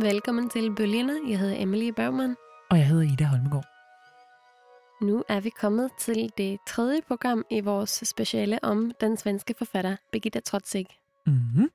[0.00, 1.30] Velkommen til Bølgerne.
[1.30, 2.36] Jeg hedder Emily Bergman.
[2.70, 3.64] Og jeg hedder Ida Holmegård.
[5.02, 9.96] Nu er vi kommet til det tredje program i vores speciale om den svenske forfatter
[10.12, 10.86] Birgitta Trotzig.
[11.26, 11.70] Mm-hmm.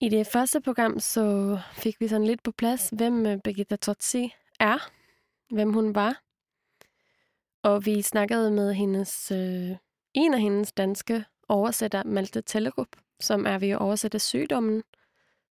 [0.00, 4.34] I det første program så fik vi sådan lidt på plads, hvem øh, Birgitta Trotzig
[4.60, 4.90] er,
[5.54, 6.22] hvem hun var.
[7.62, 9.76] Og vi snakkede med hendes, øh,
[10.14, 12.88] en af hendes danske oversætter, Malte Tellerup,
[13.20, 14.82] som er ved at oversætte sygdommen,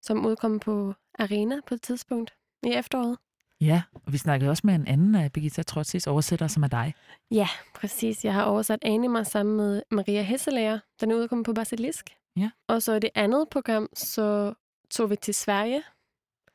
[0.01, 3.17] som udkom på Arena på et tidspunkt i efteråret.
[3.61, 6.93] Ja, og vi snakkede også med en anden af Birgitta Trotzigs oversætter, som er dig.
[7.31, 8.25] Ja, præcis.
[8.25, 10.79] Jeg har oversat Anima sammen med Maria Hesselager.
[11.01, 12.09] Den er udkommet på Basilisk.
[12.37, 12.49] Ja.
[12.67, 14.53] Og så i det andet program, så
[14.89, 15.83] tog vi til Sverige.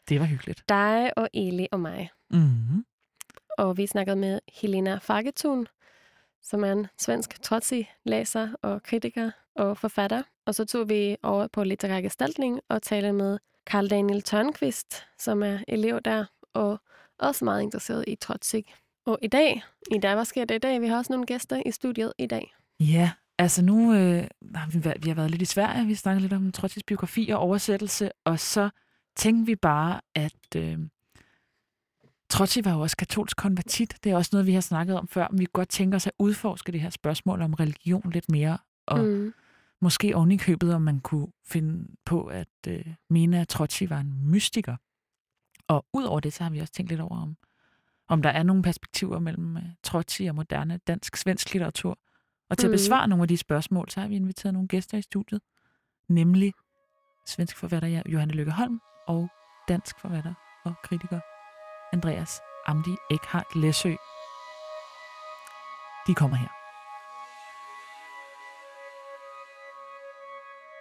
[0.09, 0.69] Det var hyggeligt.
[0.69, 2.11] Dig og Eli og mig.
[2.31, 2.85] Mm-hmm.
[3.59, 5.67] Og vi snakkede med Helena Fargetun,
[6.43, 10.23] som er en svensk trotsig læser og kritiker og forfatter.
[10.47, 15.43] Og så tog vi over på litterær gestaltning og talte med Karl Daniel Tørnqvist, som
[15.43, 16.81] er elev der, og
[17.19, 18.65] også meget interesseret i trotsig.
[19.07, 20.81] Og i dag, i dag, hvad sker der i dag?
[20.81, 22.55] Vi har også nogle gæster i studiet i dag.
[22.81, 25.97] Ja, altså nu øh, har vi, været, vi har været lidt i Sverige, vi har
[25.97, 28.71] snakket lidt om Trotzigs biografi og oversættelse, og så
[29.17, 30.79] tænkte vi bare, at øh,
[32.31, 33.95] Trotsig var jo også katolsk konvertit.
[34.05, 36.07] Det er også noget, vi har snakket om før, men vi kunne godt tænke os
[36.07, 39.33] at udforske det her spørgsmål om religion lidt mere, og Mm.
[39.83, 43.99] Måske oven i købet, om man kunne finde på at øh, mene, at Trotsig var
[43.99, 44.77] en mystiker.
[45.69, 47.37] Og udover det, så har vi også tænkt lidt over, om,
[48.09, 51.99] om der er nogle perspektiver mellem øh, Trotsig og moderne dansk-svensk litteratur.
[52.51, 52.73] Og til Mhm.
[52.75, 55.41] at besvare nogle af de spørgsmål, så har vi inviteret nogle gæster i studiet,
[56.09, 56.53] nemlig
[57.27, 59.29] svensk forfatter Johanne Lykke Holm og
[59.69, 61.21] dansk forfatter og kritiker
[61.93, 63.95] Andreas Amdi Eckhart Læsø.
[66.07, 66.60] De kommer her.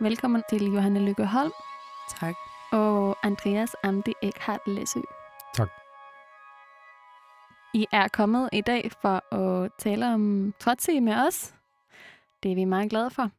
[0.01, 1.51] Velkommen til Johanne Lykke Holm
[2.19, 2.35] Tak.
[2.71, 4.99] og Andreas Amdi Eckhart Læsø.
[5.53, 5.69] Tak.
[7.73, 11.53] I er kommet i dag for at tale om Trotsig med os.
[12.43, 13.31] Det er vi meget glade for.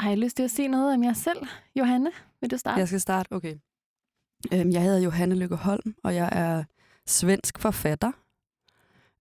[0.00, 1.46] Har I lyst til at sige noget om jer selv,
[1.76, 2.12] Johanne?
[2.40, 2.78] Vil du starte?
[2.78, 3.32] Jeg skal starte.
[3.32, 3.56] Okay.
[4.52, 6.64] Øhm, jeg hedder Johanne Lykke Holm, og jeg er
[7.06, 8.12] svensk forfatter,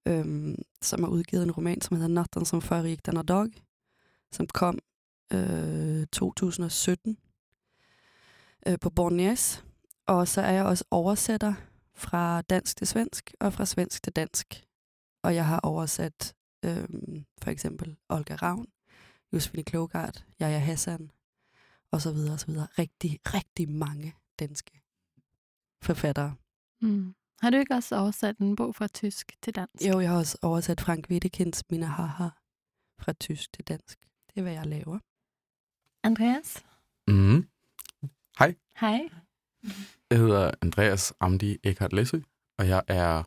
[0.08, 3.48] øhm, som har udgivet en roman, som hedder Natten som foregik denna dag,
[4.32, 4.80] som kom
[5.34, 7.18] øh, 2017
[8.68, 9.64] øh, på Bornæs.
[10.06, 11.54] Og så er jeg også oversætter
[11.96, 14.66] fra dansk til svensk og fra svensk til dansk.
[15.24, 16.36] Og jeg har oversat
[16.66, 18.68] øhm, for eksempel Olga Ravn,
[19.34, 21.12] Josefine Klogart, Jaja Hassan,
[21.92, 22.68] og så videre, og så videre.
[22.80, 24.82] Rigtig, rigtig mange danske
[25.82, 26.36] forfattere.
[26.82, 27.16] Mm.
[27.42, 29.86] Har du ikke også oversat en bog fra tysk til dansk?
[29.86, 32.30] Jo, jeg har også oversat Frank Wedekinds Mine Haha
[33.00, 34.00] fra tysk til dansk.
[34.28, 35.00] Det er, hvad jeg laver.
[36.04, 36.64] Andreas?
[37.08, 37.48] Mm.
[38.40, 38.56] Hej.
[40.10, 42.20] Jeg hedder Andreas Amdi Eckhart Læsø,
[42.58, 43.24] og jeg er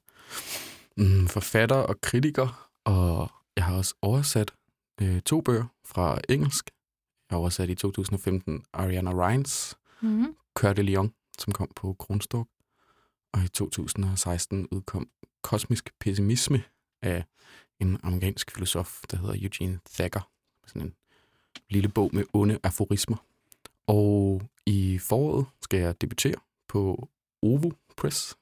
[0.97, 4.55] mm, forfatter og kritiker, og jeg har også oversat
[5.03, 6.71] øh, to bøger fra engelsk.
[7.31, 10.37] Jeg har oversat i 2015 Ariana Rines Mm-hmm.
[10.55, 12.49] Coeur de Lion, som kom på Grundstok,
[13.33, 15.09] og i 2016 udkom
[15.43, 16.63] Kosmisk Pessimisme
[17.03, 17.25] af
[17.81, 20.31] en amerikansk filosof, der hedder Eugene Thacker.
[20.67, 20.95] Sådan en
[21.71, 23.17] lille bog med onde aforismer.
[23.87, 26.35] Og i foråret skal jeg debutere
[26.69, 27.09] på
[27.43, 28.37] Ovo Press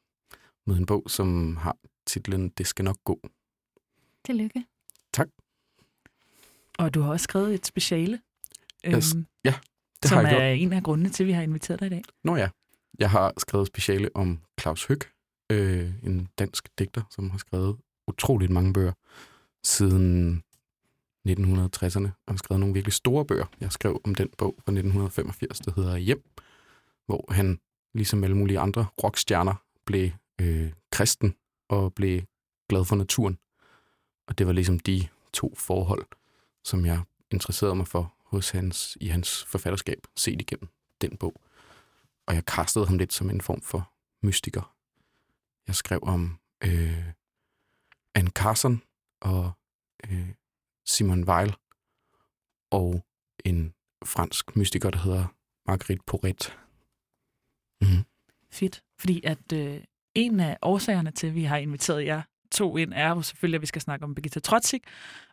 [0.67, 1.77] med en bog, som har
[2.07, 3.21] titlen Det skal nok gå.
[4.25, 4.65] Tillykke.
[6.79, 8.21] Og du har også skrevet et speciale,
[8.85, 9.55] øhm, ja,
[10.03, 10.63] Det som har jeg er gjort.
[10.63, 12.03] en af grundene til, at vi har inviteret dig i dag.
[12.25, 12.49] Nå ja,
[12.99, 14.99] jeg har skrevet speciale om Claus Høg,
[15.51, 17.77] øh, en dansk digter, som har skrevet
[18.09, 18.93] utroligt mange bøger
[19.65, 20.43] siden
[21.29, 23.47] 1960'erne, og har skrevet nogle virkelig store bøger.
[23.61, 26.31] Jeg skrev om den bog fra 1985, der hedder Hjem,
[27.07, 27.61] hvor han,
[27.95, 29.55] ligesom alle mulige andre rockstjerner,
[29.87, 30.11] blev
[30.41, 31.35] øh, kristen
[31.69, 32.23] og blev
[32.69, 33.39] glad for naturen.
[34.27, 36.07] Og det var ligesom de to forhold,
[36.65, 40.69] som jeg interesserede mig for hos hans, i hans forfatterskab, set igennem
[41.01, 41.41] den bog.
[42.27, 43.93] Og jeg kastede ham lidt som en form for
[44.23, 44.75] mystiker.
[45.67, 47.05] Jeg skrev om øh,
[48.15, 48.83] Anne Carson
[49.21, 49.53] og
[50.05, 50.29] øh,
[50.87, 51.55] Simon Weil
[52.71, 53.05] og
[53.45, 55.27] en fransk mystiker, der hedder
[55.67, 56.59] Marguerite Porret.
[57.81, 58.05] Mm.
[58.51, 58.83] Fedt.
[58.99, 59.81] Fordi at øh,
[60.15, 62.23] en af årsagerne til, at vi har inviteret jer
[62.53, 64.81] to ind, er jo selvfølgelig, at vi skal snakke om Birgitta Trotzig.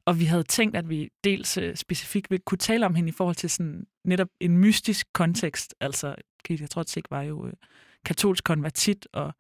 [0.06, 3.12] Og vi havde tænkt, at vi dels øh, specifikt ville kunne tale om hende i
[3.12, 5.76] forhold til sådan netop en mystisk kontekst.
[5.80, 7.54] Altså, Birgitta Trotzig var jo øh,
[8.06, 9.34] katolsk konvertit, og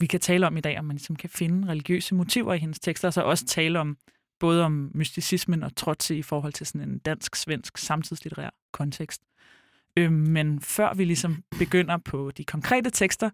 [0.00, 2.80] vi kan tale om i dag, om man ligesom kan finde religiøse motiver i hendes
[2.80, 3.96] tekster, og så også tale om
[4.40, 9.22] både om mysticismen og trotse i forhold til sådan en dansk-svensk samtidslitterær kontekst.
[9.96, 13.30] Øh, men før vi ligesom begynder på de konkrete tekster,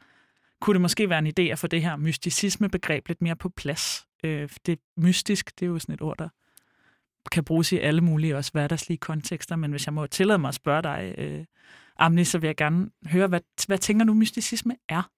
[0.61, 4.07] kunne det måske være en idé at få det her mysticisme-begreb lidt mere på plads.
[4.25, 6.29] Øh, det mystisk, det er jo sådan et ord, der
[7.33, 10.55] kan bruges i alle mulige også hverdagslige kontekster, men hvis jeg må tillade mig at
[10.55, 11.45] spørge dig, øh,
[11.99, 15.11] Amni, så vil jeg gerne høre, hvad, hvad tænker du mysticisme er?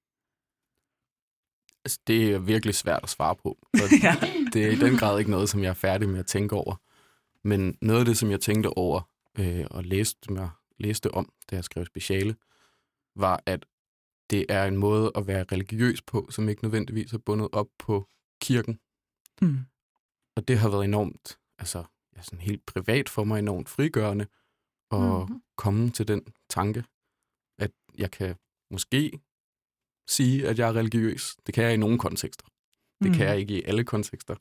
[1.85, 3.59] Altså, det er virkelig svært at svare på.
[4.03, 4.17] Ja.
[4.53, 6.77] det er i den grad ikke noget, som jeg er færdig med at tænke over.
[7.45, 9.01] Men noget af det, som jeg tænkte over
[9.39, 12.37] øh, og læste, mig, læste om, da jeg skrev speciale,
[13.17, 13.67] var, at
[14.31, 18.09] det er en måde at være religiøs på, som ikke nødvendigvis er bundet op på
[18.41, 18.81] kirken.
[19.41, 19.59] Mm.
[20.37, 21.85] Og det har været enormt, altså
[22.17, 24.27] ja, sådan helt privat for mig, enormt frigørende
[24.91, 25.43] at mm-hmm.
[25.57, 26.85] komme til den tanke,
[27.59, 28.37] at jeg kan
[28.71, 29.21] måske
[30.13, 31.37] sige, at jeg er religiøs.
[31.47, 32.47] Det kan jeg i nogle kontekster.
[33.03, 33.15] Det Mm.
[33.17, 34.35] kan jeg ikke i alle kontekster.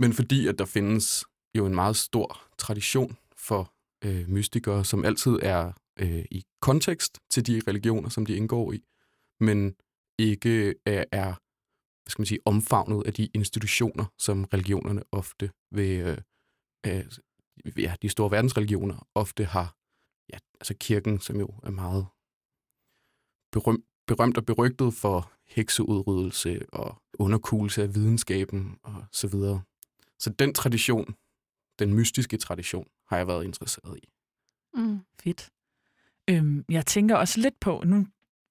[0.00, 1.24] Men fordi at der findes
[1.56, 3.74] jo en meget stor tradition for
[4.04, 8.84] øh, mystikere, som altid er øh, i kontekst til de religioner, som de indgår i,
[9.40, 9.74] men
[10.18, 11.34] ikke er, er
[12.04, 16.18] hvad skal man sige, omfavnet af de institutioner, som religionerne ofte vil, øh,
[16.86, 17.04] øh,
[17.78, 19.76] ja, de store verdensreligioner ofte har,
[20.32, 22.06] ja, altså kirken, som jo er meget
[23.52, 29.62] berømt, berømt og berygtet for hekseudryddelse og underkuelse af videnskaben og så videre.
[30.18, 31.14] Så den tradition,
[31.78, 34.08] den mystiske tradition, har jeg været interesseret i.
[34.74, 35.00] Mm.
[35.20, 35.50] Fedt.
[36.30, 38.06] Øhm, jeg tænker også lidt på, nu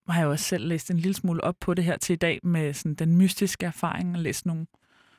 [0.07, 2.39] har jeg også selv læst en lille smule op på det her til i dag,
[2.43, 4.67] med sådan den mystiske erfaring, og læst nogle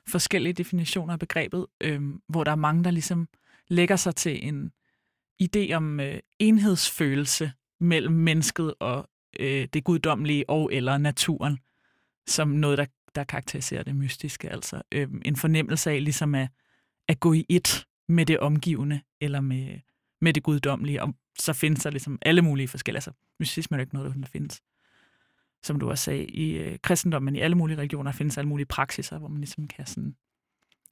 [0.08, 3.28] forskellige definitioner af begrebet, øhm, hvor der er mange, der ligesom
[3.68, 4.72] lægger sig til en
[5.42, 9.08] idé om øh, enhedsfølelse mellem mennesket og
[9.40, 11.58] øh, det guddommelige og eller naturen,
[12.26, 14.50] som noget, der, der karakteriserer det mystiske.
[14.50, 16.48] Altså øh, en fornemmelse af ligesom at,
[17.08, 19.78] at gå i et med det omgivende, eller med,
[20.20, 22.96] med det guddommelige, og så findes der ligesom alle mulige forskellige.
[22.96, 24.62] Altså, mysticisme er jo ikke noget, der findes,
[25.62, 28.66] som du også sagde, i øh, kristendommen, men i alle mulige religioner findes alle mulige
[28.66, 30.16] praksiser, hvor man ligesom kan sådan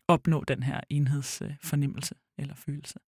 [0.08, 2.98] opnå den her enhedsfornemmelse øh, eller følelse.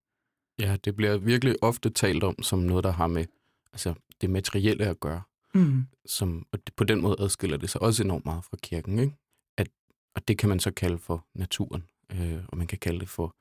[0.58, 3.24] Ja, det bliver virkelig ofte talt om som noget, der har med
[3.72, 5.22] altså, det materielle at gøre.
[5.54, 5.86] Mm.
[6.06, 8.98] Som, og det, på den måde adskiller det sig også enormt meget fra kirken.
[8.98, 9.16] Ikke?
[9.58, 9.68] At,
[10.14, 11.84] og det kan man så kalde for naturen.
[12.12, 13.36] Øh, og man kan kalde det for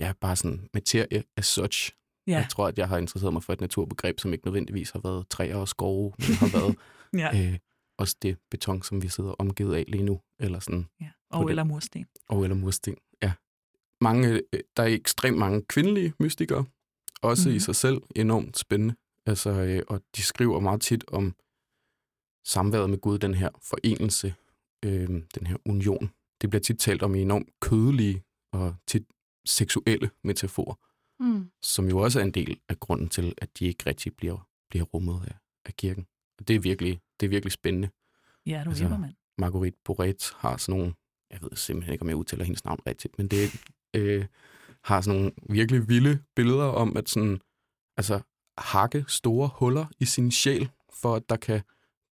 [0.00, 1.92] ja, bare sådan materie as such.
[2.26, 5.00] Ja, Jeg tror, at jeg har interesseret mig for et naturbegreb, som ikke nødvendigvis har
[5.00, 6.76] været træer og skove, men har været
[7.14, 7.58] ja, øh,
[7.98, 11.08] også det beton, som vi sidder omgivet af lige nu, eller sådan, ja.
[11.30, 11.50] Og det.
[11.50, 12.06] eller mursten.
[12.28, 12.96] og eller mursten.
[13.22, 13.32] Ja.
[14.00, 16.64] Mange, øh, der er ekstremt mange kvindelige mystikere,
[17.22, 17.52] også mm.
[17.52, 17.60] i Mhm.
[17.60, 18.94] sig selv enormt spændende.
[19.26, 21.34] Altså, øh, og de skriver meget tit om
[22.44, 24.34] samværet med Gud, den her forenelse,
[24.84, 26.10] øh, den her union.
[26.40, 29.04] Det bliver tit talt om i enormt kødelige og tit
[29.44, 30.74] seksuelle metaforer,
[31.20, 31.50] Mm.
[31.62, 34.84] som jo også er en del af grunden til, at de ikke rigtig bliver, bliver
[34.84, 36.06] rummet af, af kirken.
[36.38, 37.88] Og det er virkelig, det er virkelig spændende.
[38.46, 39.14] Ja, du Altså, hjælper, mand.
[39.38, 40.94] Marguerite Boret har sådan nogle,
[41.30, 43.64] jeg ved simpelthen ikke, om jeg udtaler hendes navn rigtigt, men det
[43.96, 44.26] øh,
[44.84, 47.40] har sådan nogle virkelig vilde billeder om at sådan,
[47.96, 48.20] altså,
[48.58, 51.62] hakke store huller i sin sjæl, for at der kan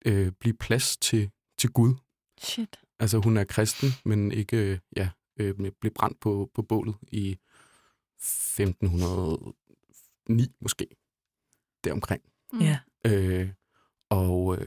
[0.07, 1.95] øh, blive plads til, til Gud.
[2.39, 2.81] Shit.
[2.99, 7.39] Altså hun er kristen, men ikke øh, ja, øh, blev brændt på, på bålet i
[8.19, 10.87] 1509 måske,
[11.85, 12.23] deromkring.
[12.53, 12.61] Mm.
[12.61, 12.79] Ja.
[13.07, 13.53] Øh,
[14.11, 14.67] og øh,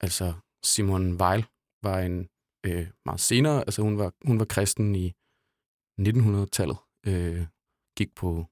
[0.00, 1.46] altså Simon Weil
[1.82, 2.28] var en
[2.66, 5.12] øh, meget senere, altså hun var, hun var kristen i
[6.00, 7.46] 1900-tallet, øh,
[7.96, 8.46] gik på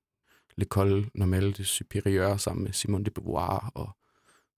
[0.58, 3.90] L'École Normale de Supérieure sammen med Simone de Beauvoir, og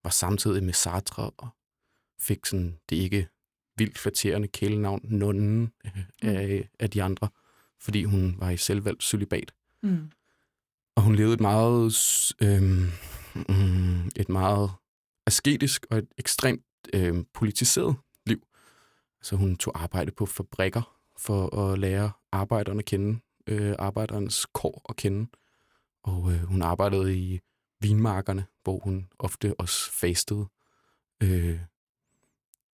[0.03, 1.49] var samtidig med Sartre, og
[2.19, 3.27] fik sådan det ikke
[3.77, 7.29] vildt flatterende kælenavn, nonnen øh, af, af de andre,
[7.79, 9.53] fordi hun var i selvvalgt celibat.
[9.83, 10.11] Mm.
[10.95, 11.93] Og hun levede et meget,
[12.41, 12.61] øh,
[13.35, 14.71] mm, et meget
[15.25, 18.47] asketisk og et ekstremt øh, politiseret liv.
[19.21, 24.85] Så hun tog arbejde på fabrikker for at lære arbejderne at kende, øh, arbejdernes kår
[24.89, 25.27] at kende.
[26.03, 27.39] Og øh, hun arbejdede i
[27.79, 30.45] vinmarkerne, hvor hun ofte også fastede.
[31.23, 31.59] Øh,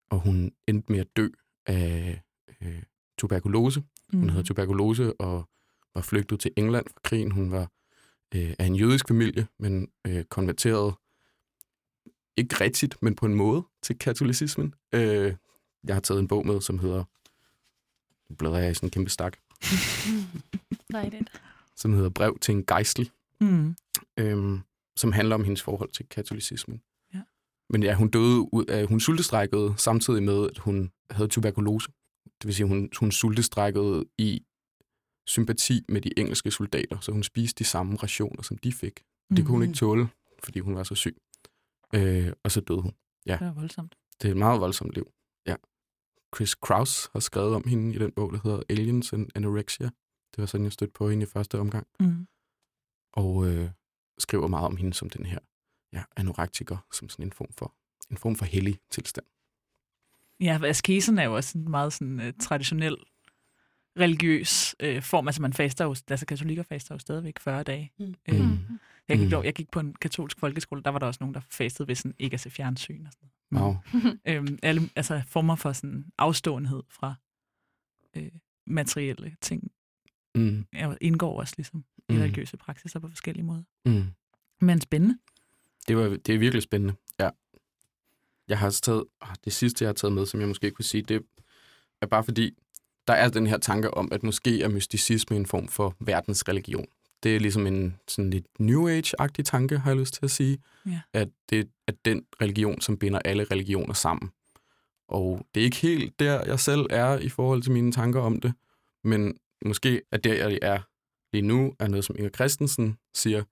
[0.10, 1.28] og hun endte med at dø
[1.66, 2.22] af
[2.62, 2.84] øh,
[3.18, 3.84] tuberkulose.
[4.14, 4.20] Mm.
[4.20, 5.50] Hun havde tuberkulose og
[5.96, 7.32] var flygtet til England fra krigen.
[7.32, 7.72] Hun var
[8.36, 10.96] øh, af en jødisk familie, men øh, konverteret
[12.38, 14.74] ikke rigtigt, men på en måde til katolicismen.
[14.94, 15.36] Øh,
[15.84, 17.04] jeg har taget en bog med, som hedder,
[18.30, 19.38] nu bladrer jeg i sådan en kæmpe stak,
[20.92, 21.42] Dejligt.
[21.76, 23.76] Som hedder Brev til en gejstlig, Mm.
[24.20, 24.60] øh,
[24.98, 26.82] som handler om hendes forhold til katolicismen.
[27.14, 27.22] Ja.
[27.70, 31.88] Men ja, hun døde ud af, hun sultestrækkede samtidig med, at hun havde tuberkulose.
[32.26, 34.42] Det vil sige, hun, hun sultestrækkede i
[35.28, 39.00] sympati med de engelske soldater, så hun spiste de samme rationer, som de fik.
[39.30, 40.08] Det kunne hun ikke tåle,
[40.44, 41.18] fordi hun var så syg.
[41.96, 42.92] Øh, og så døde hun.
[43.40, 43.96] Det er voldsomt.
[44.22, 45.12] Det er et meget voldsomt liv.
[45.48, 45.56] Ja.
[46.36, 49.90] Chris Kraus har skrevet om hende i den bog, der hedder Aliens and Anorexia.
[50.36, 51.88] Det var sådan, jeg stødte på hende i første omgang.
[52.00, 52.28] Mm.
[53.14, 53.70] Og øh,
[54.18, 55.40] skriver meget om hende som den her
[55.94, 57.74] ja, anorektiker, som sådan en form for,
[58.12, 59.26] en form for hellig tilstand.
[60.40, 62.98] Ja, askesen er jo også en meget sådan, uh, traditionel
[64.00, 65.28] religiøs øh, form.
[65.28, 67.92] Altså man faster jo, altså katolikker faster jo stadigvæk 40 dage.
[68.00, 68.16] Mm.
[68.30, 68.58] Øh, Mm.
[69.08, 69.44] jeg, gik, Mm.
[69.44, 72.16] jeg gik på en katolsk folkeskole, der var der også nogen, der fastede ved sådan,
[72.20, 73.64] ikke at se fjernsyn og sådan noget.
[73.64, 73.76] Wow.
[74.28, 77.16] Øhm, alle, altså former for sådan afståenhed fra
[78.16, 78.32] øh,
[78.68, 79.72] materielle ting
[80.36, 80.66] Mm.
[81.02, 82.20] indgår også ligesom i Mm.
[82.20, 83.64] religiøse praksiser på forskellige måder.
[83.86, 84.04] Mm.
[84.62, 85.18] Men spændende.
[85.88, 87.30] Det, var, det er virkelig spændende, ja.
[88.48, 90.86] Jeg har også taget, ah, det sidste, jeg har taget med, som jeg måske kunne
[90.86, 91.22] sige, det
[92.02, 92.52] er bare fordi,
[93.08, 96.86] der er den her tanke om, at måske er mysticisme en form for verdensreligion.
[97.24, 100.58] Det er ligesom en sådan lidt New Age-agtig tanke, har jeg lyst til at sige.
[100.86, 101.02] Ja.
[101.14, 104.32] At det er den religion, som binder alle religioner sammen.
[105.08, 108.42] Og det er ikke helt der, jeg selv er i forhold til mine tanker om
[108.42, 108.54] det,
[109.04, 110.82] men måske er der, jeg er
[111.34, 113.44] lige nu, er noget, som Inger Christensen siger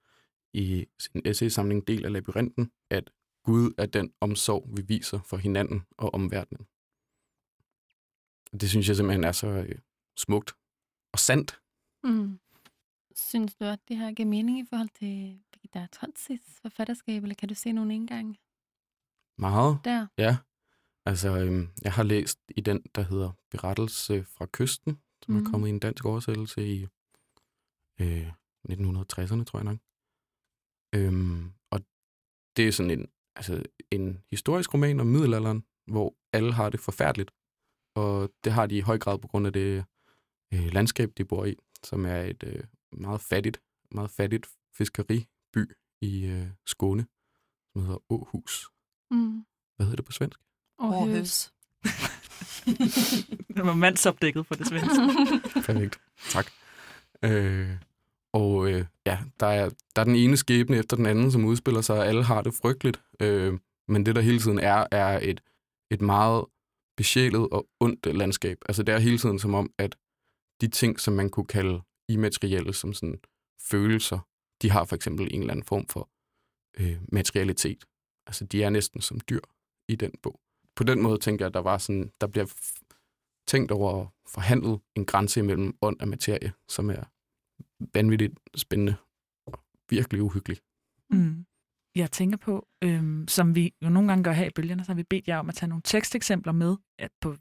[0.53, 3.09] i sin essaysamling Del af labyrinten, at
[3.43, 6.67] Gud er den omsorg, vi viser for hinanden og omverdenen.
[8.59, 9.79] Det synes jeg simpelthen er så øh,
[10.17, 10.53] smukt
[11.13, 11.59] og sandt.
[12.03, 12.39] Mm.
[13.15, 17.49] Synes du, at det her giver mening i forhold til Birgitta Tronsis forfatterskab, eller kan
[17.49, 18.37] du se nogle indgang
[19.37, 19.79] Meget.
[19.83, 20.07] der?
[20.17, 20.37] Ja.
[21.05, 25.45] Altså, øhm, jeg har læst i den, der hedder Berettelse fra kysten, som Mhm.
[25.45, 26.87] er kommet i en dansk oversættelse i
[28.01, 28.27] øh,
[28.69, 29.77] 1960'erne, tror jeg nok.
[30.95, 31.79] Øhm, og
[32.57, 37.31] det er sådan en, altså, en historisk roman om middelalderen, hvor alle har det forfærdeligt.
[37.95, 39.85] Og det har de i høj grad på grund af det
[40.53, 43.61] øh, landskab, de bor i, som er et øh, meget fattigt,
[43.91, 47.07] meget fattigt fiskeriby i øh, Skåne,
[47.73, 48.69] som hedder Åhus.
[49.11, 49.45] Mm.
[49.75, 50.39] Hvad hedder det på svensk?
[50.79, 51.53] Aarhus.
[53.55, 55.01] Det var mandsopdækket på det svenske.
[55.65, 55.99] Perfekt.
[56.29, 56.45] Tak.
[57.23, 57.69] Øh,
[58.33, 61.81] og øh, ja, der er, der er den ene skæbne efter den anden, som udspiller
[61.81, 63.01] sig, og alle har det frygteligt.
[63.19, 63.53] Øh,
[63.87, 65.41] men det, der hele tiden er, er et,
[65.91, 66.45] et meget
[66.97, 68.57] besjælet og ondt landskab.
[68.65, 69.95] Altså det er hele tiden som om, at
[70.61, 73.19] de ting, som man kunne kalde immaterielle, som sådan
[73.61, 74.19] følelser,
[74.61, 76.09] de har for eksempel en eller anden form for
[76.79, 77.85] øh, materialitet.
[78.27, 79.41] Altså de er næsten som dyr
[79.87, 80.39] i den bog.
[80.75, 82.45] På den måde tænker jeg, at der var sådan, der bliver
[83.47, 87.03] tænkt over at forhandle en grænse imellem ånd og materie, som er
[87.93, 88.95] vanvittigt spændende
[89.45, 90.57] og virkelig uhyggelig.
[91.09, 91.45] Mm.
[91.95, 94.95] Jeg tænker på, øhm, som vi jo nogle gange gør her i bølgerne, så har
[94.95, 97.35] vi bedt jer om at tage nogle teksteksempler med, at på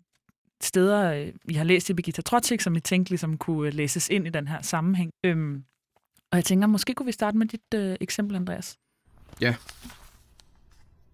[0.63, 4.09] steder, øh, vi har læst i Birgitta Trotsik, som vi tænkte ligesom kunne øh, læses
[4.09, 5.11] ind i den her sammenhæng.
[5.25, 5.65] Øhm,
[6.31, 8.79] og jeg tænker, måske kunne vi starte med dit øh, eksempel, Andreas.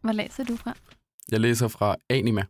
[0.00, 0.74] Hvad læser du fra?
[1.32, 2.42] Jeg læser fra Anima.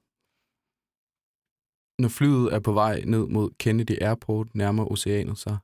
[2.02, 5.56] Når flyet er på vej ned mod Kennedy Airport, nærmer oceanet sig.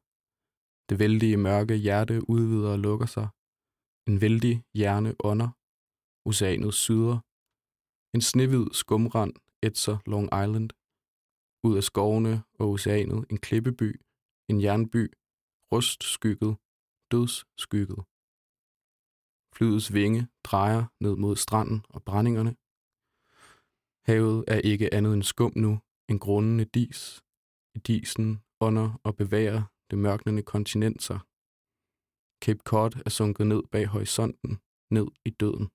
[0.89, 3.29] Det vældige mørke hjerte udvider og lukker sig.
[4.09, 5.49] En vældig hjerne under.
[6.29, 7.17] Oceanet syder.
[8.15, 9.33] En snehvid skumrand
[9.67, 10.71] ætser Long Island.
[11.67, 13.91] Ud af skovene og oceanet en klippeby,
[14.51, 15.05] en jernby,
[15.73, 16.53] rustskygget,
[17.13, 18.01] dødsskygget.
[19.57, 22.53] Flyets vinge drejer ned mod stranden og brændingerne.
[24.07, 27.25] Havet er ikke andet end skum nu, en grundende dis.
[27.77, 31.21] I disen ånder og bevæger det mørknende kontinent sig.
[32.45, 34.53] Cape Cod er sunket ned bag horisonten,
[34.91, 35.67] ned i døden.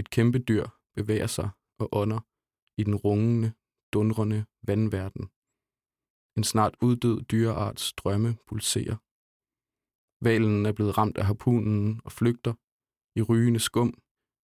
[0.00, 2.20] Et kæmpe dyr bevæger sig og ånder
[2.80, 3.52] i den rungende,
[3.92, 5.24] dundrende vandverden.
[6.38, 8.96] En snart uddød dyrearts drømme pulserer.
[10.24, 12.54] Valen er blevet ramt af harpunen og flygter
[13.18, 13.90] i rygende skum,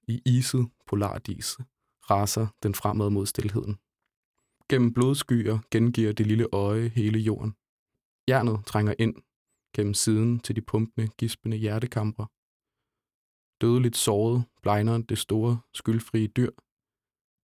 [0.08, 1.64] i iset polardise
[2.10, 3.78] raser den fremad mod stilheden.
[4.68, 7.54] Gennem blodskyer gengiver det lille øje hele jorden.
[8.28, 9.14] Jernet trænger ind
[9.74, 12.26] gennem siden til de pumpende, gispende hjertekamre.
[13.60, 16.50] Dødeligt såret blegner det store, skyldfrie dyr.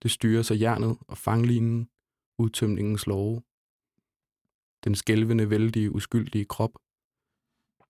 [0.03, 1.89] Det styrer sig jernet og fanglinen,
[2.39, 3.43] udtømningens love.
[4.85, 6.71] Den skælvende, vældige, uskyldige krop.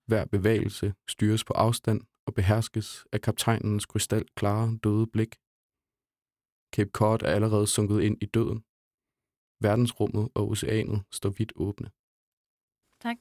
[0.07, 5.37] Hver bevægelse styres på afstand og beherskes af kaptajnens krystalklare, døde blik.
[6.75, 8.65] Cape Cod er allerede sunket ind i døden.
[9.61, 11.91] Verdensrummet og oceanet står vidt åbne.
[13.01, 13.17] Tak.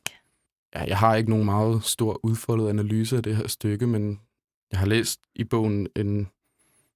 [0.75, 4.21] Ja, jeg har ikke nogen meget stor udfoldet analyse af det her stykke, men
[4.71, 6.29] jeg har læst i bogen en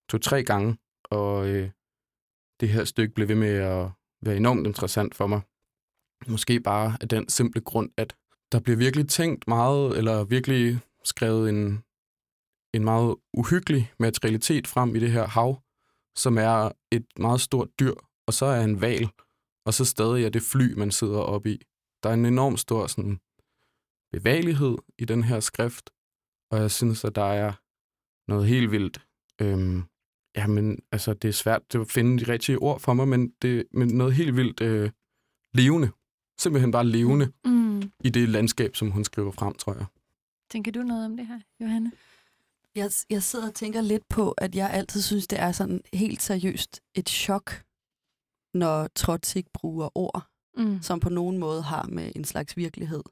[0.10, 1.70] to-tre gange, og øh,
[2.60, 5.42] det her stykke blev ved med at være enormt interessant for mig.
[6.28, 8.16] Måske bare af den simple grund, at
[8.52, 11.84] der bliver virkelig tænkt meget, eller virkelig skrevet en,
[12.74, 15.62] en meget uhyggelig materialitet frem i det her hav,
[16.18, 17.94] som er et meget stort dyr,
[18.28, 19.10] og så er en val,
[19.66, 21.62] og så stadig er det fly, man sidder oppe i.
[22.04, 23.20] Der er en enorm stor sådan,
[24.12, 25.90] bevægelighed i den her skrift,
[26.52, 27.54] og jeg synes, at der er
[28.32, 29.02] noget helt vildt.
[29.42, 29.84] Øhm,
[30.38, 33.88] jamen, altså, det er svært at finde de rigtige ord for mig, men det men
[33.88, 34.92] noget helt vildt øh,
[35.54, 35.90] levende.
[36.40, 37.92] Simpelthen bare levende Mm.
[38.04, 39.86] i det landskab, som hun skriver frem, tror jeg.
[40.52, 41.92] Tænker du noget om det her, Johanne?
[42.78, 46.22] Jeg, jeg sidder og tænker lidt på, at jeg altid synes, det er sådan helt
[46.22, 47.64] seriøst et chok,
[48.54, 50.24] når Trotsig bruger ord,
[50.58, 50.82] Mm.
[50.82, 53.04] som på nogen måde har med en slags virkelighed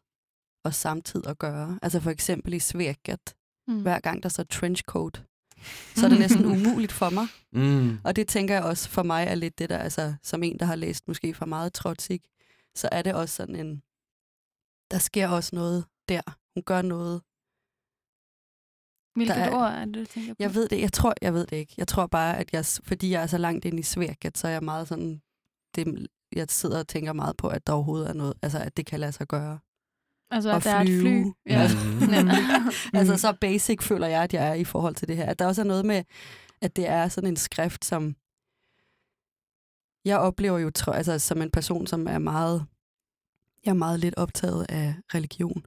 [0.66, 1.80] og samtid at gøre.
[1.82, 3.36] Altså for eksempel i Svækket,
[3.68, 3.82] Mm.
[3.82, 5.24] hver gang der står trenchcoat,
[5.96, 7.28] så er det næsten umuligt for mig.
[7.52, 7.98] Mm.
[8.04, 10.66] Og det tænker jeg også for mig er lidt det der, altså som en, der
[10.66, 12.22] har læst måske for meget Trotsig,
[12.76, 13.82] så er det også sådan en,
[14.92, 16.22] der sker også noget der.
[16.56, 17.22] Hun gør noget.
[19.16, 20.36] Hvilket der er- ord er det, du tænker på?
[20.40, 21.74] Jeg ved det, jeg tror, jeg ved det ikke.
[21.78, 24.52] Jeg tror bare, at jeg, fordi jeg er så langt ind i Svækket, så er
[24.52, 25.22] jeg meget sådan,
[25.76, 28.86] det, jeg sidder og tænker meget på, at der overhovedet er noget, altså at det
[28.86, 29.60] kan lade sig gøre.
[30.32, 31.00] altså, at at der er et fly.
[31.02, 31.34] flyve.
[31.46, 31.68] Ja.
[32.02, 32.14] Mm.
[32.14, 32.24] ja.
[33.00, 35.26] Altså så basic føler jeg, at jeg er i forhold til det her.
[35.26, 36.04] At der også er noget med,
[36.62, 38.16] at det er sådan en skrift, som
[40.06, 42.66] jeg oplever jo tro- altså, som en person, som er meget,
[43.66, 45.64] jeg er meget lidt optaget af religion.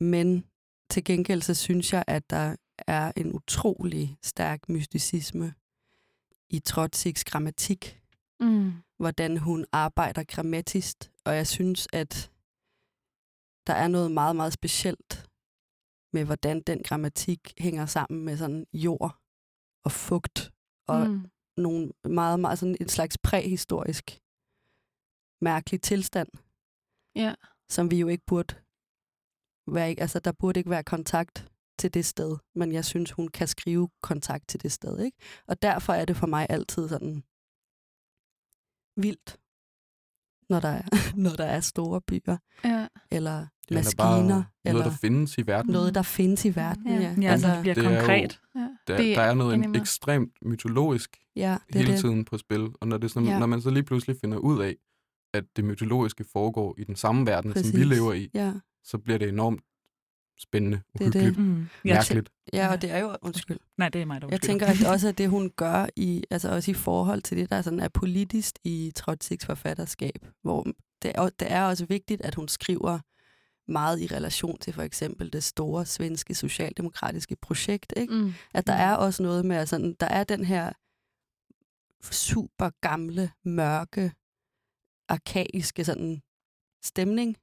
[0.00, 0.44] Men
[0.90, 5.54] til gengæld så synes jeg, at der er en utrolig stærk mysticisme
[6.50, 8.00] i Trotzigs grammatik,
[8.40, 8.72] Mm.
[8.98, 12.30] hvordan hun arbejder grammatisk, og jeg synes, at
[13.66, 15.28] der er noget meget, meget specielt
[16.12, 19.16] med, hvordan den grammatik hænger sammen med sådan jord
[19.84, 20.52] og fugt,
[20.86, 21.30] og Mm.
[21.56, 24.20] nogle meget, meget sådan en slags præhistorisk
[25.40, 26.28] mærkelig tilstand,
[27.14, 27.34] Ja.
[27.68, 28.54] som vi jo ikke burde
[29.66, 31.48] være, altså der burde ikke være kontakt
[31.78, 35.18] til det sted, men jeg synes, hun kan skrive kontakt til det sted, ikke?
[35.46, 37.22] Og derfor er det for mig altid sådan
[38.96, 39.36] vildt,
[40.48, 40.82] når der er,
[41.24, 42.86] når der er store byer, Ja.
[43.10, 45.72] eller Eller maskiner, bare eller noget, der findes i verden.
[45.72, 46.86] noget, der findes i verden.
[46.86, 46.94] Ja.
[47.00, 48.40] Ja, Ja, altså, det bliver det er jo- konkret.
[48.54, 48.68] ja.
[48.86, 49.80] Der, Det der er noget med.
[49.80, 52.00] ekstremt mytologisk ja det er hele det.
[52.00, 52.68] tiden på spil.
[52.80, 53.38] Og når, det sådan, Ja.
[53.38, 54.76] når man så lige pludselig finder ud af,
[55.34, 57.70] at det mytologiske foregår i den samme verden, Præcis.
[57.70, 58.52] som vi lever i, Ja,
[58.86, 59.60] så bliver det enormt
[60.38, 61.20] spændende, Det er det.
[61.20, 61.66] uhyggeligt, Mm.
[61.84, 62.30] Jeg, mærkeligt.
[62.52, 64.52] ja, og det er jo, undskyld, nej, det er mig, der Jeg undskylder.
[64.52, 67.62] tænker at også, at det hun gør, i, altså også i forhold til det, der
[67.62, 70.66] sådan er politisk i Trotzigs forfatterskab, hvor
[71.02, 72.98] det er, det er også vigtigt, at hun skriver
[73.68, 77.92] meget i relation til for eksempel det store svenske socialdemokratiske projekt.
[77.96, 78.14] Ikke?
[78.14, 78.32] Mm.
[78.54, 80.72] At der er også noget med, at sådan, der er den her
[82.12, 84.12] super gamle, mørke,
[85.08, 86.22] arkaiske sådan,
[86.84, 87.36] stemning.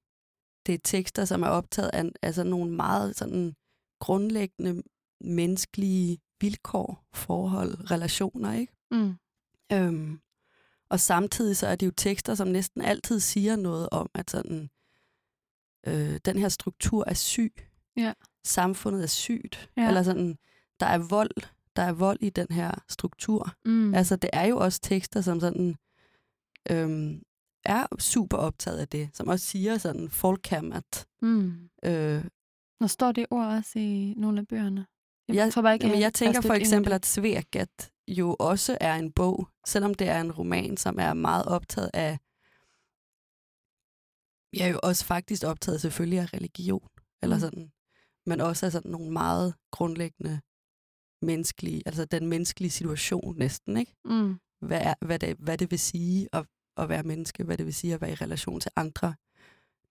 [0.66, 3.56] Det er tekster, som er optaget af, sådan nogle meget sådan,
[4.00, 4.84] grundlæggende
[5.22, 8.54] menneskelige vilkår, forhold, relationer.
[8.54, 8.74] Ikke?
[8.92, 9.16] Mm.
[9.74, 10.20] Øhm,
[10.90, 14.70] og samtidig så er det jo tekster, som næsten altid siger noget om, at sådan,
[15.88, 17.54] øh, den her struktur er syg.
[17.98, 18.14] Ja.
[18.46, 19.70] Samfundet er sygt.
[19.78, 19.88] Ja.
[19.88, 20.38] Eller sådan,
[20.80, 21.44] der er vold.
[21.76, 23.54] Der er vold i den her struktur.
[23.66, 23.94] Mm.
[23.94, 25.76] Altså, det er jo også tekster, som sådan,
[26.72, 27.24] øhm,
[27.66, 29.10] er super optaget af det.
[29.14, 31.06] Som også siger sådan, folkhammet.
[31.22, 31.70] mm.
[31.86, 32.26] Øh,
[32.80, 34.86] Når står det ord også i nogle af bøgerne?
[35.28, 38.78] Jeg, Jeg- tror bare ikke, Jamen, jeg er tænker for eksempel, at Svegat jo også
[38.82, 42.20] er en bog, selvom det er en roman, som er meget optaget af,
[44.54, 46.88] jeg er jo også faktisk optaget selvfølgelig af religion,
[47.24, 47.40] eller Mm.
[47.40, 47.72] sådan,
[48.26, 50.42] men også af sådan nogle meget grundlæggende
[51.22, 53.96] menneskelige, altså den menneskelige situation næsten, ikke?
[54.06, 54.40] Mm.
[54.62, 56.46] Hvad, er, hvad, det, hvad det vil sige at,
[56.78, 59.14] at være menneske, hvad det vil sige at være i relation til andre.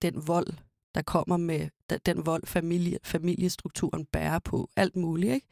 [0.03, 0.47] Den vold,
[0.95, 1.69] der kommer med
[2.07, 5.47] den, vold, familie, familiestrukturen bærer på, alt muligt, ikke?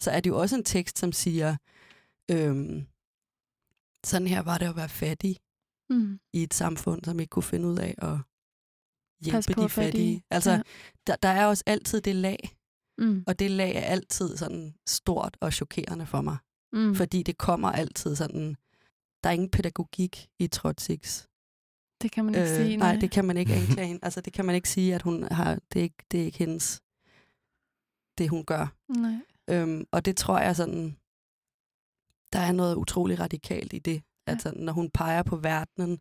[0.00, 1.56] Så er det jo også en tekst, som siger,
[2.30, 2.86] øhm,
[4.06, 5.36] sådan her var det at være fattig
[5.90, 6.20] Mm.
[6.32, 8.18] i et samfund, som ikke kunne finde ud af at
[9.24, 9.68] hjælpe de fattige.
[9.68, 10.22] fattige.
[10.30, 10.62] Altså, Ja.
[11.06, 12.56] der, der er også altid det lag,
[12.98, 13.24] Mm.
[13.26, 16.36] og det lag er altid sådan stort og chokerende for mig.
[16.72, 16.94] Mm.
[16.94, 18.56] Fordi det kommer altid sådan,
[19.26, 21.28] der er ingen pædagogik i Trotzigs.
[22.02, 22.72] det kan man ikke sige.
[22.72, 24.00] Øh, nej, det kan man ikke anklage hende.
[24.04, 26.38] Altså, det kan man ikke sige, at hun har, det er ikke, det er ikke
[26.38, 26.82] hendes,
[28.18, 28.66] det hun gør.
[28.88, 29.14] Nej.
[29.50, 30.96] Øhm, og det tror jeg sådan,
[32.32, 34.02] der er noget utrolig radikalt i det.
[34.26, 34.38] At Ja.
[34.38, 35.98] sådan, når hun peger på verdenen,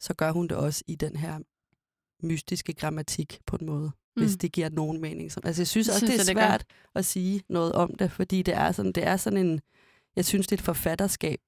[0.00, 1.38] så gør hun det også i den her
[2.26, 4.22] mystiske grammatik på en måde, mm.
[4.22, 5.32] hvis det giver nogen mening.
[5.32, 6.48] Så- Altså, jeg synes også, synes det er jeg, det gør.
[6.48, 9.60] svært at sige noget om det, fordi det er sådan, det er sådan en,
[10.16, 11.40] jeg synes, det er et forfatterskab.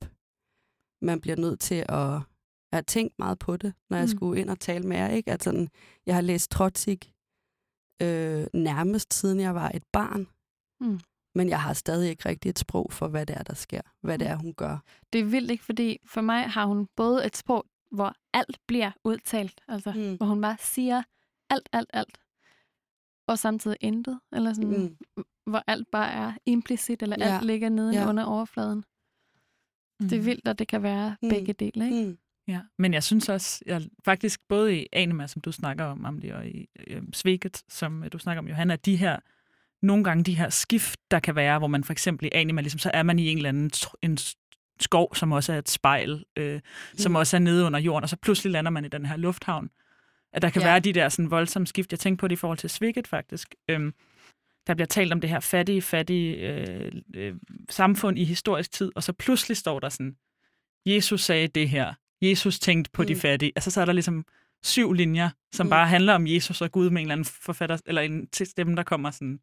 [1.02, 1.98] Man bliver nødt til at,
[2.72, 4.16] jeg har tænkt meget på det, når jeg Mm.
[4.16, 5.08] skulle ind og tale med jer.
[5.08, 5.32] Ikke?
[5.32, 5.68] At sådan,
[6.06, 6.98] jeg har læst Trotzig
[8.02, 10.26] øh, nærmest siden jeg var et barn.
[10.80, 11.00] Mm.
[11.34, 13.80] Men jeg har stadig ikke rigtig et sprog for, hvad det er, der sker.
[14.02, 14.78] Hvad det er, hun gør.
[15.12, 18.90] Det er vildt ikke, fordi for mig har hun både et sprog, hvor alt bliver
[19.04, 20.16] udtalt, altså Mm.
[20.16, 21.02] hvor hun bare siger
[21.50, 22.18] alt, alt, alt,
[23.28, 24.70] og samtidig intet, eller sådan,
[25.16, 25.24] Mm.
[25.46, 27.34] hvor alt bare er implicit, eller Ja.
[27.36, 28.08] alt ligger nede Ja.
[28.08, 28.84] under overfladen.
[30.00, 31.28] Det er vildt, at det kan være Mm.
[31.28, 32.04] begge dele, ikke?
[32.08, 32.18] Mm.
[32.48, 36.28] Ja, men jeg synes også, jeg faktisk både i Anima, som du snakker om, Amli,
[36.28, 39.16] og i øh, Sveket, som øh, du snakker om, Johanna, de her,
[39.82, 42.78] nogle gange de her skift, der kan være, hvor man for eksempel i Anima, ligesom,
[42.78, 43.70] så er man i en eller anden
[44.02, 44.18] en
[44.80, 46.60] skov, som også er et spejl, øh,
[46.96, 47.16] som Mm.
[47.16, 49.70] også er nede under jorden, og så pludselig lander man i den her lufthavn.
[50.32, 50.68] At der kan Ja.
[50.68, 51.92] være de der sådan voldsomme skift.
[51.92, 53.54] Jeg tænker på det i forhold til Sveket, faktisk.
[53.68, 53.94] Øhm,
[54.66, 57.34] der bliver talt om det her fattige, fattige øh, øh,
[57.70, 60.16] samfund i historisk tid, og så pludselig står der sådan,
[60.86, 61.94] Jesus sagde det her.
[62.22, 63.08] Jesus tænkte på mm.
[63.08, 63.52] de fattige.
[63.56, 64.24] Altså, så er der ligesom
[64.62, 65.70] syv linjer, som mm.
[65.70, 68.76] Bare handler om Jesus og Gud med en eller anden forfatter, eller en til stemme,
[68.76, 69.40] der kommer sådan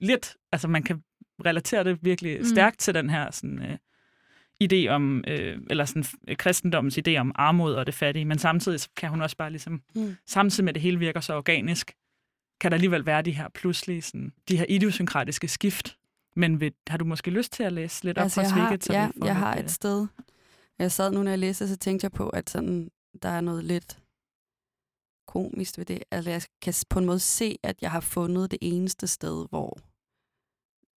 [0.00, 1.02] lidt, altså man kan
[1.44, 2.44] relatere det virkelig Mm.
[2.44, 3.76] stærkt til den her sådan, øh,
[4.64, 8.80] idé om, øh, eller sådan øh, kristendommens idé om armod og det fattige, men samtidig
[8.96, 10.16] kan hun også bare ligesom, Mm.
[10.26, 11.92] samtidig med det hele virker så organisk,
[12.60, 15.96] kan der alligevel være de her pludselige, sådan, de her idiosynkratiske skift.
[16.36, 19.08] Men ved, har du måske lyst til at læse lidt op Altså, fra så ja,
[19.24, 20.06] jeg har et sted.
[20.78, 22.90] Jeg sad nu, når jeg læste, så tænkte jeg på, at sådan,
[23.22, 23.98] der er noget lidt
[25.26, 26.02] komisk ved det.
[26.10, 29.78] Altså, jeg kan på en måde se, at jeg har fundet det eneste sted, hvor,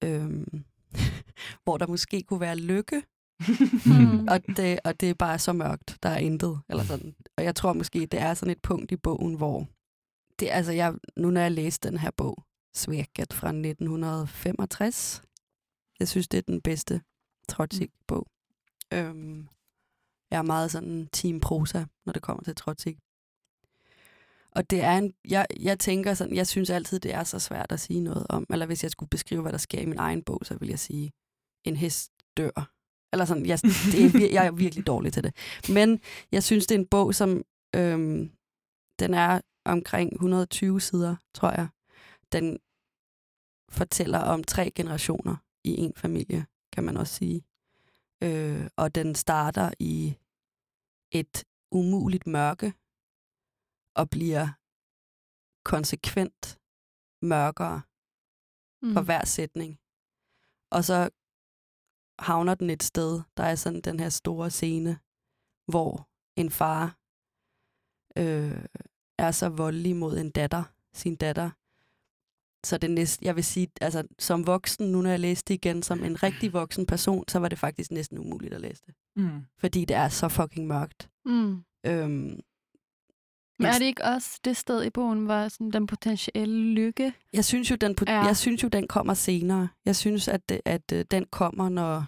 [0.04, 0.64] øhm,
[1.64, 3.04] hvor der måske kunne være lykke,
[3.86, 4.28] Mm.
[4.28, 6.60] og det, og det er bare så mørkt, der er intet.
[6.70, 7.16] Eller sådan.
[7.38, 9.68] Og jeg tror måske, det er sådan et punkt i bogen, hvor
[10.44, 12.44] det, altså jeg, nu når jeg læste den her bog,
[12.76, 15.24] Svækket fra 1965,
[16.00, 17.02] jeg synes, det er den bedste
[17.50, 18.28] Trotsig-bog.
[18.94, 19.48] Øhm,
[20.32, 22.98] jeg er meget sådan team prosa, når det kommer til Trotsig.
[24.52, 27.72] Og det er en, jeg, jeg tænker sådan, jeg synes altid, det er så svært
[27.72, 30.24] at sige noget om, eller hvis jeg skulle beskrive, hvad der sker i min egen
[30.24, 31.12] bog, så vil jeg sige,
[31.64, 32.72] en hest dør.
[33.14, 35.36] Eller sådan, jeg, det er, jeg er virkelig dårlig til det.
[35.70, 36.00] Men
[36.32, 37.44] jeg synes, det er en bog, som
[37.76, 38.32] øhm,
[39.00, 41.68] den er omkring 120 sider, tror jeg.
[42.32, 42.60] Den
[43.70, 47.46] fortæller om tre generationer i en familie, kan man også sige.
[48.24, 50.18] Øh, og den starter i
[51.12, 52.74] et umuligt mørke
[53.96, 54.48] og bliver
[55.66, 56.60] konsekvent
[57.22, 57.82] mørkere
[58.94, 59.06] for Mm.
[59.06, 59.80] hver sætning.
[60.72, 61.10] Og så
[62.20, 65.00] havner den et sted, der er sådan den her store scene,
[65.72, 67.00] hvor en far
[68.18, 68.66] øh,
[69.18, 71.50] er så voldelig mod en datter, sin datter.
[72.66, 75.84] Så det næste, jeg vil sige, altså som voksen, nu når jeg læste det igen,
[75.84, 78.96] som en rigtig voksen person, så var det faktisk næsten umuligt at læse det.
[79.16, 79.46] Mm.
[79.58, 81.10] Fordi det er så fucking mørkt.
[81.26, 81.64] Mm.
[81.86, 82.40] Øhm,
[83.60, 87.14] Men er det ikke også det sted i bogen, hvor sådan den potentielle lykke...
[87.34, 88.22] Jeg synes jo, den, ja.
[88.22, 89.68] jeg synes jo, den kommer senere.
[89.86, 92.06] Jeg synes, at, det, at øh, den kommer, når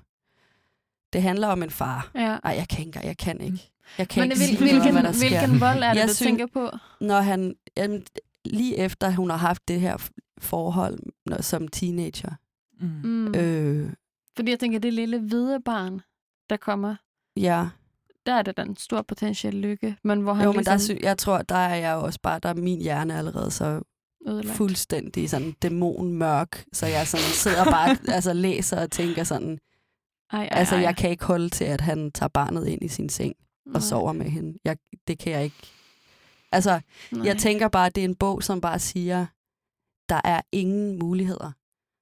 [1.13, 2.12] det handler om en far.
[2.15, 2.38] Ja.
[2.44, 3.72] Nej, jeg kan ikke, jeg kan ikke.
[3.98, 5.30] Jeg kan Men ikke hvil, sige hvilken, hvad der sker.
[5.39, 6.69] hvilken vold er det, Jeg du synes- tænker på?
[7.02, 8.04] Når han, jamen,
[8.45, 12.32] lige efter hun har haft det her forhold når, som teenager.
[12.80, 13.36] Mm.
[13.36, 13.93] Øh,
[14.36, 16.02] Fordi jeg tænker, det lille hvide barn,
[16.50, 16.95] der kommer,
[17.38, 17.67] ja,
[18.26, 19.98] der er det den stor potentiel lykke.
[20.04, 22.39] Men hvor han jo, men der, ligesom sy- jeg tror, der er jeg også bare,
[22.43, 23.82] der er min hjerne allerede så
[24.28, 24.58] ødelagt.
[24.58, 29.60] fuldstændig sådan dæmonmørk, så jeg sådan sidder og bare altså, læser og tænker sådan,
[30.32, 30.82] Ej, ej, altså ej.
[30.82, 33.34] jeg kan ikke holde til, at han tager barnet ind i sin seng
[33.65, 34.60] og Nej, sover med hende.
[34.65, 35.67] Jeg, det kan jeg ikke.
[36.51, 37.25] Altså, nej.
[37.25, 39.25] Jeg tænker bare, at det er en bog, som bare siger,
[40.10, 41.51] der er ingen muligheder.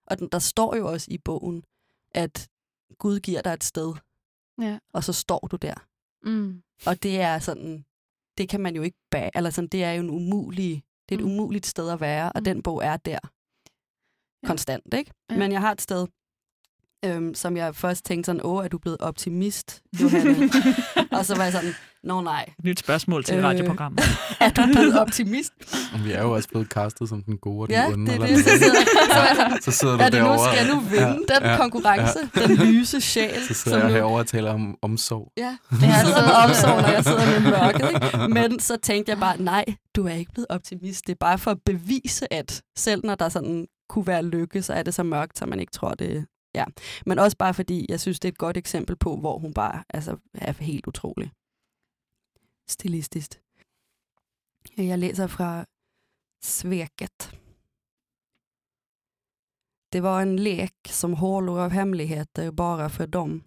[0.07, 1.63] Og den, der står jo også i bogen,
[2.11, 2.49] at
[2.99, 3.93] Gud giver dig et sted,
[4.61, 4.79] Ja.
[4.93, 5.73] og så står du der.
[6.29, 6.63] Mm.
[6.85, 7.85] Og det er sådan,
[8.37, 11.19] det kan man jo ikke bag, eller sådan, det er jo en umulig, det er
[11.19, 11.31] et Mm.
[11.31, 12.43] umuligt sted at være, og Mm.
[12.43, 13.19] den bog er der
[14.43, 14.47] Ja.
[14.47, 15.11] konstant, ikke?
[15.29, 15.37] Ja.
[15.37, 16.07] Men jeg har et sted,
[17.05, 20.49] øhm, som jeg først tænkte sådan, åh, er du blevet optimist, Johanne?
[21.17, 23.43] og så var jeg sådan, nå nej, Nyt spørgsmål til Øh.
[23.43, 24.01] radioprogrammet.
[24.41, 25.53] er du blevet optimist?
[25.93, 28.05] Og vi er jo også blevet castet som den gode og den Ja, onde.
[28.05, 28.37] det eller det.
[28.37, 28.59] Så noget.
[28.61, 28.75] sidder,
[29.13, 30.53] så var sådan, så sidder du er det nu, derovre.
[30.55, 32.41] skal jeg nu vinde ja, den ja, konkurrence, ja.
[32.47, 35.31] den lyse sjæl, Så sidder jeg nu herovre og taler om omsorg.
[35.37, 37.89] Ja, jeg sidder med omsorg, når jeg sidder med mørket.
[37.89, 38.27] Ikke?
[38.33, 41.07] Men så tænkte jeg bare, nej, du er ikke blevet optimist.
[41.07, 44.73] Det er bare for at bevise, at selv når der sådan kunne være lykke, så
[44.73, 46.25] er det så mørkt, så man ikke tror det.
[46.55, 46.65] Ja.
[47.05, 49.83] Men også bare fordi, jeg synes, det er et godt eksempel på, hvor hun bare
[49.89, 51.31] altså, er helt utrolig.
[52.67, 53.39] Stilistisk.
[54.77, 55.65] Jeg læser fra
[56.43, 57.39] Sveket.
[59.91, 63.43] Det var en lek som hålor av hemligheter bara för dem.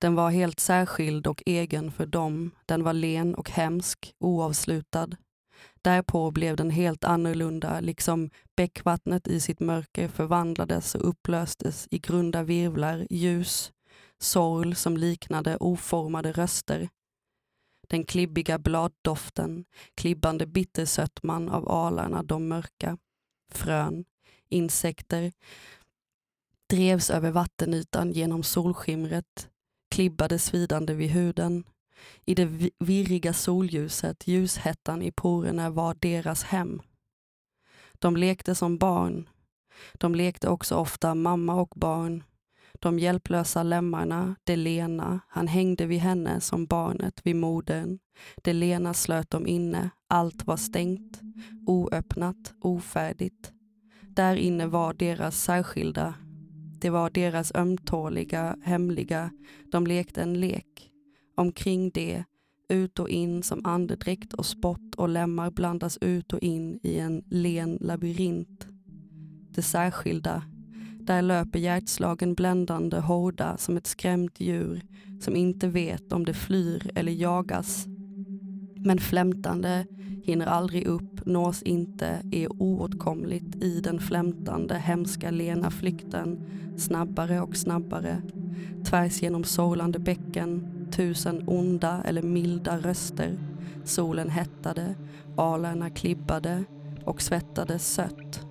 [0.00, 2.50] Den var helt särskild och egen för dem.
[2.66, 5.08] Den var len och hemsk, oavslutad.
[5.82, 12.42] Därpå blev den helt annorlunda, liksom bäckvattnet i sitt mörker förvandlades och upplöstes i grunda
[12.42, 13.72] virvlar, ljus,
[14.18, 16.88] sorl som liknade oformade röster.
[17.88, 19.64] Den klibbiga bladdoften,
[19.94, 22.98] klibbande bittersötman av alarna de mörka,
[23.52, 24.04] frön,
[24.48, 25.32] insekter,
[26.70, 29.48] drevs över vattenytan genom solskimret,
[29.90, 31.64] klibbade svidande vid huden.
[32.24, 36.82] I det virriga solljuset, ljushettan i porerna var deras hem.
[37.98, 39.28] De lekte som barn.
[39.94, 42.24] De lekte också ofta mamma och barn.
[42.72, 47.98] De hjälplösa lemmarna, det lena, han hängde vid henne som barnet vid modern.
[48.36, 51.20] Det lena slöt dem inne, allt var stängt,
[51.66, 53.52] oöppnat, ofärdigt.
[54.02, 56.14] Där inne var deras särskilda,
[56.80, 59.30] det var deras ömtåliga, hemliga,
[59.72, 60.87] de lekte en lek.
[61.38, 62.24] Omkring det,
[62.68, 67.22] ut och in som andedräkt och spott och lämmar blandas ut och in i en
[67.30, 68.66] len labyrint.
[69.50, 70.42] Det särskilda,
[71.00, 74.82] där löper hjärtslagen bländande hårda som ett skrämt djur
[75.20, 77.86] som inte vet om det flyr eller jagas.
[78.76, 79.86] Men flämtande
[80.24, 86.38] hinner aldrig upp, nås inte, är oåtkomligt i den flämtande, hemska lena flykten,
[86.76, 88.22] snabbare och snabbare,
[88.84, 93.38] tvärs genom sorlande bäcken, tusen onda eller milda röster.
[93.84, 94.94] Solen hettade,
[95.36, 96.64] alarna klibbade
[97.04, 98.47] och svettades sött.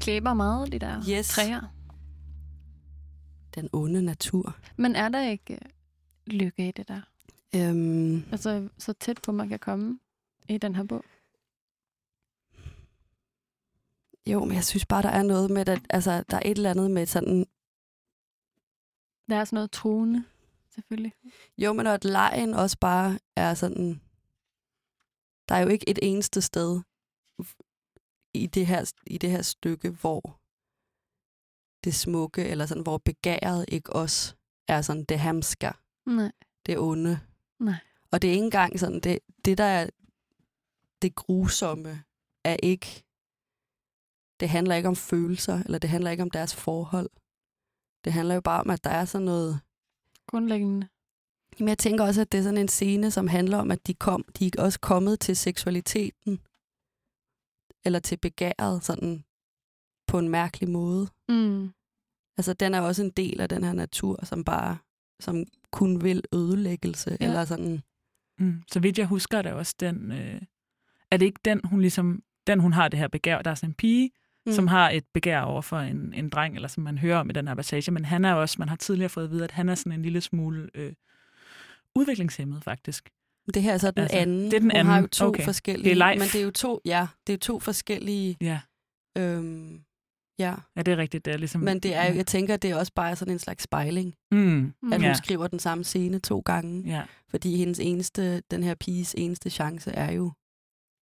[0.00, 1.28] Klæber meget, de der Yes.
[1.28, 1.60] træer.
[3.54, 4.56] Den onde natur.
[4.76, 5.60] Men er der ikke øh,
[6.26, 7.00] lykke i det der?
[7.56, 9.98] Øhm, Altså, så tæt på, man kan komme
[10.48, 11.04] i den her bog.
[14.26, 16.70] jo, men jeg synes bare, der er noget med, at altså, der er et eller
[16.70, 17.46] andet med sådan...
[19.28, 20.24] Der er sådan noget truende,
[20.74, 21.12] selvfølgelig.
[21.58, 24.00] Jo, men at lejen også bare er sådan...
[25.48, 26.80] Der er jo ikke et eneste sted
[28.34, 30.40] i det her, i det her stykke, hvor
[31.84, 34.34] det smukke, eller sådan, hvor begæret ikke også
[34.68, 35.72] er sådan det hamsker,
[36.06, 36.32] Nej.
[36.66, 37.20] det onde.
[37.58, 37.74] Nej.
[38.12, 39.90] Og det er ikke engang sådan, det, det der er
[41.02, 42.02] det grusomme,
[42.44, 43.04] er ikke,
[44.40, 47.10] det handler ikke om følelser, eller det handler ikke om deres forhold.
[48.04, 49.60] Det handler jo bare om, at der er sådan noget,
[50.26, 50.88] Grundlæggende.
[51.58, 53.94] men jeg tænker også, at det er sådan en scene, som handler om, at de,
[53.94, 56.40] kom, de er også kommet til seksualiteten,
[57.84, 59.24] eller til begæret, sådan
[60.06, 61.08] på en mærkelig måde.
[61.28, 61.70] Mm.
[62.36, 64.78] Altså, den er også en del af den her natur, som bare,
[65.20, 67.26] som kun vil ødelæggelse, Ja.
[67.26, 67.82] eller sådan,
[68.38, 68.62] Mm.
[68.72, 70.12] Så vidt jeg husker, er det også den...
[70.12, 70.40] Øh,
[71.10, 72.22] er det ikke den, hun ligesom...
[72.46, 73.42] Den, hun har det her begær.
[73.42, 74.10] Der er sådan en pige,
[74.46, 74.52] mm.
[74.52, 77.32] som har et begær over for en, en dreng, eller som man hører om i
[77.32, 77.92] den her passage.
[77.92, 78.56] Men han er også...
[78.58, 80.92] Man har tidligere fået at vide, at han er sådan en lille smule øh,
[81.94, 83.08] udviklingshemmet, faktisk.
[83.50, 84.44] Det her er så den Altså, anden.
[84.44, 85.10] det er den Hun har jo anden.
[85.10, 85.44] to Okay.
[85.44, 85.84] forskellige.
[85.84, 86.18] Det er Leif.
[86.18, 88.60] Men det er jo to, ja, det er to forskellige, Ja,
[89.18, 89.84] øhm,
[90.38, 90.54] ja.
[90.76, 91.24] ja det er rigtigt.
[91.24, 93.38] Det er ligesom, Men det er jo, jeg tænker, det er også bare sådan en
[93.38, 94.64] slags spejling, Mm.
[94.66, 95.14] At hun Ja.
[95.14, 96.82] skriver den samme scene to gange.
[96.90, 97.02] Ja.
[97.28, 100.32] Fordi hendes eneste, den her piges eneste chance er jo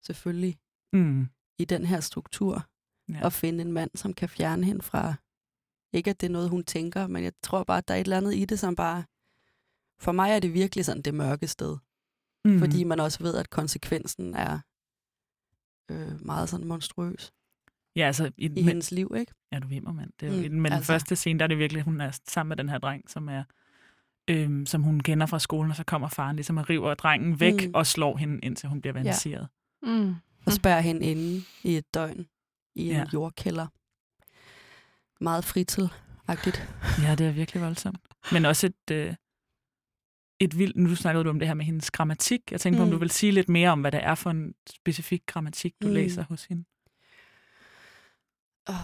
[0.07, 0.57] selvfølgelig
[0.93, 1.27] Mm.
[1.59, 2.67] i den her struktur
[3.09, 3.27] ja.
[3.27, 5.15] at finde en mand, som kan fjerne hende fra...
[5.93, 8.05] Ikke at det er noget, hun tænker, men jeg tror bare, at der er et
[8.05, 9.05] eller andet i det, som bare...
[10.01, 11.77] For mig er det virkelig sådan det mørke sted.
[12.53, 12.59] Mm.
[12.59, 14.59] Fordi man også ved, at konsekvensen er
[15.91, 17.33] øh, meget sådan monstruøs
[17.97, 19.33] Ja, altså, i, i men, hendes liv, ikke?
[19.53, 20.11] Ja, du vimmer, mand.
[20.21, 20.77] Det er, mm, men altså.
[20.77, 23.29] den første scene, der er det virkelig, hun er sammen med den her dreng, som
[23.29, 23.45] er
[24.31, 27.67] øhm, som hun kender fra skolen, og så kommer faren ligesom og river drengen væk
[27.67, 27.75] mm.
[27.75, 29.49] Og slår hende, indtil hun bliver vandaliseret.
[29.83, 30.15] Mm.
[30.47, 32.27] Og spærrer hende inde i et døgn
[32.75, 32.99] i en Ja.
[32.99, 33.05] ja.
[33.13, 33.67] jordkælder.
[35.21, 36.69] Meget fritid-agtigt.
[36.99, 37.09] Ja.
[37.09, 37.99] ja, det er virkelig voldsomt.
[38.33, 39.15] Men også et, øh,
[40.41, 40.77] et vildt...
[40.77, 42.41] Nu snakkede du om det her med hendes grammatik.
[42.51, 42.93] Jeg tænkte på, om Mm.
[42.93, 45.91] du vil sige lidt mere om, hvad det er for en specifik grammatik, du mm.
[45.91, 45.95] Mm.
[45.95, 46.65] læser hos hende.
[48.69, 48.75] Oh.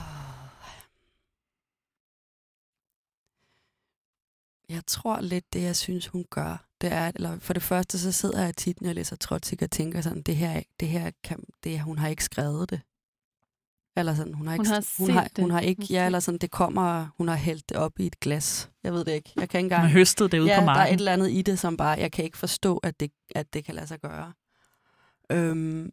[4.69, 8.13] Jeg tror lidt, det jeg synes, hun gør, det er, eller for det første, så
[8.13, 11.45] sidder jeg tit, når jeg læser Trotsik og tænker sådan, det her, det her kan,
[11.65, 12.81] det, hun har ikke skrevet det.
[13.97, 15.95] Eller sådan, hun har Hun ikke, har hun har, det, hun har ikke, måske.
[15.95, 18.71] ja, eller sådan, det kommer, hun har hældt det op i et glas.
[18.83, 19.33] Jeg ved det ikke.
[19.37, 19.83] Jeg kan ikke Hun engang.
[19.83, 21.99] har høstet det ude ja, på der er et eller andet i det, som bare,
[21.99, 24.33] jeg kan ikke forstå, at det, at det kan lade sig gøre.
[25.33, 25.91] Øhm,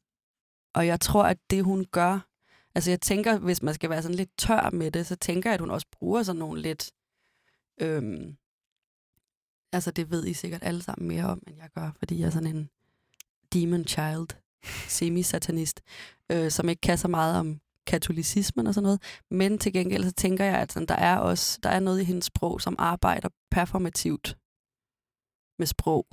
[0.74, 2.28] og jeg tror, at det hun gør,
[2.76, 5.54] altså jeg tænker, hvis man skal være sådan lidt tør med det, så tænker jeg,
[5.54, 6.92] at hun også bruger sådan nogle lidt,
[7.82, 8.36] øhm,
[9.74, 12.30] altså det ved I sikkert alle sammen mere om, end jeg gør, fordi jeg er
[12.30, 12.70] sådan en
[13.54, 14.28] demon child,
[14.88, 15.80] semi-satanist,
[16.32, 19.02] øh, som ikke kan så meget om katolicismen og sådan noget.
[19.32, 22.04] Men til gengæld så tænker jeg, at sådan, der er også der er noget i
[22.04, 24.38] hendes sprog, som arbejder performativt
[25.60, 26.08] med sprog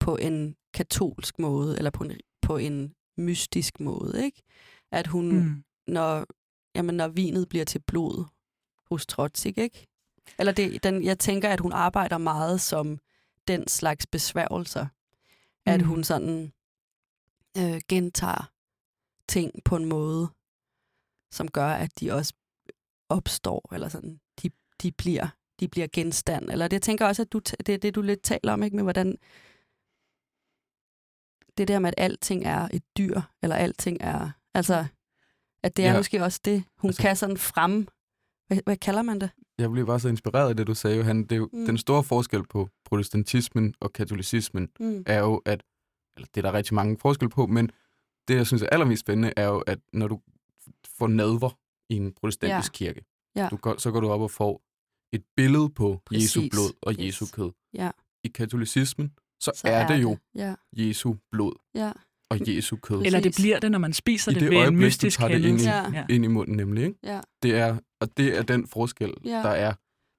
[0.00, 2.12] på en katolsk måde, eller på en,
[2.42, 4.24] på en mystisk måde.
[4.24, 4.42] Ikke?
[4.92, 5.64] At hun, mm.
[5.86, 6.26] Når,
[6.74, 8.24] jamen, når vinet bliver til blod
[8.90, 9.86] hos Trotsik, ikke?
[10.38, 12.98] Eller det, den, jeg tænker, at hun arbejder meget som
[13.48, 14.86] den slags besværgelser.
[15.66, 15.86] At Mm.
[15.86, 16.52] hun sådan
[17.58, 18.50] øh, gentager
[19.28, 20.28] ting på en måde,
[21.32, 22.34] som gør, at de også
[23.08, 24.50] opstår, eller sådan, de,
[24.82, 25.28] de, bliver,
[25.60, 26.50] de bliver genstand.
[26.50, 28.76] Eller det jeg tænker også, at du, det er det, du lidt taler om, ikke?
[28.76, 29.16] Med hvordan
[31.58, 34.86] det der med, at alting er et dyr, eller alting er, altså,
[35.62, 35.96] at det er Ja.
[35.96, 37.88] måske også det, hun Altså- kan sådan frem,
[38.46, 39.30] hvad, hvad kalder man det?
[39.58, 41.22] Jeg blev bare så inspireret af det, du sagde, Johan.
[41.22, 41.66] Det er jo, mm.
[41.66, 45.02] Den store forskel på protestantismen og katolicismen Mm.
[45.06, 45.62] er jo, at
[46.16, 47.70] eller det er der rigtig mange forskel på, men
[48.28, 50.20] det, jeg synes er allermest spændende, er jo, at når du
[50.98, 51.58] får nadver
[51.90, 52.84] i en protestantisk ja.
[52.86, 53.04] kirke,
[53.36, 53.48] Ja.
[53.50, 54.62] du går, så går du op og får
[55.16, 56.36] et billede på Præcis.
[56.36, 56.98] Jesu blod og Yes.
[57.06, 57.50] Jesu kød.
[57.74, 57.90] Ja.
[58.24, 59.08] I katolicismen,
[59.40, 61.92] så, Så så er, det jo Ja, Jesu blod ja.
[62.30, 63.02] og Jesu kød.
[63.04, 65.18] Eller det bliver det, når man spiser I det, det ved en øjeblik, du mystisk
[65.18, 65.64] tager det ind i-.
[65.64, 66.06] Ja.
[66.10, 66.98] Ind i munden nemlig, ikke?
[67.02, 67.20] ja.
[67.42, 69.30] Det er, og det er den forskel, Ja.
[69.30, 69.74] der er.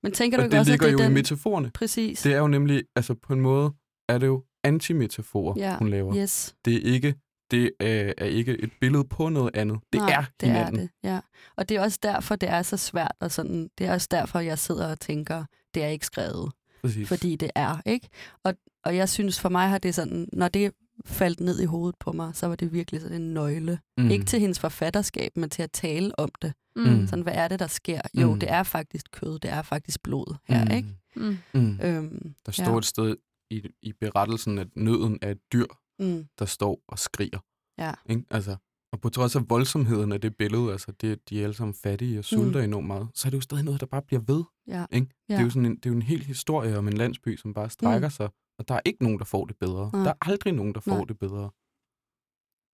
[0.05, 1.13] Men tænker du Og ikke det også, ligger at jo det er i den...
[1.13, 1.71] metaforerne.
[1.73, 2.21] Præcis.
[2.21, 3.73] Det er jo nemlig, altså på en måde,
[4.09, 5.77] er det jo antimetaforer, Ja.
[5.77, 6.15] hun laver.
[6.17, 6.55] Yes.
[6.65, 7.15] Det er ikke
[7.53, 9.79] det er, er ikke et billede på noget andet.
[9.93, 10.75] Det Nej, er det hinanden.
[10.79, 11.19] er det, ja.
[11.55, 14.39] Og det er også derfor, det er så svært, og sådan, det er også derfor,
[14.39, 17.07] jeg sidder og tænker, det er ikke skrevet, Præcis.
[17.07, 18.09] fordi det er, ikke?
[18.43, 20.71] Og, og jeg synes, for mig har det sådan, når det
[21.05, 23.79] faldt ned i hovedet på mig, så var det virkelig sådan en nøgle.
[23.97, 24.09] Mm.
[24.09, 26.53] Ikke til hendes forfatterskab, men til at tale om det.
[26.75, 27.07] Mm.
[27.07, 28.01] Sådan, hvad er det, der sker?
[28.13, 28.39] Jo, Mm.
[28.39, 30.71] det er faktisk kød, det er faktisk blod her, mm.
[30.71, 30.87] ikke?
[31.15, 31.37] Mm.
[31.53, 31.79] Mm.
[31.83, 32.77] Øhm, Der står ja.
[32.77, 33.15] et sted
[33.49, 35.65] i, i berettelsen, at nøden er et dyr,
[35.99, 37.39] Mm, der står og skriger.
[37.77, 37.93] Ja.
[38.09, 38.23] Ikke?
[38.29, 38.55] Altså,
[38.93, 42.19] og på trods af voldsomheden af det billede, altså det, de er alle sammen fattige
[42.19, 42.63] og sulter mm.
[42.63, 44.43] enormt meget, så er det jo stadig noget, der bare bliver ved.
[44.67, 44.85] ja.
[44.91, 45.07] Ikke?
[45.29, 45.33] Ja.
[45.33, 47.53] Det, er jo sådan en, det er jo en hel historie om en landsby, som
[47.53, 48.11] bare strækker mm.
[48.11, 48.29] sig,
[48.59, 49.89] og der er ikke nogen, der får det bedre.
[49.93, 50.03] Nej.
[50.03, 51.05] Der er aldrig nogen, der får Nej.
[51.07, 51.49] det bedre.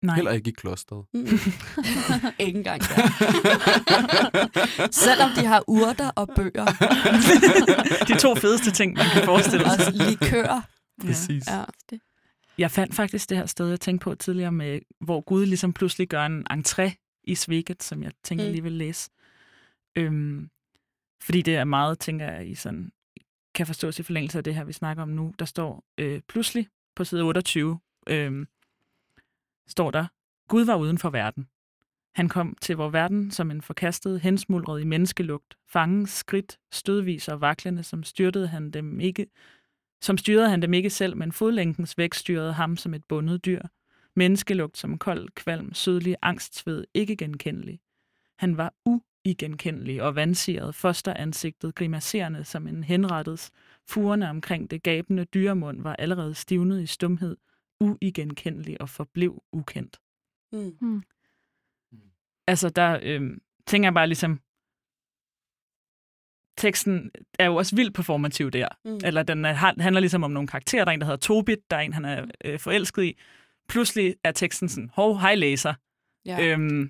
[0.04, 0.16] Nej.
[0.16, 1.06] Heller ikke i klosteret.
[1.14, 1.20] Mm.
[2.46, 3.08] ikke engang der.
[4.92, 6.66] Selvom de har urter og bøger.
[8.08, 9.88] De to fedeste ting, man kan forestille sig.
[9.88, 10.70] Også likør.
[11.02, 11.48] Præcis.
[11.48, 11.64] Ja.
[12.60, 16.08] Jeg fandt faktisk det her sted, jeg tænkte på tidligere, med, hvor Gud ligesom pludselig
[16.08, 18.52] gør en entré i Sveget, som jeg tænker, Mm.
[18.52, 19.12] lige vil læse.
[19.96, 20.50] Øhm,
[21.22, 22.92] fordi det er meget, tænker jeg, i sådan,
[23.56, 25.34] kan forstås i forlængelse af det her, vi snakker om nu.
[25.40, 28.46] Der står øh, pludselig på side 28, øh,
[29.68, 30.06] står der,
[30.48, 31.48] Gud var uden for verden.
[32.16, 37.42] Han kom til vor verden som en forkastet, hensmuldret i menneskelugt, fangen, skridt, stødvis og
[37.42, 39.28] vaklende, som styrtede han dem ikke,
[40.02, 43.62] som styrede han dem ikke selv, men fodlænkens væk styrede ham som et bundet dyr.
[44.16, 47.80] Menneskelugt som kold, kvalm, sødlig, angstsved, ikke genkendelig.
[48.38, 53.52] Han var uigenkendelig og vandsiret, fosteransigtet, grimaserende som en henrettets.
[53.88, 57.38] Furerne omkring det gabende dyremund var allerede stivnet i stumhed,
[57.80, 60.00] uigenkendelig og forblev ukendt.
[60.52, 61.04] Mm.
[62.48, 64.40] Altså, der øh, tænker jeg bare ligesom,
[66.60, 68.68] teksten er jo også vildt performativ der.
[68.86, 69.00] Mm.
[69.04, 70.86] Eller den er, han- handler ligesom om nogle karakterer.
[70.86, 73.14] Der er en, der hedder Tobit, der er en, han er øh, forelsket i.
[73.70, 75.74] Pludselig er teksten sådan, hov, hej læser.
[76.26, 76.46] Ja.
[76.46, 76.90] Øhm,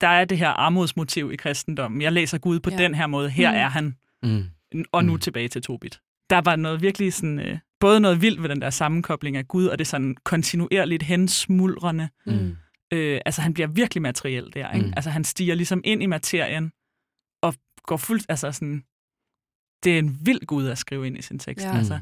[0.00, 2.02] der er det her armodsmotiv i kristendommen.
[2.02, 2.76] Jeg læser Gud på Ja.
[2.76, 3.30] den her måde.
[3.30, 3.56] Her Mm.
[3.56, 3.94] er han.
[4.22, 4.44] Mm.
[4.92, 5.18] Og nu Mm.
[5.18, 6.00] tilbage til Tobit.
[6.30, 9.66] Der var noget virkelig sådan, øh, både noget vildt ved den der sammenkobling af Gud,
[9.66, 12.08] og det sådan kontinuerligt hensmuldrende.
[12.26, 12.56] Mm.
[12.92, 14.72] Øh, altså han bliver virkelig materiel der.
[14.72, 14.86] Ikke?
[14.86, 14.92] Mm.
[14.96, 16.72] Altså han stiger ligesom ind i materien,
[17.88, 18.84] går fuldt, altså sådan,
[19.84, 21.66] det er en vild Gud at skrive ind i sin tekst.
[21.66, 21.76] Ja.
[21.76, 22.00] Altså,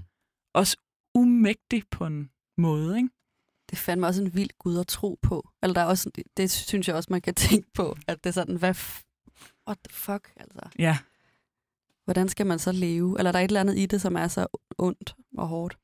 [0.54, 0.76] også
[1.14, 3.08] umægtig på en måde, ikke?
[3.70, 5.48] Det fandt også en vild Gud at tro på.
[5.62, 8.34] Eller der er også, det synes jeg også, man kan tænke på, at det er
[8.34, 8.74] sådan, hvad
[9.68, 10.60] what the fuck, altså.
[10.78, 10.98] Ja.
[12.04, 13.18] Hvordan skal man så leve?
[13.18, 14.46] Eller der er et eller andet i det, som er så
[14.78, 15.78] ondt og hårdt.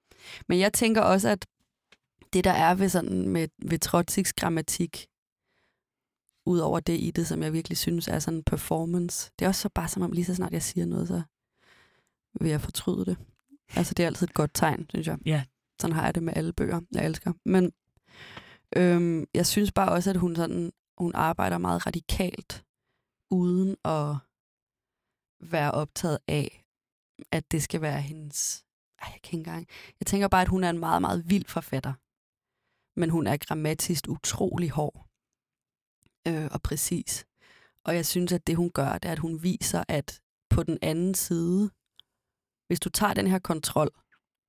[0.49, 1.47] Men jeg tænker også, at
[2.33, 5.07] det, der er ved, sådan med, ved Trotskiks grammatik,
[6.47, 9.49] ud over det i det, som jeg virkelig synes er sådan en performance, det er
[9.49, 11.23] også så bare som om lige så snart jeg siger noget, så
[12.41, 13.17] vil jeg fortryde det.
[13.77, 15.19] Altså, det er altid et godt tegn, synes jeg.
[15.27, 15.45] Ja.
[15.81, 17.33] Sådan har jeg det med alle bøger, jeg elsker.
[17.45, 17.73] Men
[18.77, 22.65] øhm, jeg synes bare også, at hun sådan, hun arbejder meget radikalt,
[23.31, 24.17] uden at
[25.41, 26.65] være optaget af,
[27.33, 28.65] at det skal være hendes...
[29.03, 29.67] Ej, jeg kan ikke engang...
[30.01, 31.93] Jeg tænker bare, at hun er en meget, meget vild forfatter.
[33.01, 35.12] Men hun er grammatisk utrolig hård
[36.29, 37.27] øh, og præcis.
[37.85, 40.21] Og jeg synes, at det hun gør, det er, at hun viser, at
[40.51, 41.71] på den anden side,
[42.67, 43.91] hvis du tager den her kontrol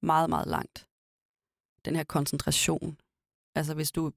[0.01, 0.87] meget, meget langt,
[1.85, 2.97] den her koncentration,
[3.55, 4.11] altså hvis du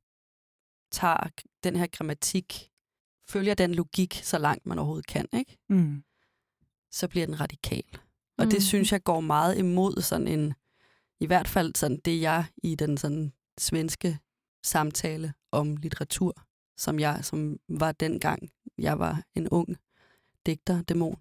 [0.90, 1.28] tager
[1.64, 2.70] den her grammatik,
[3.28, 5.59] følger den logik så langt man overhovedet kan, ikke?
[5.68, 6.02] Mm.
[6.90, 7.84] så bliver den radikal.
[8.38, 8.50] Og Mm.
[8.50, 10.54] det synes jeg går meget imod sådan en,
[11.20, 14.18] i hvert fald sådan det jeg i den sådan svenske
[14.64, 16.45] samtale om litteratur,
[16.77, 19.77] som jeg som var dengang jeg var en ung
[20.47, 21.16] digter, dæmon.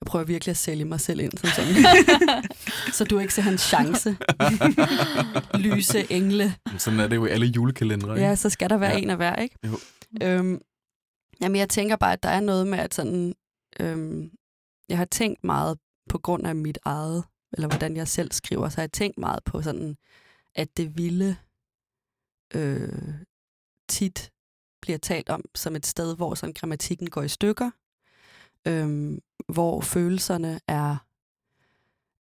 [0.00, 1.74] Jeg prøver virkelig at sælge mig selv ind som sådan.
[2.96, 4.16] så du ikke ser hans chance.
[5.68, 6.54] Lyse engle.
[6.70, 8.26] Men Sådan er det jo i alle julekalendere, ikke?
[8.28, 8.98] Ja, så skal der være Ja.
[8.98, 9.56] en af hver, ikke?
[9.66, 9.78] Jo.
[10.22, 10.60] Øhm,
[11.40, 13.34] jamen, jeg tænker bare, at der er noget med, at sådan...
[13.80, 14.30] Øhm,
[14.88, 15.78] jeg har tænkt meget
[16.08, 19.44] på grund af mit eget, eller hvordan jeg selv skriver, så har jeg tænkt meget
[19.44, 19.96] på sådan,
[20.54, 21.36] at det vilde
[22.54, 23.14] øh,
[23.88, 24.30] tit
[24.82, 27.70] bliver talt om som et sted, hvor sådan grammatikken går i stykker,
[28.66, 29.18] øhm,
[29.48, 30.96] hvor følelserne er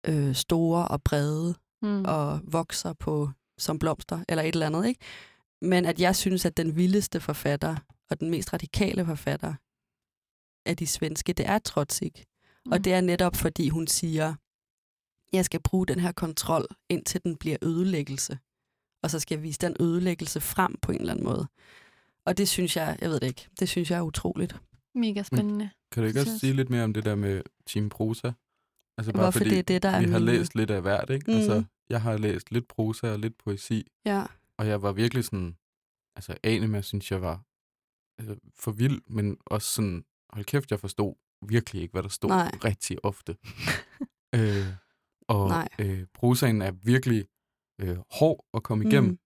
[0.06, 1.54] øh, store og brede,
[1.84, 2.04] Mm.
[2.04, 5.00] og vokser på som blomster, eller et eller andet, ikke?
[5.60, 7.76] Men at jeg synes, at den vildeste forfatter,
[8.10, 9.54] og den mest radikale forfatter
[10.66, 12.12] af de svenske, det er Trotsig.
[12.66, 12.72] Mm.
[12.72, 14.34] Og det er netop, fordi hun siger,
[15.32, 18.38] jeg skal bruge den her kontrol, indtil den bliver ødelæggelse.
[19.02, 21.46] Og så skal jeg vise den ødelæggelse frem på en eller anden måde.
[22.26, 24.56] Og det synes jeg, jeg ved det ikke, det synes jeg er utroligt.
[24.94, 25.70] Mega spændende.
[25.92, 28.32] Kan du ikke også sige lidt mere om det der med Team Prosa?
[28.98, 31.30] Altså Hvorfor det er det, der er vi har min- læst lidt af hvert, ikke?
[31.30, 31.36] Mm.
[31.36, 34.24] Altså, jeg har læst lidt prosa og lidt poesi, Ja,
[34.58, 35.56] og jeg var virkelig sådan,
[36.16, 37.42] altså Anima synes jeg var
[38.18, 41.14] altså, for vild, men også sådan, hold kæft, jeg forstod
[41.48, 42.50] virkelig ikke, hvad der stod Nej.
[42.64, 43.36] rigtig ofte.
[44.36, 44.66] øh,
[45.28, 45.68] og Nej.
[45.78, 47.24] øh, prosaen er virkelig
[47.82, 49.10] øh, hård at komme igennem.
[49.10, 49.18] Mm.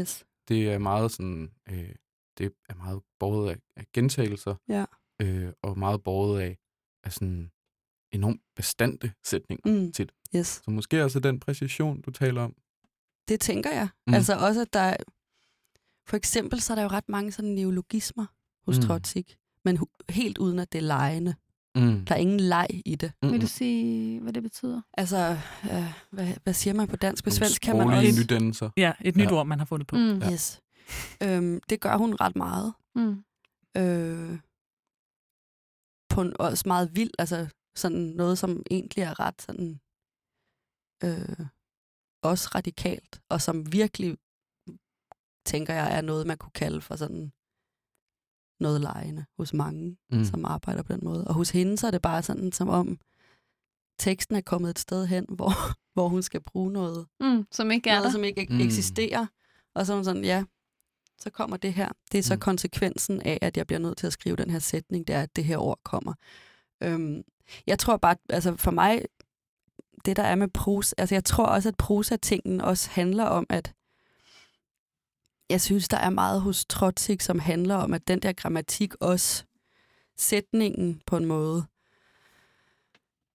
[0.00, 0.24] Yes.
[0.48, 1.94] Det er meget sådan, øh,
[2.38, 4.84] det er meget båret af, af gentagelser, Ja.
[5.22, 6.58] øh, og meget båret af,
[7.04, 7.50] af sådan
[8.12, 9.92] enormt bestandte sætninger Mm.
[9.92, 10.12] tit.
[10.36, 10.46] Yes.
[10.46, 12.54] Så måske også den præcision, du taler om.
[13.28, 13.88] Det tænker jeg.
[14.06, 14.10] Mm.
[14.10, 14.14] Mm.
[14.14, 14.96] Altså også, at der er,
[16.08, 18.26] for eksempel, så er der jo ret mange sådan neologismer
[18.66, 18.80] hos Mm.
[18.82, 18.86] mm.
[18.86, 19.24] Trotsig,
[19.64, 21.34] men helt uden at det er lejende.
[21.76, 22.04] Mm.
[22.04, 23.12] Der er ingen leg i det.
[23.22, 24.82] Vil du sige, hvad det betyder?
[24.94, 27.24] Altså, øh, hvad, hvad siger man på dansk?
[27.24, 28.20] På svensk kan man også...
[28.20, 28.70] nydannelser.
[28.76, 29.32] Ja, et nyt Ja.
[29.34, 29.96] ord, man har fundet på.
[29.96, 30.18] Mm.
[30.18, 30.32] Ja.
[30.32, 30.60] Yes.
[31.22, 32.74] Øhm, det gør hun ret meget.
[32.94, 33.24] Mm.
[33.76, 34.38] Øh,
[36.08, 39.80] på en også meget vild, altså sådan noget, som egentlig er ret sådan,
[41.04, 41.46] øh,
[42.22, 44.16] også radikalt, og som virkelig,
[45.46, 47.32] tænker jeg, er noget, man kunne kalde for sådan
[48.64, 50.24] noget lejende hos mange, Mm.
[50.24, 51.24] som arbejder på den måde.
[51.26, 52.98] Og hos hende, så er det bare sådan, som om
[53.98, 55.52] teksten er kommet et sted hen, hvor,
[55.94, 57.46] hvor hun skal bruge noget, Mm.
[57.52, 58.10] Som ikke er noget der.
[58.10, 58.54] som ikke Mm.
[58.54, 58.60] mm.
[58.60, 59.26] eksisterer.
[59.74, 60.44] Og så er hun sådan, ja,
[61.18, 61.88] så kommer det her.
[62.12, 62.40] Det er så mm.
[62.40, 65.36] konsekvensen af, at jeg bliver nødt til at skrive den her sætning, det er, at
[65.36, 66.14] det her ord kommer.
[66.82, 67.22] Øhm,
[67.66, 69.02] jeg tror bare, altså for mig,
[70.04, 73.72] det der er med prosa, altså jeg tror også, at prosa-tingen også handler om, at
[75.50, 79.44] jeg synes, der er meget hos Trotsig, som handler om, at den der grammatik også,
[80.16, 81.64] sætningen på en måde,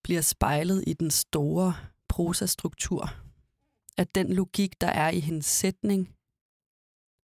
[0.03, 1.75] bliver spejlet i den store
[2.07, 3.09] prosastruktur.
[3.97, 6.15] At den logik, der er i hendes sætning,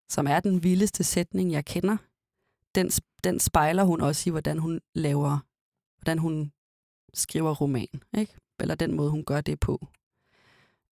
[0.08, 1.96] som er den vildeste sætning, jeg kender,
[2.74, 2.90] den,
[3.24, 5.38] den spejler hun også i, hvordan hun laver,
[5.98, 6.52] hvordan hun
[7.14, 8.36] skriver roman, ikke?
[8.60, 9.88] Eller den måde, hun gør det på.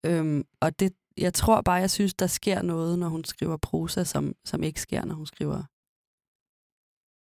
[0.07, 4.05] Øhm, og det, jeg tror bare, jeg synes, der sker noget, når hun skriver prosa,
[4.05, 5.63] som, som ikke sker, når hun skriver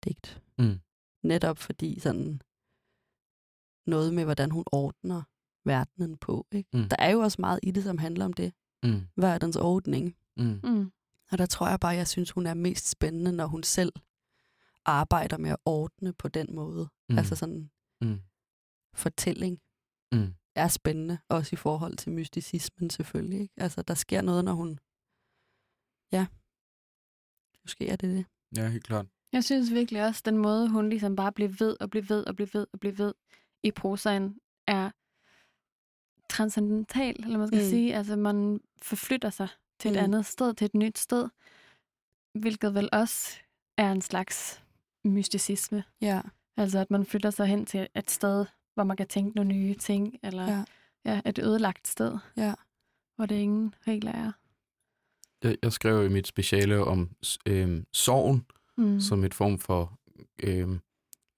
[0.06, 0.42] digt.
[0.58, 0.80] Mm.
[1.24, 2.42] Netop fordi sådan
[3.88, 5.24] noget med, hvordan hun ordner
[5.66, 6.48] verdenen på.
[6.52, 6.70] Ikke?
[6.74, 6.90] Mm.
[6.90, 8.54] Der er jo også meget i det, som handler om det.
[8.84, 9.02] Mm.
[9.16, 10.16] Verdens ordning.
[10.38, 10.60] Mm.
[10.64, 10.92] Mm.
[11.32, 13.94] Og der tror jeg bare, jeg synes, hun er mest spændende, når hun selv
[14.86, 16.90] arbejder med at ordne på den måde.
[17.10, 17.18] Mm.
[17.18, 17.72] Altså sådan
[18.04, 18.22] Mm.
[18.94, 19.62] fortælling
[20.14, 20.34] Mm.
[20.56, 23.40] Er spændende, også i forhold til mysticismen selvfølgelig.
[23.42, 23.54] Ikke?
[23.58, 24.80] Altså, der sker noget, når hun...
[26.12, 26.26] Ja,
[27.64, 28.26] måske er det det.
[28.58, 29.06] Ja, helt klart.
[29.34, 32.36] Jeg synes virkelig også, den måde, hun ligesom bare bliver ved og bliver ved og
[32.36, 33.14] bliver ved og bliver ved
[33.64, 34.92] i prosaen, er
[36.30, 37.66] transcendental, eller man skal mm.
[37.66, 37.70] Mm.
[37.70, 37.96] sige.
[37.96, 39.48] Altså, man forflytter sig
[39.80, 40.04] til et Mm.
[40.04, 41.30] andet sted, til et nyt sted,
[42.40, 43.40] hvilket vel også
[43.78, 44.64] er en slags
[45.06, 45.84] mysticisme.
[46.02, 46.22] Ja.
[46.58, 48.46] Altså, at man flytter sig hen til et sted,
[48.82, 50.52] hvor man kan tænke nogle nye ting, eller Ja.
[50.58, 50.64] ja.
[51.06, 52.54] Ja, et ødelagt sted, Ja.
[53.16, 54.32] hvor det ingen regler er.
[55.44, 57.10] Jeg, jeg skrev i mit speciale om
[57.48, 58.46] øh, sorgen
[58.78, 59.00] Mm.
[59.00, 60.00] som et form for
[60.44, 60.80] øh,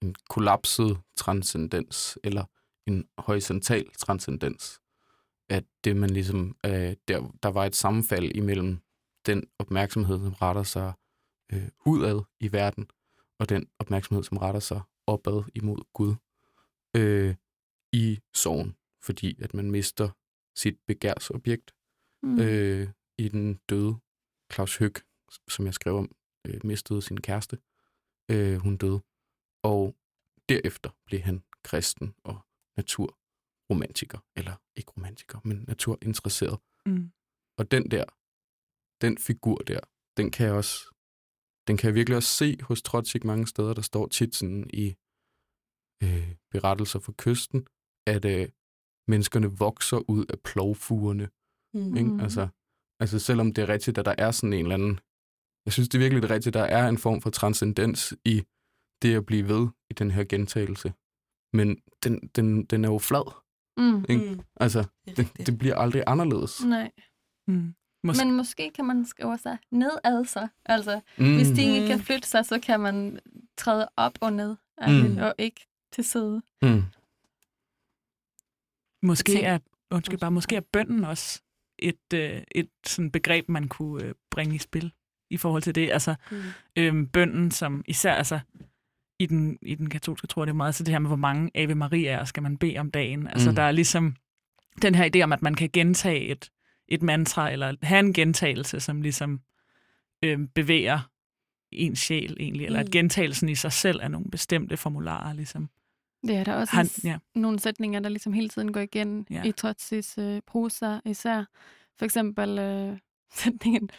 [0.02, 2.44] en kollapset transcendens, eller
[2.86, 4.80] en horisontal transcendens.
[5.48, 8.78] At det man ligesom, øh, der, der var et sammenfald imellem
[9.26, 10.92] den opmærksomhed, som retter sig
[11.52, 12.90] øh, udad i verden,
[13.38, 16.14] og den opmærksomhed, som retter sig opad imod Gud
[16.96, 17.34] øh,
[17.92, 20.10] i sorgen, fordi at man mister
[20.56, 21.74] sit begærsobjekt
[22.24, 22.40] Mm.
[22.40, 22.88] øh,
[23.18, 23.96] i den døde
[24.52, 24.92] Claus Høg,
[25.48, 26.16] som jeg skrev om,
[26.46, 27.58] øh, mistede sin kæreste.
[28.30, 29.00] Øh, hun døde.
[29.62, 29.96] Og
[30.48, 32.40] derefter blev han kristen og
[32.76, 34.18] naturromantiker.
[34.36, 36.58] Eller ikke romantiker, men naturinteresseret.
[36.86, 37.12] Mm.
[37.58, 38.04] Og den der,
[39.00, 39.80] den figur der,
[40.16, 40.94] den kan jeg også,
[41.66, 43.74] den kan jeg virkelig også se hos Trotsik mange steder.
[43.74, 44.96] Der står tit sådan i
[46.02, 47.66] øh, berettelser fra kysten,
[48.06, 48.48] at øh,
[49.08, 51.28] menneskerne vokser ud af plovfugerne.
[51.74, 51.96] Mm.
[51.96, 52.10] Ikke?
[52.10, 52.20] Mhm.
[52.20, 52.48] Altså,
[53.00, 55.00] altså selvom det er rigtigt, at der er sådan en eller anden...
[55.66, 58.42] Jeg synes, det er virkelig det rigtigt, at der er en form for transcendens i
[59.02, 60.92] det at blive ved i den her gentagelse.
[61.52, 63.26] Men den, den, den er jo flad.
[63.76, 64.04] Mm.
[64.08, 64.34] Ikke?
[64.34, 64.40] Mm.
[64.56, 66.64] Altså, Det det, det bliver aldrig anderledes.
[66.64, 66.90] Nej.
[67.48, 67.74] Mm.
[68.06, 70.48] Mås- Men måske kan man skrive sig nedad sig.
[70.64, 71.34] Altså, Mm.
[71.36, 72.02] hvis de ikke kan Mm.
[72.04, 73.20] flytte sig, så kan man
[73.58, 74.56] træde op og ned,
[74.88, 74.92] Mm.
[75.10, 75.16] mm.
[75.18, 76.42] og ikke til side.
[76.62, 76.82] Mm.
[79.02, 79.58] Måske Tænk- er,
[79.90, 81.42] undskyld, bare, måske er bønden også
[81.78, 84.92] et, øh, et sådan begreb, man kunne øh, bringe i spil
[85.30, 85.90] i forhold til det.
[85.90, 86.36] Altså, Mm.
[86.76, 88.40] øhm, bønden, som især altså,
[89.18, 91.16] i den, i den katolske tro, er det er meget så det her med, hvor
[91.16, 93.26] mange Ave Mariaer skal man bede om dagen.
[93.26, 93.54] Altså, Mm.
[93.56, 94.16] der er ligesom
[94.82, 96.50] den her idé om, at man kan gentage et,
[96.88, 99.40] et mantra, eller have en gentagelse, som ligesom
[100.24, 101.10] øhm, bevæger
[101.72, 102.86] ens sjæl egentlig, eller Mm.
[102.86, 105.70] at gentagelsen i sig selv er nogle bestemte formularer, ligesom.
[106.28, 107.18] Det er der også Han, ja.
[107.34, 109.34] nogle sætninger, der ligesom hele tiden går igen Ja.
[109.34, 109.42] ja.
[109.42, 111.44] i Trotsis øh, prosa især.
[111.98, 112.98] For eksempel øh,
[113.42, 113.90] sætningen,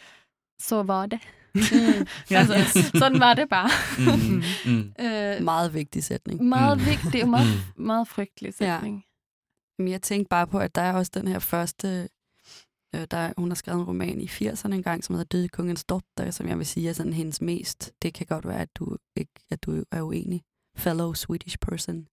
[0.60, 1.20] så var det.
[1.54, 1.60] Mm.
[2.30, 2.38] Ja.
[2.38, 3.70] Altså, sådan var det bare.
[3.98, 4.42] Mm.
[4.72, 4.92] Mm.
[5.00, 6.42] Øh, Meget vigtig sætning.
[6.44, 6.84] meget Mm.
[6.86, 7.46] vigtig og meget,
[7.76, 8.74] meget frygtelig Ja.
[8.74, 9.04] sætning.
[9.78, 12.08] Men jeg tænkte bare på, at der er også den her første...
[12.94, 16.30] Øh, der, hun har skrevet en roman i 80'erne engang, som hedder Døde Kongens Dotter,
[16.30, 17.92] som jeg vil sige er sådan hendes mest...
[18.02, 20.42] Det kan godt være, at du, ikke, at du er uenig.
[20.76, 22.06] Fellow Swedish person.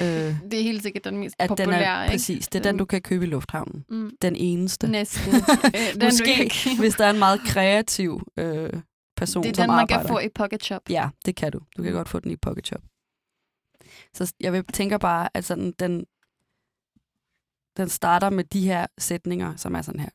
[0.00, 0.06] Øh,
[0.50, 2.12] Det er helt sikkert den mest at den populære, er, ikke?
[2.12, 3.84] præcis, det er den, du kan købe i lufthavnen.
[3.88, 4.10] Mm.
[4.22, 4.88] Den eneste.
[4.88, 5.32] Næsten.
[5.34, 8.72] Øh, den, Måske, hvis der er en meget kreativ øh,
[9.16, 10.02] person, det er som den, man arbejder.
[10.02, 10.82] kan få i Pocket Shop.
[10.90, 11.58] Ja, det kan du.
[11.76, 11.96] Du kan Mm.
[11.96, 12.80] godt få den i Pocket Shop.
[14.14, 16.04] Så jeg vil, tænker bare, at sådan, den,
[17.76, 20.10] den starter med de her sætninger, som er sådan her.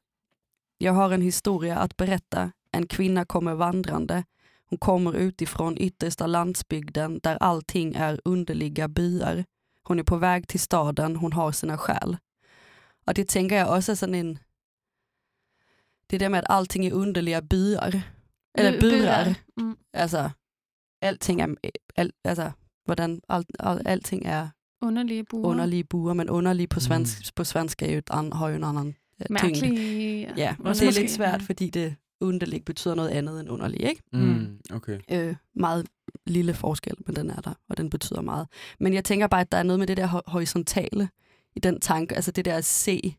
[0.80, 2.50] Jag har en historia att berätta.
[2.74, 4.24] En kvinna kommer vandrande.
[4.70, 9.44] Hon kommer utifrån yttersta landsbygden där allting är underliga byar.
[9.88, 12.18] Hon är på väg till staden, hon har sina skäl.
[13.08, 14.40] Och det tänker jag också är sådan en...
[16.10, 18.02] Det der med, at alting er underliga byar.
[18.58, 19.36] Eller byar.
[19.58, 19.78] Mm.
[19.94, 20.30] Altså,
[21.02, 21.56] alting er,
[21.96, 22.52] al, altså,
[22.86, 24.50] hvordan alt, al, alting er
[24.82, 25.46] Underlige buer.
[25.46, 27.32] underlige buer, men underlige på svensk, mm.
[27.36, 28.96] på svensk er jo et an, har jo en anden
[29.32, 30.34] øh, tyngde.
[30.38, 34.04] Ja, og det er lidt svært, fordi det underligt betyder noget andet end underlig, ikke?
[34.14, 34.60] Mm.
[34.74, 35.00] Okay.
[35.12, 35.88] Øh, meget
[36.30, 38.48] lille forskel, men den er der, og den betyder meget.
[38.80, 41.10] Men jeg tænker bare, at der er noget med det der ho- horisontale
[41.56, 43.16] i den tanke, altså det der at se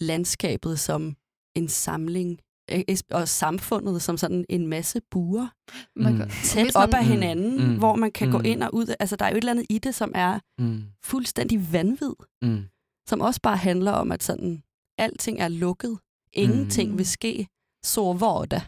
[0.00, 1.16] landskabet som
[1.56, 2.38] en samling,
[2.72, 5.48] øh, og samfundet som sådan en masse buer,
[5.96, 6.30] Man Mm.
[6.44, 7.78] tæt op af hinanden, Mm.
[7.78, 8.32] hvor man kan mm.
[8.32, 8.94] gå ind og ud.
[9.00, 10.82] Altså, der er jo et eller andet i det, som er Mm.
[11.04, 12.12] fuldstændig vanvid,
[12.42, 12.64] Mm.
[13.08, 14.62] som også bare handler om, at sådan,
[14.98, 15.98] alting er lukket.
[16.32, 16.98] Ingenting Mm.
[16.98, 17.46] vil ske.
[17.84, 18.62] Så var det.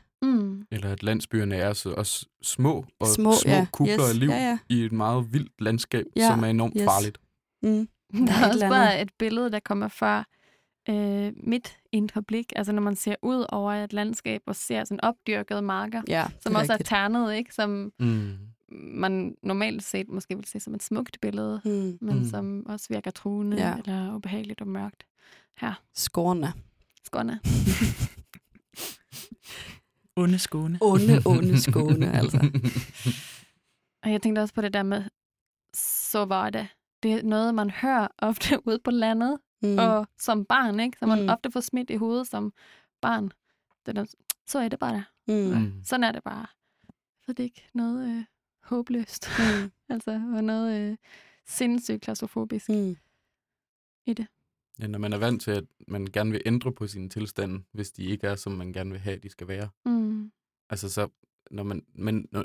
[0.70, 3.66] Eller at landsbyerne er så også små, og Små, små, ja.
[3.72, 4.10] kubler Yes.
[4.10, 4.58] af liv Ja, ja.
[4.68, 6.26] i et meget vildt landskab, Ja.
[6.28, 6.84] som er enormt Yes.
[6.84, 7.18] farligt.
[7.62, 7.88] Mm.
[8.26, 10.24] Der er er et også bare et billede, der kommer fra
[10.90, 12.52] øh, mit indre blik.
[12.56, 16.54] Altså når man ser ud over et landskab og ser sådan opdyrkede marker, Ja, som
[16.54, 16.92] er også rigtigt.
[16.92, 17.54] er ternet, ikke?
[17.54, 18.32] Som Mm.
[18.72, 21.98] man normalt set måske vil se som et smukt billede, Mm.
[22.00, 22.24] men Mm.
[22.24, 23.74] som også virker truende Ja.
[23.78, 25.06] eller ubehageligt og mørkt.
[25.58, 26.52] Her, Skåne.
[27.04, 27.40] Skåne.
[30.16, 30.78] Onde Skåne.
[30.82, 32.38] Onde, onde Skåne, altså.
[34.02, 35.04] Og jeg tænkte også på det der med,
[35.74, 36.68] så var det.
[37.02, 39.78] Det er noget, man hører ofte ude på landet, Mm.
[39.78, 40.98] og som barn, ikke?
[40.98, 41.24] Så man Mm.
[41.24, 41.28] mm.
[41.30, 42.52] ofte får smidt i hovedet som
[43.00, 43.30] barn.
[43.86, 44.04] Det der,
[44.46, 45.04] så er det bare.
[45.28, 45.34] Mm.
[45.34, 45.72] Mm.
[45.84, 46.46] Sådan er det bare.
[47.22, 48.24] Så det er ikke noget øh,
[48.62, 49.28] håbløst.
[49.38, 49.72] Mm.
[49.94, 50.96] altså, og noget øh,
[51.46, 52.96] sindssygt klaustrofobisk Mm.
[54.06, 54.26] i det.
[54.81, 57.91] Ja, når man er vant til, at man gerne vil ændre på sine tilstande, hvis
[57.93, 59.68] de ikke er, som man gerne vil have, de skal være.
[59.87, 60.33] Mm.
[60.70, 61.09] Altså så,
[61.51, 62.45] når man, men når,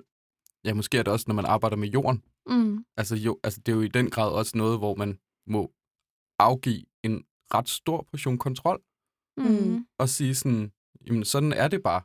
[0.64, 2.24] ja, måske er det også, når man arbejder med jorden.
[2.50, 2.86] Mm.
[2.98, 5.74] Altså, jo, altså det er jo i den grad også noget, hvor man må
[6.40, 7.24] afgive en
[7.54, 8.82] ret stor portion kontrol
[9.38, 9.86] Mm.
[9.98, 10.72] og sige sådan,
[11.08, 12.02] jamen sådan er det bare.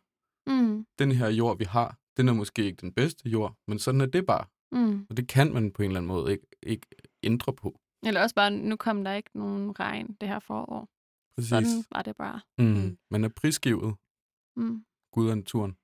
[0.47, 0.87] Mm.
[0.99, 4.07] Den her jord, vi har, den er måske ikke den bedste jord, men sådan er
[4.07, 4.47] det bare.
[4.73, 5.07] Mm.
[5.11, 6.87] Og det kan man på en eller anden måde ikke, ikke
[7.23, 7.81] ændre på.
[8.07, 10.89] Eller også bare, nu kom der ikke nogen regn det her forår.
[11.37, 11.49] Præcis.
[11.49, 12.41] Sådan var det bare.
[12.59, 12.65] Mm.
[12.65, 12.99] Mm.
[13.11, 13.95] Man er prisgivet
[14.57, 14.85] Mm.
[15.13, 15.77] Gud og naturen.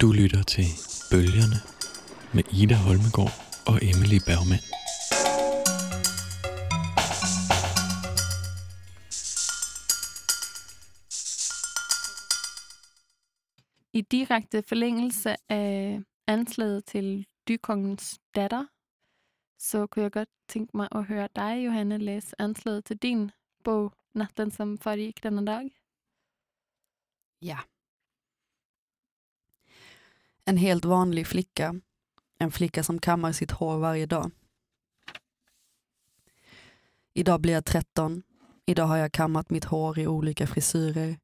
[0.00, 0.64] Du lytter til
[1.10, 1.56] Bølgerne
[2.34, 3.32] med Ida Holmegård
[3.66, 4.62] og Emily Bergman.
[13.96, 18.66] I direkte forlængelse af anslaget til dykongens datter,
[19.58, 23.30] så kunne jeg godt tænke mig at høre dig, Johanne, læse anslaget til din
[23.64, 25.70] bog, Natten som foregik denne dag.
[27.42, 27.58] Ja.
[30.46, 31.72] En helt vanlig flicka.
[32.40, 34.30] En flicka som kammar sitt hår varje dag.
[37.14, 38.22] Idag blir jag 13.
[38.66, 41.16] Idag har jag kammat mitt hår i olika frisyrer.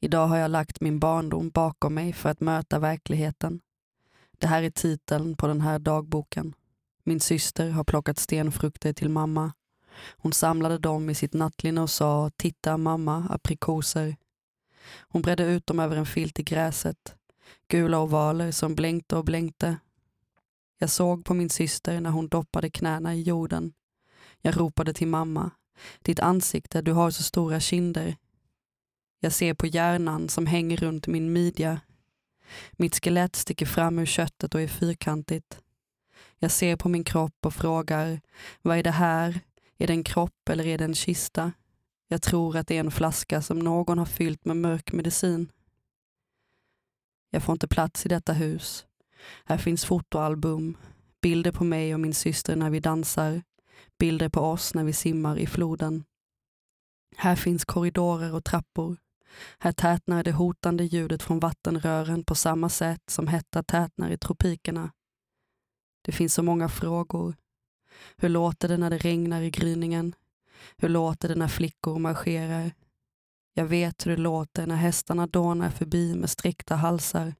[0.00, 3.60] Idag har jag lagt min barndom bakom mig för att möta verkligheten.
[4.38, 6.54] Det här är titeln på den här dagboken.
[7.04, 9.52] Min syster har plockat stenfrukter till mamma.
[10.16, 14.16] Hon samlade dem i sitt nattlinne och sa “Titta mamma, aprikoser”.
[15.00, 17.14] Hon bredde ut dem över en filt i gräset.
[17.68, 19.76] Gula ovaler som blänkte och blänkte.
[20.78, 23.72] Jag såg på min syster när hon doppade knäna i jorden.
[24.40, 25.50] Jag ropade till mamma.
[26.02, 28.16] Ditt ansikte, du har så stora kinder.
[29.20, 31.80] Jag ser på hjärnan som hänger runt min midja.
[32.72, 35.60] Mitt skelett sticker fram ur köttet och är fyrkantigt.
[36.38, 38.20] Jag ser på min kropp och frågar,
[38.62, 39.40] vad är det här?
[39.78, 41.52] Är det en kropp eller är det en kista?
[42.08, 45.52] Jag tror att det är en flaska som någon har fyllt med mörk medicin.
[47.30, 48.86] Jag får inte plats i detta hus.
[49.44, 50.76] Här finns fotoalbum,
[51.22, 53.42] bilder på mig och min syster när vi dansar,
[53.98, 56.04] bilder på oss när vi simmar i floden.
[57.16, 58.96] Här finns korridorer och trappor.
[59.58, 64.90] Här tätnar det hotande ljudet från vattenrören på samma sätt som hetta tätnar i tropikerna.
[66.02, 67.36] Det finns så många frågor.
[68.16, 70.14] Hur låter det när det regnar i gryningen?
[70.76, 72.72] Hur låter det när flickor marscherar?
[73.54, 77.34] Jag vet hur det låter när hästarna dånar förbi med sträckta halsar.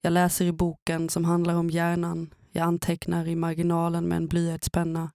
[0.00, 2.34] Jag läser i boken som handlar om hjärnan.
[2.50, 5.10] Jag antecknar i marginalen med en blyertspenna.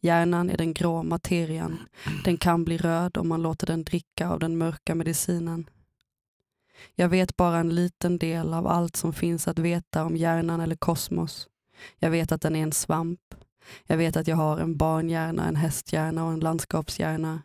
[0.00, 1.78] Hjärnan är den grå materian.
[2.24, 5.70] Den kan bli röd om man låter den dricka av den mörka medicinen.
[6.94, 10.76] Jag vet bara en liten del av allt som finns att veta om hjärnan eller
[10.76, 11.48] kosmos.
[11.98, 13.20] Jag vet att den är en svamp.
[13.86, 17.42] Jag vet att jag har en barnhjärna, en hästhjärna och en landskapshjärna.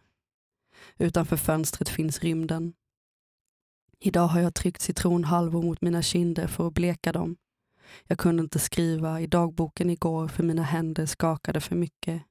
[0.98, 2.74] Utanför fönstret finns rymden.
[4.00, 7.36] Idag har jag tryckt citronhalvor mot mina kinder för att bleka dem.
[8.08, 12.24] Jag kunde inte skriva i dagboken igår för mina händer skakade för mycket.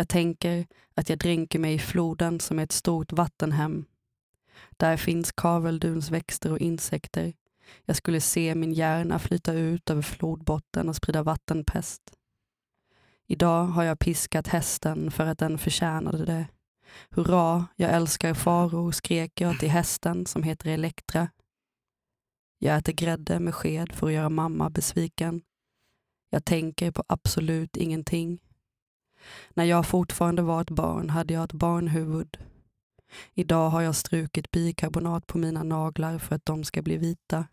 [0.00, 3.84] Jag tänker att jag dränker mig i floden som är ett stort vattenhem.
[4.70, 7.32] Där finns kaveldunsväxter och insekter.
[7.84, 12.02] Jag skulle se min hjärna flyta ut över flodbotten och sprida vattenpest.
[13.26, 16.46] Idag har jag piskat hästen för att den förtjänade det.
[17.10, 21.28] Hurra, jag älskar faror, skrek jag till hästen som heter Elektra.
[22.58, 25.42] Jag äter grädde med sked för att göra mamma besviken.
[26.30, 28.40] Jag tänker på absolut ingenting.
[29.54, 32.38] När jag fortfarande var ett barn hade jag ett barnhuvud.
[33.34, 37.46] Idag har jag strukit bikarbonat på mina naglar för att de ska bli vita.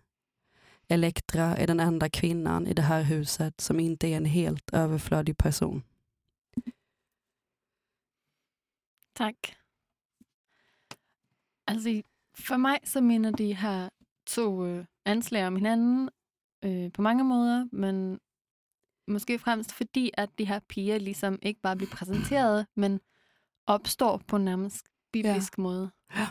[0.88, 5.38] Elektra är den enda kvinnan i det här huset som inte är en helt överflödig
[5.38, 5.84] person.
[9.14, 9.58] Tak.
[11.68, 12.02] Altså,
[12.38, 13.90] for mig så minder de her
[14.26, 16.10] to øh, eh, anslag om hinanden
[16.64, 18.20] øh, eh, på mange måder, men
[19.08, 23.00] måske fremmest fordi, at de her piger ligesom ikke bare bliver præsenteret, men
[23.66, 25.62] opstår på en nærmest biblisк ja.
[25.62, 25.92] måde.
[26.16, 26.28] Ja.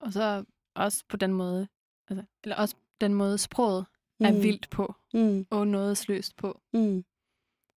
[0.00, 0.44] Og så
[0.74, 1.68] også på den måde,
[2.08, 3.86] altså, eller også den måde sproget
[4.20, 4.42] er Mm.
[4.42, 6.60] vildt på, Mm, og nådesløst på.
[6.72, 7.04] mm.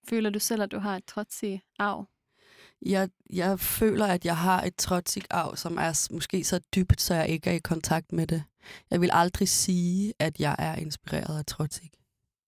[0.09, 2.09] Føler du selv, at du har et trodsigt arv?
[2.82, 7.14] Jeg, jeg føler, at jeg har et trotsigt arv, som er måske så dybt, så
[7.14, 8.44] jeg ikke er i kontakt med det.
[8.90, 11.90] Jeg vil aldrig sige, at jeg er inspireret af trotsig.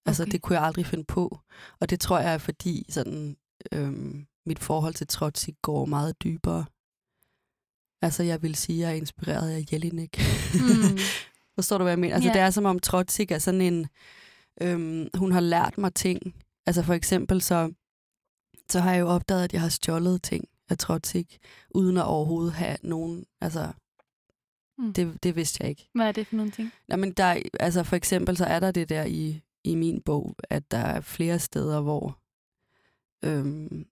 [0.06, 0.32] Altså, Okay.
[0.32, 1.38] det kunne jeg aldrig finde på.
[1.80, 3.36] Og det tror jeg er, fordi sådan,
[3.72, 6.64] øhm, mit forhold til trotsig går meget dybere.
[8.02, 10.18] Altså, jeg vil sige, at jeg er inspireret af Jelinek.
[10.54, 10.98] Mm.
[11.56, 12.14] Forstår du, hvad jeg mener?
[12.14, 12.34] Altså, Ja.
[12.34, 13.86] det er som om Trotsig er sådan en...
[14.60, 16.34] Øhm, hun har lært mig ting.
[16.66, 17.72] Altså for eksempel så,
[18.70, 20.44] så har jeg jo opdaget, at jeg har stjålet ting.
[20.70, 21.38] af Trotsik,
[21.70, 23.72] uden at overhovedet have nogen, altså,
[24.78, 24.92] Mm.
[24.92, 25.88] det, det vidste jeg ikke.
[25.94, 26.72] Hvad er det for nogle ting?
[26.88, 30.00] Nå, men der, er- altså for eksempel, så er der det der i, i min
[30.02, 32.18] bog, at der er flere steder, hvor
[33.24, 33.86] øhm,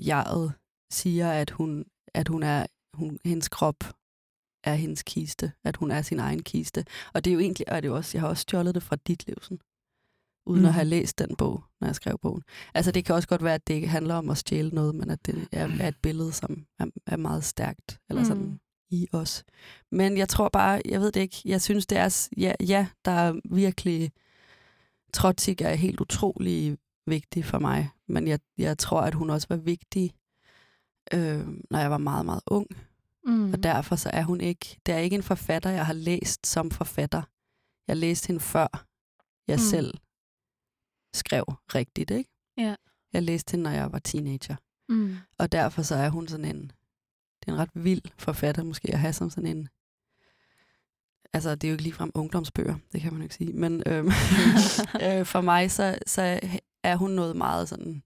[0.00, 0.52] jeget
[0.90, 1.84] siger, at hun,
[2.14, 3.84] at hun er, hun, hendes krop
[4.64, 6.84] er hendes kiste, at hun er sin egen kiste.
[7.14, 8.82] Og det er jo egentlig, og det er jo også, jeg har også stjålet det
[8.82, 9.58] fra dit livsen,
[10.46, 10.62] uden mm.
[10.62, 10.68] Mhm.
[10.68, 12.42] at have læst den bog, når jeg skrev bogen.
[12.74, 15.10] Altså det kan også godt være, at det ikke handler om at stjæle noget, men
[15.10, 18.26] at det er, er et billede, som er, er meget stærkt, eller Mm.
[18.28, 19.44] sådan i os.
[19.92, 23.10] Men jeg tror bare, jeg ved det ikke, jeg synes det er, ja, ja der
[23.10, 24.12] er virkelig,
[25.14, 29.56] Trotsik er helt utrolig vigtig for mig, men jeg, jeg tror, at hun også var
[29.56, 30.14] vigtig,
[31.14, 32.66] øh, når jeg var meget, meget ung.
[33.26, 33.52] Mm.
[33.52, 36.70] Og derfor så er hun ikke, det er ikke en forfatter, jeg har læst som
[36.70, 37.22] forfatter.
[37.88, 38.86] Jeg læste hende før
[39.48, 39.58] jeg Mm.
[39.70, 39.94] selv
[41.14, 41.44] skrev
[41.74, 42.30] rigtigt, ikke?
[42.56, 42.74] Ja.
[43.12, 44.56] Jeg læste hende, når jeg var teenager.
[44.88, 45.16] Mm.
[45.38, 46.62] Og derfor så er hun sådan en,
[47.40, 49.68] det er en ret vild forfatter måske at have som sådan en,
[51.34, 54.06] altså det er jo ikke ligefrem ungdomsbøger, det kan man jo ikke sige, men øhm,
[55.04, 56.40] øh, for mig så, så
[56.82, 58.02] er hun noget meget sådan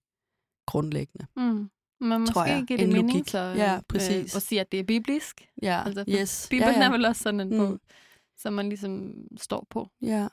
[0.66, 1.26] grundlæggende.
[1.37, 1.70] Mm.
[2.01, 2.64] Men Tror måske jeg.
[2.68, 3.29] giver det En mening logik.
[3.29, 4.35] så, Ja, præcis.
[4.35, 5.49] Øh, at sige, at det er biblisk.
[5.62, 6.47] Ja, Altså, yes.
[6.51, 6.87] Bibelen ja, ja.
[6.87, 7.57] er vel også sådan en Mm.
[7.59, 7.79] bog,
[8.37, 9.89] som man ligesom står på.
[10.03, 10.29] Ja.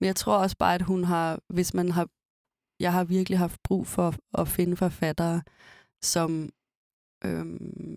[0.00, 2.08] Men jeg tror også bare, at hun har, hvis man har,
[2.80, 5.42] jeg har virkelig haft brug for at finde forfattere,
[6.02, 6.50] som
[7.24, 7.96] øhm,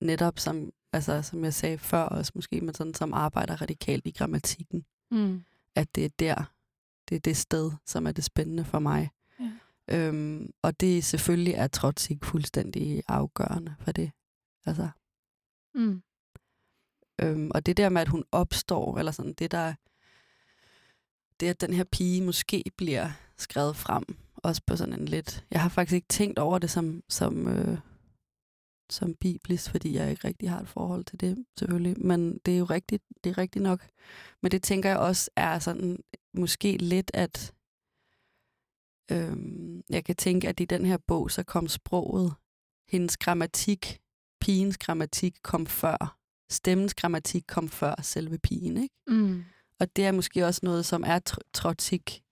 [0.00, 4.10] netop som, altså, som jeg sagde før også måske, men sådan, som arbejder radikalt i
[4.10, 4.84] grammatikken.
[5.10, 5.42] Mm.
[5.74, 6.52] At det er der,
[7.08, 9.10] det er det sted, som er det spændende for mig.
[9.40, 9.50] Ja.
[9.88, 14.10] Øhm, og det selvfølgelig er Trotsik fuldstændig afgørende for det.
[14.66, 14.88] Altså,
[15.74, 16.02] Mm.
[17.18, 19.74] Øhm, og det der med, at hun opstår, eller sådan, det der,
[21.40, 24.04] det at den her pige måske bliver skrevet frem,
[24.36, 27.78] også på sådan en lidt, jeg har faktisk ikke tænkt over det som, som, øh,
[28.90, 32.58] som biblisk, fordi jeg ikke rigtig har et forhold til det, selvfølgelig, men det er
[32.58, 33.88] jo rigtigt, det er rigtigt nok.
[34.42, 35.98] Men det tænker jeg også er sådan,
[36.34, 37.52] måske lidt, at
[39.12, 42.34] øhm, jeg kan tænke, at i den her bog, så kom sproget,
[42.88, 44.00] hendes grammatik,
[44.40, 46.18] pigens grammatik kom før
[46.50, 48.94] stemmens grammatik kom før selve pigen, ikke?
[49.06, 49.44] Mm.
[49.80, 52.22] Og det er måske også noget, som er tr- trotsik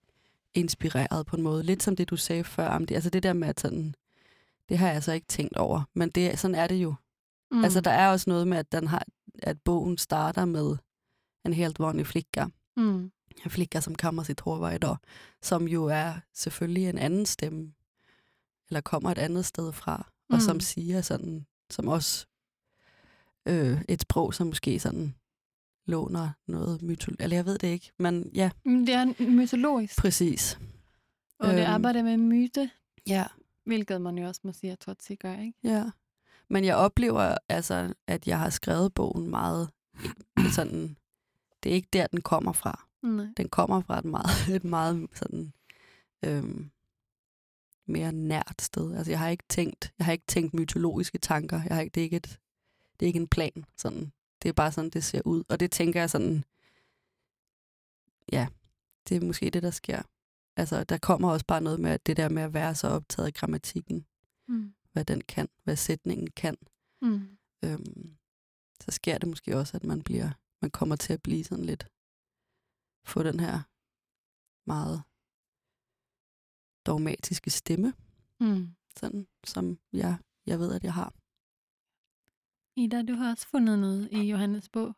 [0.54, 1.62] inspireret på en måde.
[1.62, 3.94] Lidt som det, du sagde før, om det, altså det der med, at sådan,
[4.68, 6.94] det har jeg altså ikke tænkt over, men det, sådan er det jo.
[7.50, 7.56] Mm.
[7.58, 7.64] Mm.
[7.64, 9.06] Altså der er også noget med, at, den har,
[9.42, 10.76] at bogen starter med
[11.44, 12.46] en helt vanlig flicka.
[12.76, 13.10] Mm.
[13.44, 14.96] En flicka, som kommer sit hår varje dag,
[15.42, 17.72] som jo er selvfølgelig en anden stemme,
[18.68, 19.96] eller kommer et andet sted fra,
[20.30, 20.40] og Mm.
[20.40, 22.26] som siger sådan, som også
[23.48, 25.14] øh, et sprog, som måske sådan
[25.86, 30.58] låner noget mytologi, eller jeg ved det ikke, men ja, Men Det er mytologisk, præcis.
[31.38, 31.72] og det Øhm.
[31.72, 32.70] arbejder med myte,
[33.08, 33.24] Ja,
[33.66, 35.58] hvilket man jo også må sige, at Trotsi gør, ikke?
[35.64, 35.90] ja.
[36.48, 39.70] Men jeg oplever altså, at jeg har skrevet bogen meget
[40.56, 40.96] sådan,
[41.62, 42.86] det er ikke der, den kommer fra.
[43.02, 43.26] Nej.
[43.36, 45.52] Den kommer fra et meget, et meget sådan,
[46.24, 46.70] øhm,
[47.86, 48.96] mere nært sted.
[48.96, 51.62] Altså, jeg har ikke tænkt, jeg har ikke tænkt mytologiske tanker.
[51.62, 52.38] Jeg har ikke, det, er ikke et,
[53.00, 53.64] det er ikke en plan.
[53.76, 54.12] Sådan.
[54.42, 55.44] Det er bare sådan, det ser ud.
[55.48, 56.44] Og det tænker jeg sådan,
[58.32, 58.46] ja,
[59.08, 60.02] det er måske det, der sker.
[60.56, 63.26] Altså, der kommer også bare noget med at det der med at være så optaget
[63.26, 64.06] af grammatikken,
[64.48, 64.74] Mm.
[64.92, 66.56] hvad den kan, hvad sætningen kan.
[67.02, 67.38] Mm.
[67.64, 68.16] Øhm,
[68.80, 70.30] så sker det måske også, at man bliver,
[70.62, 71.88] man kommer til at blive sådan lidt,
[73.04, 73.60] få den her
[74.66, 75.02] meget
[76.86, 77.94] dogmatiske stemme,
[78.40, 78.68] Mm.
[78.96, 81.14] sådan som jeg, jeg ved, at jeg har.
[82.76, 84.94] Ida, du har også fundet noget i Johannes bog.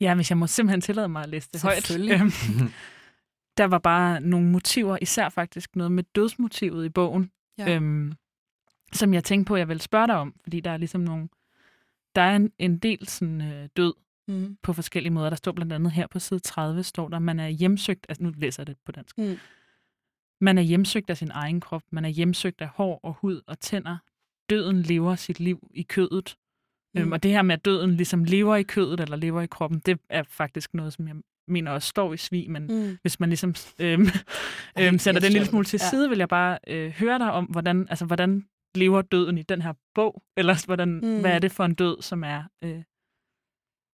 [0.00, 1.82] Ja, hvis jeg må simpelthen tillade mig at læse det højt.
[1.82, 2.18] Selvfølgelig.
[3.52, 7.74] Øhm, der var bare nogle motiver, især faktisk noget med dødsmotivet i bogen, Ja.
[7.76, 8.12] øhm,
[8.92, 11.28] som jeg tænkte på, jeg vil spørge dig om, fordi der er ligesom nogle,
[12.14, 13.94] der er en, en del sådan, øh, død
[14.28, 14.56] Mm.
[14.62, 15.28] på forskellige måder.
[15.28, 18.32] Der står blandt andet her på side 30, står der, man er hjemsøgt, altså nu
[18.36, 19.36] læser jeg det på dansk, Mm.
[20.40, 23.60] man er hjemsøgt af sin egen krop, man er hjemsøgt af hår og hud og
[23.60, 23.96] tænder.
[24.50, 26.36] Døden lever sit liv i kødet.
[26.94, 27.00] Mm.
[27.00, 29.78] Øhm, og det her med, at døden ligesom lever i kødet eller lever i kroppen,
[29.78, 31.16] det er faktisk noget, som jeg
[31.48, 32.98] mener også står i svig, men Mm.
[33.02, 34.06] hvis man ligesom øhm,
[34.80, 35.90] øhm, sætter den en lille smule til Ja.
[35.90, 39.62] side, vil jeg bare øh, høre dig om, hvordan, altså, hvordan lever døden i den
[39.62, 40.22] her bog?
[40.36, 41.20] Eller hvordan, mm.
[41.20, 42.82] Hvad er det for en død, som er øh,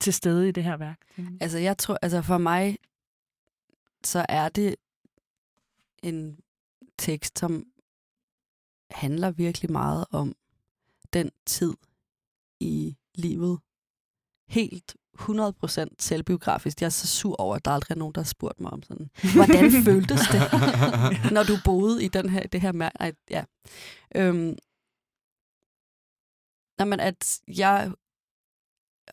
[0.00, 1.00] til stede i det her værk?
[1.40, 2.78] Altså, jeg tror, altså for mig,
[4.04, 4.76] så er det
[6.02, 6.38] en
[6.98, 7.64] tekst, som
[8.90, 10.36] handler virkelig meget om
[11.12, 11.74] den tid
[12.60, 13.58] i livet.
[14.48, 16.80] Helt 100% selvbiografisk.
[16.80, 18.82] Jeg er så sur over, at der aldrig er nogen, der har spurgt mig om
[18.82, 20.40] sådan, hvordan føltes det,
[21.32, 23.44] når du boede i den her, det her mær- Ej, ja.
[24.16, 24.56] øhm,
[26.80, 27.92] Jamen, at jeg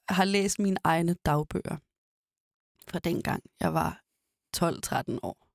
[0.10, 1.78] har læst mine egne dagbøger
[2.88, 4.04] fra dengang jeg var
[4.58, 5.48] 12-13 år.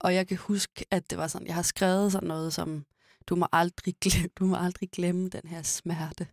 [0.00, 2.84] Og jeg kan huske, at det var sådan, jeg har skrevet sådan noget som,
[3.26, 6.26] du må aldrig glemme, du må aldrig glemme den her smerte.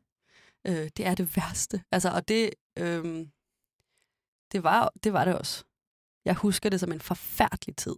[0.68, 1.84] Øh, det er det værste.
[1.91, 3.26] Altså, og det, øh,
[4.51, 5.64] det, var, det var det også.
[6.26, 7.95] Jeg husker det som en forfærdelig tid.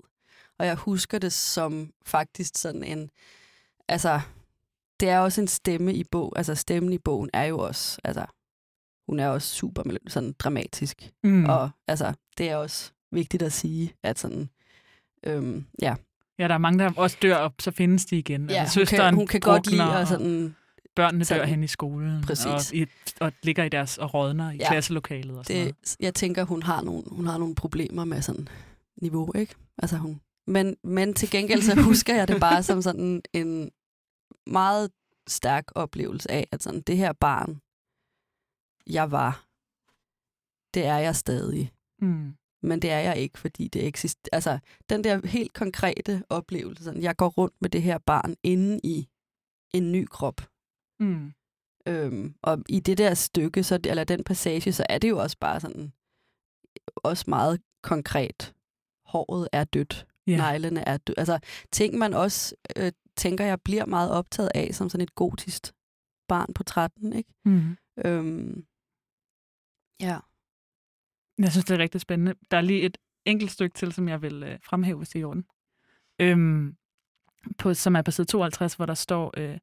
[0.60, 3.10] Og jeg husker det som faktisk sådan en,
[3.88, 4.22] altså,
[5.00, 8.26] det er også en stemme i bog, altså stemmen i bogen er jo også, altså,
[9.06, 11.12] hun er også super sådan dramatisk.
[11.24, 11.46] Mm.
[11.46, 14.50] Og altså, det er også vigtigt at sige, at sådan,
[15.24, 15.96] øhm, ja,
[16.40, 18.50] Ja, der er mange, der også dør, og så findes de igen.
[18.50, 20.56] ja altså, hun, søsteren kan, hun kan godt lide drukner, at og sådan,
[20.96, 22.46] Børnene dør sådan- hen i skolen, Præcis.
[22.72, 22.86] og, i,
[23.22, 24.68] og ligger i deres og rådner i Ja.
[24.72, 25.76] klasselokalet og sådan noget.
[25.82, 28.48] det, jeg tænker, hun har nogle, hun har nogle problemer med sådan
[29.02, 29.56] niveau, ikke?
[29.78, 33.72] Altså hun, men, men til gengæld så husker jeg det bare som sådan en
[34.48, 34.92] meget
[35.28, 37.62] stærk oplevelse af, at sådan, det her barn,
[38.94, 39.46] jeg var,
[40.74, 41.72] det er jeg stadig.
[42.02, 42.34] Mm.
[42.64, 44.30] men det er jeg ikke, fordi det eksisterer.
[44.36, 48.80] Altså, den der helt konkrete oplevelse, sådan, jeg går rundt med det her barn inde
[48.84, 49.08] i
[49.74, 50.42] en ny krop.
[51.00, 51.34] Mm.
[51.88, 55.38] Øhm, og i det der stykke, så, eller den passage, så er det jo også
[55.40, 55.94] bare sådan,
[56.96, 58.54] også meget konkret.
[59.06, 60.40] Håret er dødt, yeah.
[60.40, 61.20] neglene er dødt.
[61.20, 61.40] Altså,
[61.72, 65.74] ting man også, øh, tænker jeg, bliver meget optaget af, som sådan et gotisk
[66.28, 67.34] barn på 13, ikke?
[67.46, 67.78] Mm.
[68.06, 68.66] Øhm,
[70.02, 70.20] ja.
[71.38, 72.36] Jeg synes, det er rigtig spændende.
[72.52, 75.22] Der er lige et enkelt stykke til, som jeg vil øh, fremhæve, hvis det er
[75.22, 75.46] i orden.
[76.20, 76.78] Øhm,
[77.58, 79.58] på, som er på side 52, hvor der står, øh,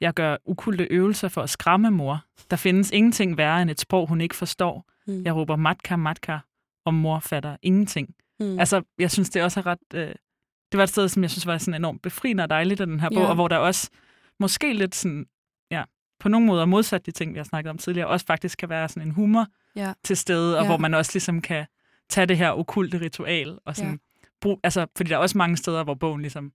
[0.00, 2.24] jeg gør ukulte øvelser for at skræmme mor.
[2.50, 4.90] Der findes ingenting værre end et sprog, hun ikke forstår.
[5.06, 5.22] Mm.
[5.24, 6.38] Jeg råber matka, matka,
[6.84, 8.14] og mor fatter ingenting.
[8.40, 8.58] Mm.
[8.58, 9.78] Altså, jeg synes, det også er ret...
[9.94, 10.14] Øh,
[10.72, 13.00] det var et sted, som jeg synes var sådan enormt befriende og dejligt af den
[13.00, 13.28] her bog, Ja.
[13.28, 13.90] og hvor der også
[14.40, 15.26] måske lidt sådan,
[15.70, 15.82] ja,
[16.20, 18.88] på nogle måder modsat de ting, vi har snakket om tidligere, også faktisk kan være
[18.88, 19.92] sådan en humor Ja.
[20.04, 20.68] til stede, og Ja.
[20.68, 21.66] hvor man også ligesom kan
[22.08, 23.98] tage det her okulte ritual, og sådan Ja.
[24.40, 26.52] brug, altså, fordi der er også mange steder, hvor bogen ligesom,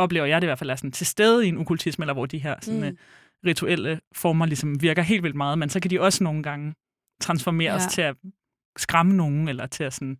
[0.00, 2.26] oplever jeg det i hvert fald, er sådan til stede i en okkultisme, eller hvor
[2.26, 2.86] de her sådan, Mm.
[2.86, 2.96] mm.
[3.46, 6.74] rituelle former ligesom virker helt vildt meget, men så kan de også nogle gange
[7.20, 7.88] transformeres Ja.
[7.88, 8.16] til at
[8.76, 10.18] skræmme nogen, eller til at sådan,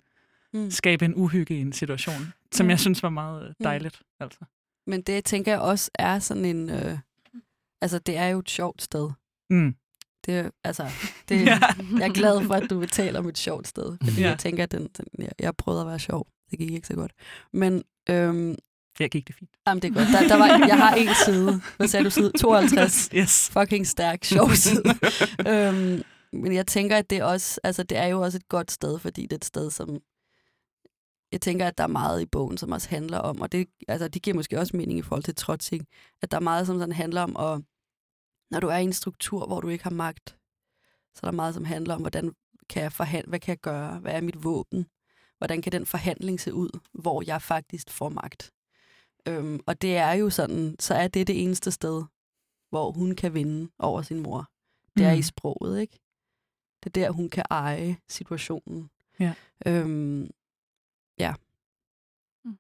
[0.55, 0.71] Mm.
[0.71, 2.71] skabe en uhygge i en situation, som Ja.
[2.71, 4.03] jeg synes var meget øh, dejligt.
[4.21, 4.41] Altså.
[4.87, 6.71] Men det tænker jeg også er sådan en...
[6.71, 6.99] Øh,
[7.81, 9.11] altså, det er jo et sjovt sted.
[9.51, 9.75] Mm.
[10.27, 10.85] Det, altså,
[11.29, 11.59] det, Ja.
[11.99, 13.97] jeg er glad for, at du vil tale om et sjovt sted.
[14.05, 14.29] Fordi Ja.
[14.29, 16.27] jeg tænker, at den, den, jeg, jeg prøvede at være sjov.
[16.51, 17.13] Det gik ikke så godt.
[17.53, 18.57] Men øhm,
[19.01, 19.51] Jeg gik det fint.
[19.67, 20.09] jamen, det er godt.
[20.09, 21.61] Der, der var, jeg har en side.
[21.77, 22.11] Hvad sagde du?
[22.11, 23.09] Side 52.
[23.15, 23.51] yes.
[23.51, 24.83] Fucking stærk, sjov side.
[25.49, 28.99] øhm, men jeg tænker, at det også, altså, det er jo også et godt sted,
[28.99, 29.99] fordi det er et sted, som...
[31.33, 34.09] Jeg tænker, at der er meget i bogen, som også handler om, og det, altså,
[34.09, 35.87] det giver måske også mening i forhold til trotsing,
[36.23, 37.63] at der er meget, som sådan handler om, at
[38.51, 40.37] når du er i en struktur, hvor du ikke har magt,
[41.15, 42.33] så er der meget, som handler om, hvordan
[42.71, 44.87] kan jeg forhandle, hvad kan jeg gøre, hvad er mit våben,
[45.39, 48.53] hvordan kan den forhandling se ud, hvor jeg faktisk får magt.
[49.29, 52.05] Øhm, og det er jo sådan, så er det det eneste sted,
[52.71, 54.51] hvor hun kan vinde over sin mor.
[54.97, 55.19] Det er Mm.
[55.19, 55.99] i sproget, ikke?
[56.85, 58.91] Det er der, hun kan eje situationen.
[59.21, 59.35] Ja.
[59.67, 60.31] Øhm,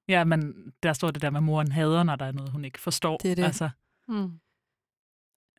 [0.08, 2.64] Ja, men der står det der med, at moren hader, når der er noget, hun
[2.64, 3.16] ikke forstår.
[3.16, 3.44] Det er det.
[3.44, 3.70] Altså,
[4.08, 4.40] Mm.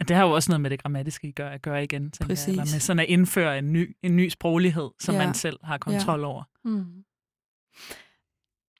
[0.08, 2.28] det har jo også noget med det grammatiske at gøre, at gøre igen, tænker jeg,
[2.28, 2.48] Præcis.
[2.48, 5.26] eller med sådan at indføre en ny, en ny sproglighed, som Ja.
[5.26, 6.44] man selv har kontrol over.
[6.64, 7.04] Mm.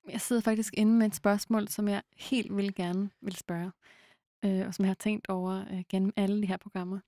[0.08, 3.72] Jeg sidder faktisk inde med et spørgsmål, som jeg helt vil gerne vil spørge,
[4.44, 6.98] øh, og som jeg har tænkt over øh, gennem alle de her programmer.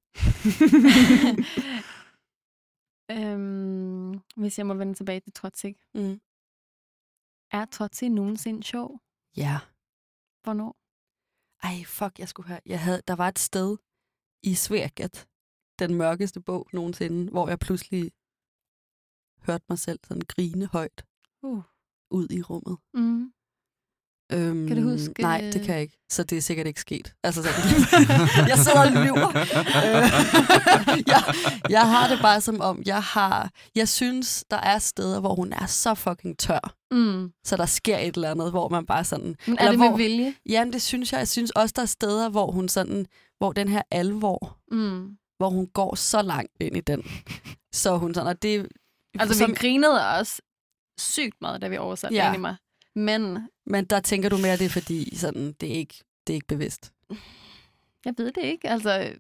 [3.17, 5.77] øhm, hvis jeg må vende tilbage til Trotsig.
[5.95, 6.21] mm.
[7.51, 9.01] Er Trotsig nogensinde sjov?
[9.37, 9.59] Ja.
[10.43, 10.77] Hvornår?
[11.67, 12.61] Ej, fuck, jeg skulle have...
[12.67, 13.77] Jeg havde, der var et sted
[14.43, 15.29] i Svergat,
[15.79, 18.13] den mørkeste bog nogensinde, hvor jeg pludselig
[19.47, 21.07] hørte mig selv sådan grine højt
[21.43, 21.63] Uh.
[22.15, 22.77] Ud i rummet.
[22.95, 23.31] Mm.
[24.33, 25.99] Øhm, Kan du huske- Nej, det kan jeg ikke.
[26.11, 27.15] Så det er sikkert ikke sket.
[27.25, 27.61] Altså sådan,
[28.51, 29.29] jeg sidder og lyver.
[29.85, 30.05] Øh,
[31.13, 31.23] jeg,
[31.71, 33.51] jeg har det bare som om, jeg har...
[33.75, 36.75] Jeg synes, der er steder, hvor hun er så fucking tør.
[36.91, 37.31] Mm.
[37.45, 39.37] Så der sker et eller andet, hvor man bare sådan...
[39.47, 40.35] Men er Eller det med hvor- vilje?
[40.49, 41.19] Jamen, det synes jeg.
[41.19, 43.07] Jeg synes også, der er steder, hvor hun sådan...
[43.39, 45.17] Hvor den her alvor, Mm.
[45.39, 47.03] hvor hun går så langt ind i den.
[47.73, 48.29] Så hun sådan...
[48.29, 48.69] Og det,
[49.19, 50.43] Altså, som, vi grinede også
[50.99, 52.37] sygt meget, da vi oversatte Ja.
[52.39, 52.57] mig.
[52.95, 55.95] Men Men der tænker du mere, det er fordi, sådan, det, er ikke,
[56.27, 56.93] det er ikke bevidst.
[58.05, 58.69] jeg ved det ikke.
[58.71, 59.15] Altså,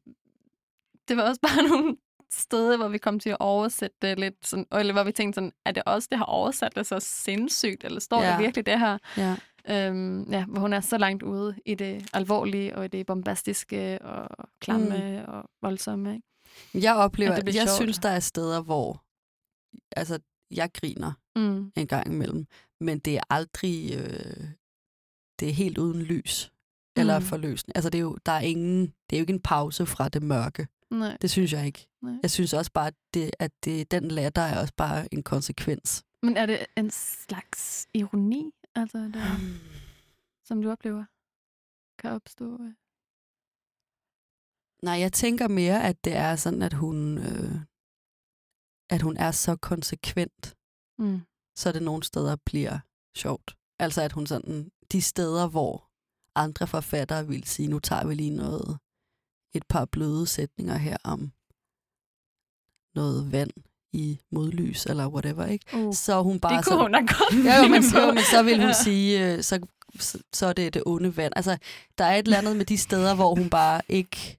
[1.09, 1.97] det var også bare nogle
[2.33, 5.53] steder, hvor vi kom til at oversætte det lidt, sådan, eller hvor vi tænkte sådan,
[5.65, 8.29] er det også det har oversat det så sindssygt, eller står ja.
[8.31, 8.99] Der virkelig det her?
[9.17, 9.37] Ja.
[9.69, 13.99] Øhm, ja, hvor hun er så langt ude i det alvorlige og i det bombastiske
[14.03, 14.29] og
[14.61, 15.33] klamme mm.
[15.35, 16.15] og voldsomme.
[16.15, 16.87] Ikke?
[16.87, 17.77] Jeg oplever, At det jeg sjovt.
[17.77, 19.05] synes, der er steder, hvor
[19.97, 20.19] altså,
[20.57, 21.73] jeg griner Mm.
[21.77, 22.47] en gang imellem,
[22.81, 24.45] men det er aldrig, øh,
[25.41, 26.53] det er helt uden lys
[26.97, 27.25] eller Mm.
[27.25, 27.77] forløsning.
[27.77, 30.23] Altså, det er jo, der er ingen, det er jo ikke en pause fra det
[30.23, 30.67] mørke.
[30.91, 31.17] Nej.
[31.23, 31.87] Det synes jeg ikke.
[32.03, 32.15] Nej.
[32.23, 36.05] Jeg synes også bare, at, det, at det, den latter er også bare en konsekvens.
[36.23, 39.25] Men er det en slags ironi, altså, der,
[40.49, 41.05] som du oplever,
[41.99, 42.53] kan opstå?
[42.63, 42.73] øh?
[44.83, 47.55] Nej, jeg tænker mere, at det er sådan, at hun, øh,
[48.91, 50.57] at hun er så konsekvent,
[50.99, 51.21] Mm.
[51.57, 52.79] så det nogle steder bliver
[53.17, 53.57] sjovt.
[53.79, 55.91] Altså at hun sådan, de steder, hvor
[56.35, 58.79] andre forfattere vil sige, nu tager vi lige noget,
[59.55, 61.33] et par bløde sætninger her om
[62.95, 63.51] noget vand
[63.93, 65.77] i modlys, eller whatever, ikke?
[65.77, 65.95] Uh.
[65.95, 68.43] Så hun bare Det kunne så, hun da godt Ja, jo, men, jo, men så
[68.43, 68.73] vil hun Ja.
[68.85, 69.67] sige, øh, så,
[69.99, 71.33] så, så er det det onde vand.
[71.37, 71.59] Altså,
[71.99, 74.39] der er et eller andet med de steder, hvor hun bare ikke...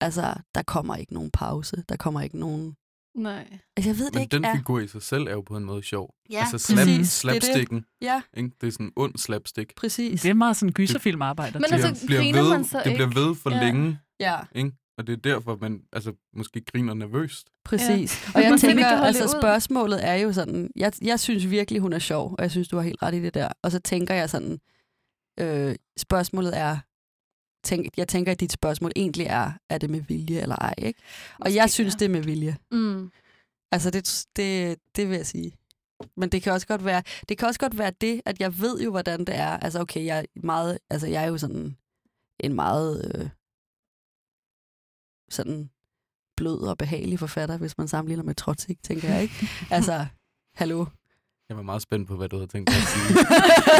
[0.00, 1.84] Altså, der kommer ikke nogen pause.
[1.88, 2.76] Der kommer ikke nogen...
[3.14, 3.58] Nej.
[3.76, 4.36] Altså, jeg ved det Men ikke.
[4.36, 4.56] den er...
[4.56, 6.14] figur i sig selv er jo på en måde sjov.
[6.30, 6.86] Ja, altså slap, præcis.
[6.86, 6.94] Det
[7.28, 7.42] er det.
[7.42, 8.50] slapsticken, Ja, ikke?
[8.60, 9.76] Det er sådan en ond slapstick.
[9.76, 10.22] præcis.
[10.22, 11.58] Det er meget sådan gyserfilm arbejder.
[11.58, 13.64] Men altså, Det bliver, griner ved, man så det bliver ved for Ja.
[13.64, 14.72] længe, Ja, ikke?
[14.98, 17.50] Og det er derfor, man altså, måske griner nervøst.
[17.64, 18.28] præcis.
[18.34, 18.38] Ja.
[18.40, 20.70] Og jeg tænker, altså spørgsmålet er jo sådan...
[20.76, 23.20] Jeg, jeg synes virkelig, hun er sjov, og jeg synes, du har helt ret i
[23.22, 23.48] det der.
[23.62, 24.58] Og så tænker jeg sådan...
[25.40, 26.78] Øh, spørgsmålet er...
[27.66, 31.00] Tænk, jeg tænker, at dit spørgsmål egentlig er, er det med vilje eller ej, ikke?
[31.32, 31.98] Og Måske, jeg synes, ja.
[31.98, 32.56] det er med vilje.
[32.72, 33.10] Mm.
[33.72, 35.52] Altså, det, det, det vil jeg sige.
[36.16, 38.80] Men det kan også godt være, det kan også godt være det, at jeg ved
[38.80, 39.56] jo, hvordan det er.
[39.56, 41.76] Altså, okay, jeg er meget, altså, jeg er jo sådan
[42.40, 43.28] en meget øh,
[45.30, 45.70] sådan
[46.36, 49.48] blød og behagelig forfatter, hvis man sammenligner med Trotsik, tænker jeg, ikke?
[49.76, 50.06] altså,
[50.54, 50.86] hallo.
[51.48, 53.18] Jeg var meget spændt på, hvad du havde tænkt dig at sige.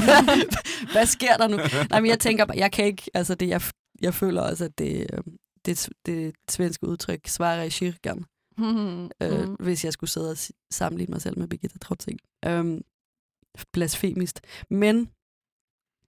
[0.94, 1.56] Hvad sker der nu?
[1.90, 3.62] Nej, men jeg tænker bare, jeg kan ikke, altså det, jeg,
[4.00, 5.18] jeg føler også, at det, øh,
[5.64, 8.24] det, det svenske udtryk, svare i kyrkan,
[8.58, 9.04] Mm.
[9.22, 9.54] øh, Mm.
[9.60, 10.36] hvis jeg skulle sidde og
[10.72, 12.18] sammenligne mig selv med Birgitta Trotzing.
[12.44, 12.80] Øhm,
[13.72, 14.36] blasfemisk.
[14.70, 15.08] Men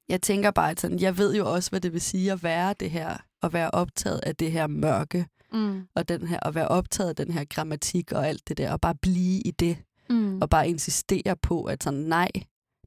[0.08, 2.74] jeg tænker bare, at sådan, jeg ved jo også, hvad det vil sige at være
[2.80, 5.86] det her, at være optaget af det her mørke, Mm.
[5.94, 8.80] og den her, at være optaget af den her grammatik og alt det der, og
[8.80, 9.76] bare blive i det,
[10.10, 10.42] Mm.
[10.42, 12.28] og bare insistere på, at sådan, nej,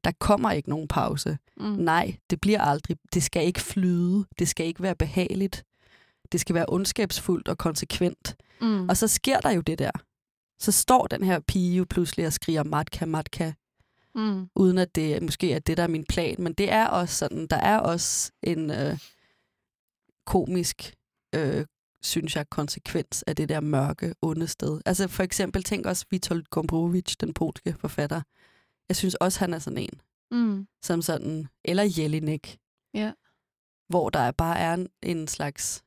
[0.04, 1.38] der kommer ikke nogen pause.
[1.56, 1.64] Mm.
[1.66, 5.64] Nej, det bliver aldrig, det skal ikke flyde, det skal ikke være behageligt,
[6.32, 8.36] det skal være ondskabsfuldt og konsekvent.
[8.60, 8.88] Mm.
[8.88, 9.90] Og så sker der jo det der.
[10.60, 13.52] Så står den her pige jo pludselig og skriger matka, matka,
[14.14, 14.48] Mm.
[14.56, 16.36] uden at det måske er det, der er min plan.
[16.38, 18.98] Men det er også sådan, der er også en øh,
[20.26, 20.94] komisk,
[21.34, 21.64] øh,
[22.02, 24.80] synes jeg, konsekvens af det der mørke, onde sted.
[24.86, 28.22] Altså for eksempel, tænk også Witold Gombrowicz, den polske forfatter.
[28.88, 30.00] Jeg synes også, han er sådan en,
[30.30, 30.68] Mm.
[30.82, 32.58] som sådan, eller Jelinek,
[32.94, 33.12] Ja.
[33.88, 35.84] hvor der er bare er en, en slags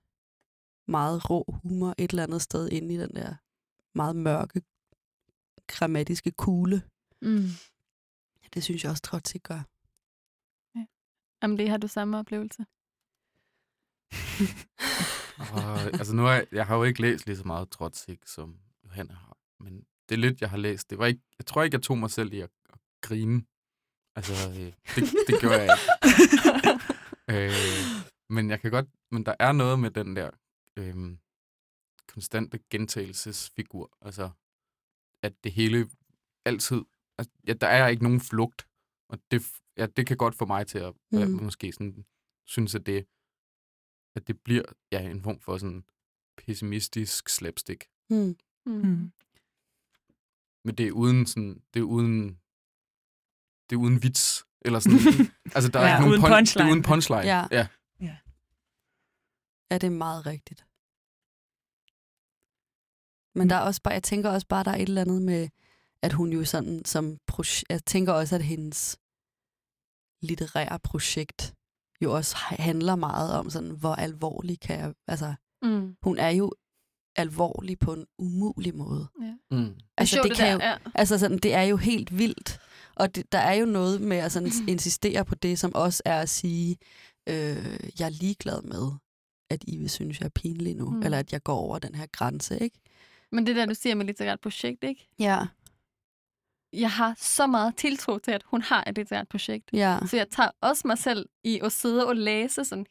[0.88, 3.36] meget rå humor et eller andet sted inde i den der
[3.93, 4.61] meget mørke,
[5.68, 6.82] grammatiske kugle.
[7.22, 7.43] Mm.
[8.53, 9.61] Det synes jeg også, Trotsig gør.
[11.43, 12.66] Jamen, det har du samme oplevelse.
[15.38, 18.57] Og, altså nu har jeg, jeg har jo ikke læst lige så meget Trotsig, som
[18.83, 19.38] Johanna har.
[19.59, 20.89] Men det lidt, jeg har læst.
[20.89, 23.45] Det var ikke, jeg tror ikke, jeg tog mig selv i at, at grine.
[24.15, 25.83] Altså, øh, det, det gjorde jeg ikke.
[27.33, 27.51] øh,
[28.29, 30.29] men jeg kan godt, men der er noget med den der
[30.77, 31.17] øh,
[32.07, 33.97] konstante gentagelsesfigur.
[34.01, 34.29] Altså,
[35.21, 35.89] at det hele
[36.45, 36.81] altid,
[37.17, 38.67] altså, ja, der er ikke nogen flugt.
[39.09, 39.41] Og det,
[39.77, 41.19] ja, det kan godt få mig til at mm.
[41.19, 41.43] Mm.
[41.43, 42.05] måske sådan,
[42.45, 43.07] synes, at det,
[44.16, 45.84] at det bliver ja, en form for sådan
[46.38, 47.86] pessimistisk slapstick.
[48.09, 48.36] Mm.
[48.66, 49.11] Mm.
[50.66, 52.39] Men det er uden sådan, det er uden,
[53.70, 54.45] det er uden vits.
[54.61, 54.99] Eller sådan,
[55.55, 56.72] altså der er Ja, ikke nogen uden punch, det er punchline.
[56.72, 57.22] uden punchline.
[57.22, 57.47] Ja.
[57.51, 57.68] ja.
[59.72, 60.66] Ja, det er meget rigtigt.
[63.36, 65.49] Men der er også bare, jeg tænker også bare, der er et eller andet med,
[66.01, 67.18] at hun jo sådan som
[67.70, 68.99] jeg tænker også, at hendes
[70.22, 71.55] litterære projekt
[72.04, 75.34] jo også handler meget om sådan, hvor alvorlig kan jeg, altså,
[75.64, 75.96] Mm.
[76.04, 76.52] hun er jo
[77.16, 79.08] alvorlig på en umulig måde.
[79.52, 79.58] Mm.
[79.58, 80.54] Det er Altså, det det, kan der.
[80.54, 80.76] jo- Ja.
[80.96, 82.60] Altså sådan, det er jo helt vildt.
[82.96, 86.20] Og det, der er jo noget med at sådan insistere på det, som også er
[86.22, 86.78] at sige,
[87.30, 88.91] øh, jeg er ligeglad med,
[89.50, 90.96] at I vil synes, jeg er pinlig nu, Mm.
[90.96, 91.04] mm.
[91.04, 92.80] eller at jeg går over den her grænse, ikke?
[93.32, 95.08] Men det der, du siger med litterært projekt, ikke?
[95.20, 95.38] Ja.
[96.82, 99.69] Jeg har så meget tiltro til, at hun har et litterært projekt.
[99.73, 99.99] Ja.
[100.07, 102.86] Så jeg tager også mig selv i at sidde og læse sådan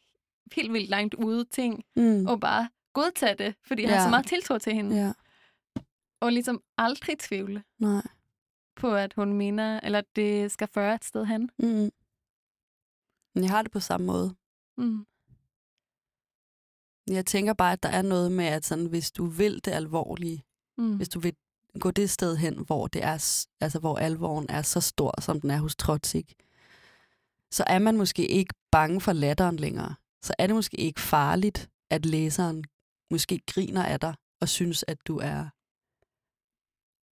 [0.55, 2.25] helt vildt langt ude ting, Mm.
[2.27, 4.03] og bare godtage det, fordi jeg har Ja.
[4.03, 4.95] så meget tiltro til hende.
[4.95, 5.13] Ja,
[6.21, 7.63] Og ligesom aldrig tvivle.
[7.79, 8.01] nej.
[8.75, 11.49] på, at hun mener, eller at det skal føre et sted hen.
[11.59, 11.91] Mm.
[13.35, 14.35] Men jeg har det på samme måde.
[14.77, 15.05] Mm.
[17.07, 20.43] Jeg tænker bare, at der er noget med, at sådan, hvis du vil det alvorlige,
[20.77, 20.95] Mm.
[20.97, 21.35] hvis du vil
[21.79, 25.51] gå det sted hen, hvor det er, altså hvor alvoren er så stor, som den
[25.51, 26.33] er hos Trotsik,
[27.51, 29.95] så er man måske ikke bange for latteren længere.
[30.23, 32.63] Så er det måske ikke farligt, at læseren
[33.11, 35.49] måske griner af dig og synes, at du er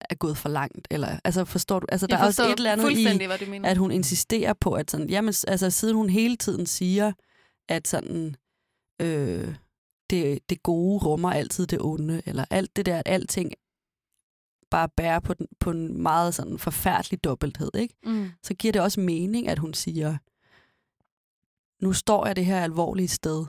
[0.09, 0.87] er gået for langt.
[0.91, 1.85] Eller, altså forstår du?
[1.91, 5.33] Altså, der er også et eller andet i, at hun insisterer på, at sådan, jamen,
[5.47, 7.11] altså, siden hun hele tiden siger,
[7.69, 8.35] at sådan,
[9.01, 9.55] øh,
[10.09, 13.51] det, det gode rummer altid det onde, eller alt det der, at alting
[14.73, 17.95] bare bærer på, den, på en meget sådan forfærdelig dobbelthed, ikke?
[18.05, 18.29] Mm.
[18.43, 20.17] så giver det også mening, at hun siger,
[21.83, 23.45] nu står jeg det her alvorlige sted,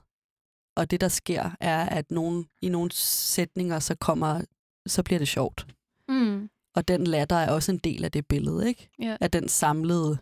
[0.76, 4.40] og det, der sker, er, at nogen, i nogle sætninger, så kommer,
[4.86, 5.66] så bliver det sjovt.
[6.08, 6.50] Mm.
[6.74, 8.90] Og den latter er også en del af det billede, ikke?
[8.98, 9.16] Ja.
[9.20, 10.18] Af den samlede...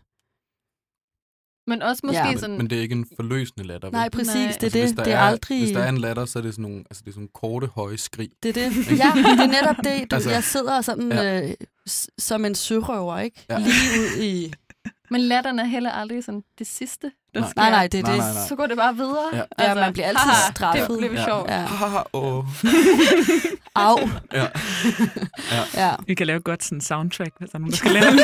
[1.67, 2.25] Men også måske Ja.
[2.25, 2.31] ja.
[2.31, 2.57] Men, sådan...
[2.57, 3.87] men det er ikke en forløsende latter.
[3.87, 3.93] vel?
[3.93, 4.43] Nej, præcis, Nej.
[4.61, 4.81] det er Altså, det.
[4.83, 5.59] hvis der Det er aldrig...
[5.59, 7.29] Hvis der er en latter, så er det sådan nogle, altså det er sådan nogle
[7.33, 8.29] korte, høje skrig.
[8.43, 8.75] Det er det.
[8.91, 10.11] Ja, det er netop det.
[10.11, 11.41] Du, Altså, jeg sidder sådan ja.
[11.47, 11.53] øh,
[12.17, 13.45] som en sørøver, ikke?
[13.49, 13.57] Ja.
[13.57, 13.67] Lige
[13.99, 14.53] ud i...
[15.13, 17.49] Men latteren er heller aldrig sådan det sidste, der Nej.
[17.49, 17.61] sker.
[17.61, 18.19] Nej, nej, det er Nej, det.
[18.23, 18.47] nej, nej.
[18.47, 19.29] Så går det bare videre.
[19.33, 19.41] Ja.
[19.59, 20.89] Ja, man bliver altid haha, straffet.
[20.89, 21.25] Det blev Ja.
[21.25, 21.49] sjovt.
[21.49, 21.57] Ja.
[21.59, 22.45] Haha, åh.
[23.75, 23.97] Au.
[24.33, 24.47] Ja.
[25.75, 25.91] Ja.
[26.07, 28.23] Vi kan lave godt sådan soundtrack, hvis der er nogen, der skal lave det.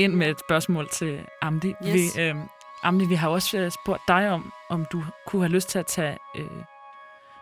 [0.00, 1.68] Ind med et spørgsmål til Amdi.
[1.86, 1.94] Yes.
[2.16, 2.34] Vi, øh,
[2.82, 5.86] Amdi, vi har også øh, spurgt dig om, om du kunne have lyst til at
[5.86, 6.46] tage øh,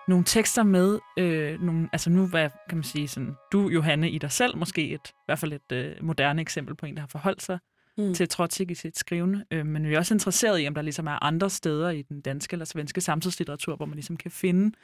[0.09, 0.99] nogle tekster med.
[1.19, 4.91] Øh, nogle, altså nu, hvad kan man sige, sådan, du, Johanne, i dig selv måske
[4.91, 7.59] et, i hvert fald et øh, moderne eksempel på en, der har forholdt sig
[7.99, 8.15] Mm.
[8.15, 9.45] til Trotsik i sit skrivende.
[9.51, 12.21] Øh, men vi er også interesseret i, om der ligesom er andre steder i den
[12.21, 14.77] danske eller svenske samtidslitteratur, hvor man ligesom kan finde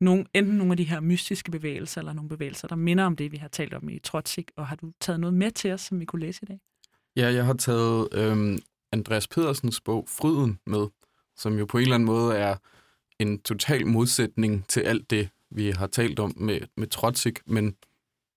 [0.00, 3.32] nogle, enten nogle af de her mystiske bevægelser, eller nogle bevægelser, der minder om det,
[3.32, 4.50] vi har talt om i Trotsik.
[4.56, 6.60] Og har du taget noget med til os, som vi kunne læse i dag?
[7.16, 8.58] Ja, jeg har taget øhm,
[8.92, 10.86] Andreas Pedersens bog Fryden med,
[11.36, 12.56] som jo på en eller anden måde er
[13.18, 17.76] en total modsætning til alt det, vi har talt om med, med Trotsik, men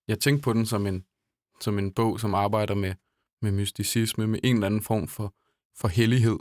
[0.08, 1.04] jeg tænkte på den som en,
[1.60, 2.94] som en bog, som arbejder med,
[3.42, 5.34] med mysticisme, med en eller anden form for,
[5.76, 6.38] for hellighed,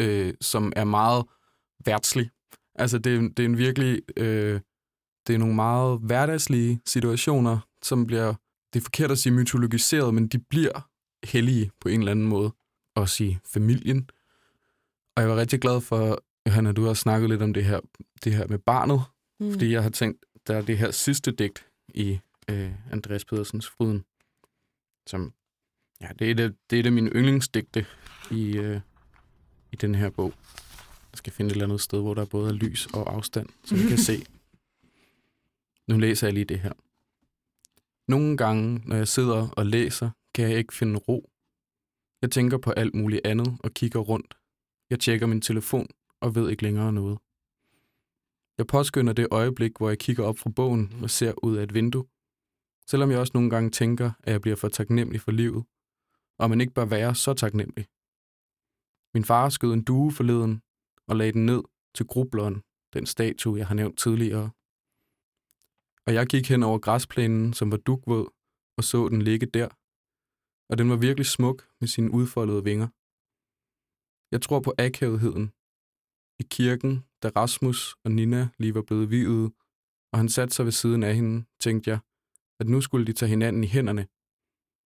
[0.00, 1.24] øh, som er meget
[1.84, 2.30] værtslig.
[2.74, 4.02] Altså, det, er- det er en virkelig...
[4.16, 4.60] Øh,
[5.26, 8.34] det er nogle meget hverdagslige situationer, som bliver...
[8.72, 10.88] Det er forkert at sige mytologiseret, men de bliver
[11.24, 12.52] hellige på en eller anden måde.
[12.96, 14.10] Også i familien.
[15.16, 17.80] Og jeg var rigtig glad for, Johanna, du har snakket lidt om det her,
[18.24, 19.00] det her med barnet,
[19.40, 19.50] Mm.
[19.52, 22.18] fordi jeg har tænkt, der er det her sidste digt i
[22.50, 24.04] øh, Andreas Pedersens Fryden,
[25.06, 25.32] som,
[26.00, 27.86] ja, det er det, det er det mine yndlingsdigte
[28.30, 28.80] i, øh,
[29.72, 30.32] i den her bog.
[31.12, 33.74] Jeg skal finde et eller andet sted, hvor der både er lys og afstand, så
[33.76, 34.26] vi kan se.
[35.86, 36.72] Nu læser jeg lige det her.
[38.08, 41.30] Nogle gange, når jeg sidder og læser, kan jeg ikke finde ro.
[42.22, 44.34] Jeg tænker på alt muligt andet og kigger rundt.
[44.90, 45.86] Jeg tjekker min telefon
[46.20, 47.18] og ved ikke længere noget.
[48.58, 51.74] Jeg påskynder det øjeblik, hvor jeg kigger op fra bogen og ser ud af et
[51.74, 52.06] vindue.
[52.90, 55.64] Selvom jeg også nogle gange tænker, at jeg bliver for taknemmelig for livet,
[56.38, 57.86] og man ikke bør være så taknemmelig.
[59.14, 60.62] Min far skød en due forleden
[61.08, 61.62] og lagde den ned
[61.94, 62.62] til grubleren,
[62.92, 64.50] den statue, jeg har nævnt tidligere.
[66.06, 68.26] Og jeg gik hen over græsplænen, som var dugvåd,
[68.76, 69.68] og så den ligge der.
[70.70, 72.88] Og den var virkelig smuk med sine udfoldede vinger.
[74.32, 75.46] Jeg tror på akavetheden.
[76.42, 79.52] I kirken, da Rasmus og Nina lige var blevet videt,
[80.12, 81.98] og han satte sig ved siden af hende, tænkte jeg,
[82.60, 84.06] at nu skulle de tage hinanden i hænderne.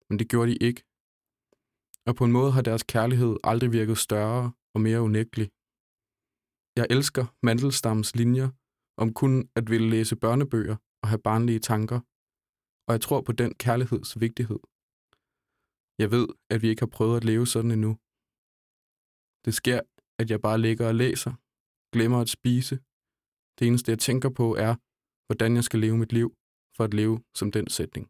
[0.10, 0.82] Men det gjorde de ikke.
[2.08, 5.48] Og på en måde har deres kærlighed aldrig virket større og mere unægtelig.
[6.80, 8.50] Jeg elsker Mandelstams linjer
[8.98, 12.00] om kun at ville læse børnebøger og have barnlige tanker,
[12.88, 14.60] og jeg tror på den kærligheds vigtighed.
[15.98, 17.98] Jeg ved, at vi ikke har prøvet at leve sådan endnu.
[19.46, 19.82] Det sker,
[20.20, 21.34] at jeg bare ligger og læser,
[21.94, 22.80] glemmer at spise.
[23.60, 24.76] Det eneste, jeg tænker på, er,
[25.28, 26.36] hvordan jeg skal leve mit liv,
[26.76, 28.06] for at leve som den sætning.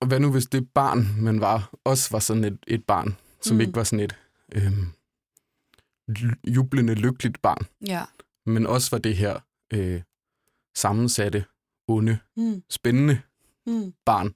[0.00, 3.54] Og hvad nu, hvis det barn, man var, også var sådan et, et barn, som
[3.56, 3.60] Mm.
[3.60, 4.18] ikke var sådan et
[4.54, 4.86] øhm,
[6.56, 8.04] jublende, lykkeligt barn, Ja.
[8.46, 9.40] men også var det her
[9.72, 10.02] øh,
[10.76, 11.44] sammensatte,
[11.88, 12.62] onde, Mm.
[12.70, 13.22] spændende
[13.70, 13.92] Mm.
[14.06, 14.34] barn.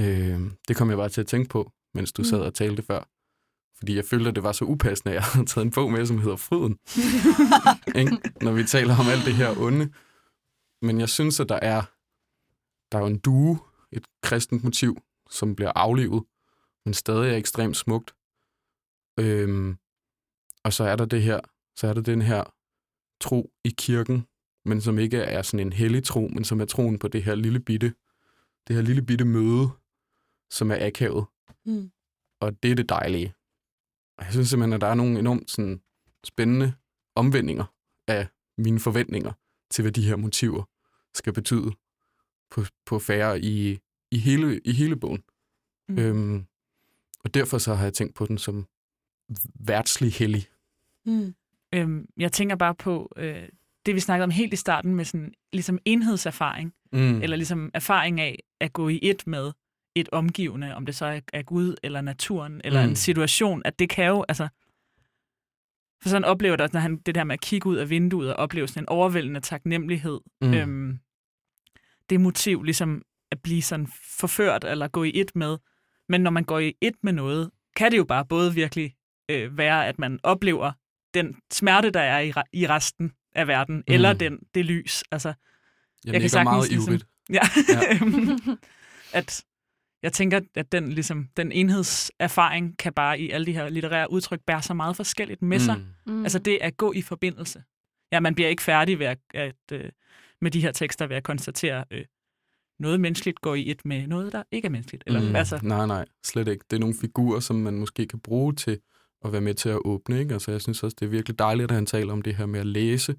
[0.00, 2.24] Øh, det kom jeg bare til at tænke på, mens du Mm.
[2.24, 3.08] sad og talte før.
[3.78, 6.06] Fordi jeg følte, at det var så upassende, at jeg havde taget en bog med,
[6.06, 6.78] som hedder Fryden.
[8.44, 9.92] Når vi taler om alt det her onde.
[10.82, 11.82] Men jeg synes, at der er,
[12.92, 13.58] der er jo en due,
[13.92, 14.96] et kristent motiv,
[15.30, 16.24] som bliver aflivet,
[16.84, 18.14] men stadig er ekstremt smukt.
[19.20, 19.76] Øhm,
[20.64, 21.40] og så er der det her,
[21.76, 22.44] så er der den her
[23.20, 24.26] tro i kirken,
[24.64, 27.34] men som ikke er sådan en hellig tro, men som er troen på det her
[27.34, 27.94] lille bitte,
[28.68, 29.68] det her lille bitte møde,
[30.50, 31.24] som er akavet.
[31.66, 31.90] Mm.
[32.40, 33.34] Og det er det dejlige.
[34.18, 35.80] Og jeg synes simpelthen, at der er nogle enormt sådan,
[36.24, 36.72] spændende
[37.14, 37.64] omvendinger
[38.08, 38.28] af
[38.58, 39.32] mine forventninger
[39.70, 40.64] til, hvad de her motiver
[41.14, 41.72] skal betyde
[42.50, 43.78] på, på færre i,
[44.10, 45.22] i, hele, i hele bogen.
[45.88, 45.94] Mm.
[45.94, 46.00] Mm.
[46.00, 46.46] Øhm,
[47.24, 48.66] og derfor så har jeg tænkt på den som
[49.54, 50.46] værtslig hellig.
[51.06, 51.34] Mm.
[51.74, 53.48] Øhm, jeg tænker bare på øh,
[53.86, 57.22] det, vi snakkede om helt i starten med sådan ligesom enhedserfaring, Mm.
[57.22, 59.52] eller ligesom erfaring af at gå i et med
[59.94, 62.88] et omgivende, om det så er, er Gud eller naturen, eller Mm.
[62.88, 64.48] en situation, at det kan jo, altså,
[66.02, 68.36] for sådan oplever det, når han, det der med at kigge ud af vinduet og
[68.36, 70.54] opleve sådan en overvældende taknemmelighed, Mm.
[70.54, 70.98] øhm,
[72.10, 73.88] det motiv ligesom at blive sådan
[74.18, 75.58] forført eller gå i et med.
[76.08, 78.94] Men når man går i et med noget, kan det jo bare både virkelig
[79.30, 80.72] øh, være, at man oplever
[81.14, 83.82] den smerte, der er i, i resten af verden, mm.
[83.86, 85.04] eller den, det lys.
[85.10, 85.34] Altså, jeg,
[86.04, 87.06] jeg kan nikker meget sagtens ligesom- ivrigt.
[87.30, 87.40] Ja.
[87.68, 87.98] Ja.
[89.18, 89.44] at
[90.02, 94.40] jeg tænker, at den, ligesom, den enhedserfaring kan bare i alle de her litterære udtryk
[94.46, 95.76] bære så meget forskelligt med sig.
[96.06, 96.12] Mm.
[96.12, 96.22] Mm.
[96.22, 97.62] Altså det at gå i forbindelse.
[98.12, 99.84] Ja, man bliver ikke færdig ved at, at, øh,
[100.40, 102.04] med de her tekster ved at konstatere, øh,
[102.80, 105.04] noget menneskeligt går i et med noget, der ikke er menneskeligt.
[105.06, 105.36] Eller, Mm.
[105.36, 106.64] altså, Nej, nej, slet ikke.
[106.70, 108.78] Det er nogle figurer, som man måske kan bruge til
[109.24, 110.20] at være med til at åbne.
[110.20, 110.32] Ikke?
[110.34, 112.60] Altså, jeg synes også, det er virkelig dejligt, at han taler om det her med
[112.60, 113.14] at læse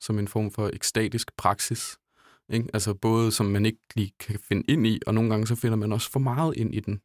[0.00, 1.98] som en form for ekstatisk praksis.
[2.50, 2.68] Ikke?
[2.74, 5.76] Altså både som man ikke lige kan finde ind i, og nogle gange så finder
[5.76, 7.00] man også for meget ind i den.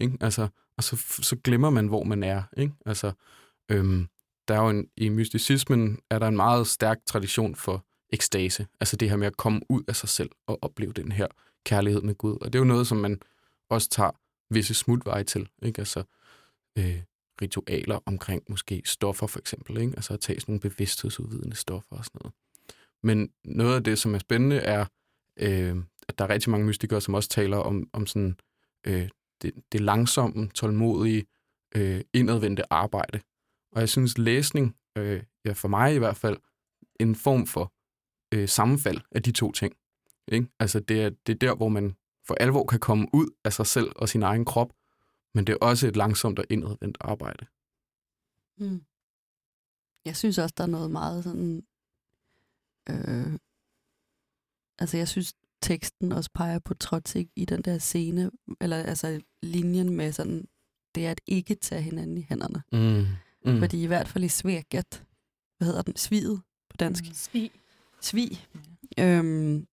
[0.00, 0.18] Ikke?
[0.20, 2.42] Altså, og så, så glemmer man, hvor man er.
[2.56, 2.72] Ikke?
[2.86, 3.12] Altså,
[3.70, 4.06] øhm,
[4.48, 8.66] der er jo en, I mysticismen er der en meget stærk tradition for ekstase.
[8.80, 11.26] Altså det her med at komme ud af sig selv og opleve den her
[11.64, 12.38] kærlighed med Gud.
[12.40, 13.20] Og det er jo noget, som man
[13.70, 14.10] også tager
[14.50, 15.48] visse smutveje til.
[15.62, 15.78] Ikke?
[15.78, 16.02] Altså
[16.78, 17.02] øh,
[17.42, 19.76] ritualer omkring måske stoffer for eksempel.
[19.80, 19.92] Ikke?
[19.96, 22.34] Altså at tage sådan nogle bevidsthedsudvidende stoffer og sådan noget.
[23.02, 24.86] Men noget af det, som er spændende, er,
[25.36, 25.76] øh,
[26.08, 28.36] at der er rigtig mange mystikere, som også taler om, om sådan,
[28.86, 29.08] øh,
[29.42, 31.26] det, det langsomme, tålmodige,
[31.74, 33.20] øh, indadvendte arbejde.
[33.72, 36.36] Og jeg synes, læsning, øh, ja, for mig i hvert fald,
[37.00, 37.72] en form for
[38.34, 39.76] øh, sammenfald af de to ting.
[40.28, 40.46] Ikke?
[40.60, 41.96] Altså det er, det er der, hvor man
[42.26, 44.72] for alvor kan komme ud af sig selv og sin egen krop,
[45.34, 47.46] men det er også et langsomt og indadvendt arbejde.
[48.58, 48.82] Mm.
[50.04, 51.62] Jeg synes også, der er noget meget sådan...
[52.90, 53.38] Øh,
[54.78, 59.90] altså, jeg synes, teksten også peger på Trotsig i den der scene, eller altså linjen
[59.96, 60.48] med sådan,
[60.94, 62.62] det er at ikke tage hinanden i hænderne.
[62.72, 63.06] Mm.
[63.52, 63.58] Mm.
[63.58, 65.04] Fordi i hvert fald i Svækket,
[65.58, 67.14] hvad hedder den, sviget på dansk, Mm.
[67.14, 67.50] Svig.
[68.00, 68.46] svig,
[68.98, 69.66] øhm,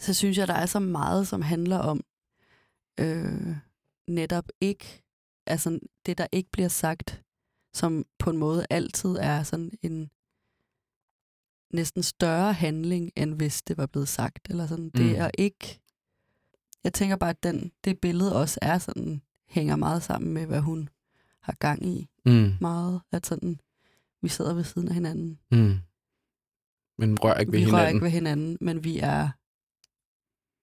[0.00, 2.04] så synes jeg, der er så meget, som handler om
[3.00, 3.56] øh,
[4.08, 5.02] netop ikke,
[5.46, 7.22] altså det, der ikke bliver sagt,
[7.74, 10.10] som på en måde altid er sådan en
[11.74, 14.46] næsten større handling, end hvis det var blevet sagt.
[14.50, 14.90] Eller sådan.
[14.90, 15.14] Det Mm.
[15.16, 15.80] er ikke...
[16.84, 20.60] Jeg tænker bare, at den, det billede også er sådan, hænger meget sammen med, hvad
[20.60, 20.88] hun
[21.40, 22.08] har gang i.
[22.26, 22.52] Mm.
[22.60, 23.60] Meget, at sådan,
[24.22, 25.38] vi sidder ved siden af hinanden.
[25.50, 25.78] Mm.
[26.98, 27.94] Men rør ikke ved vi rører hinanden.
[27.96, 29.28] ikke ved hinanden, men vi er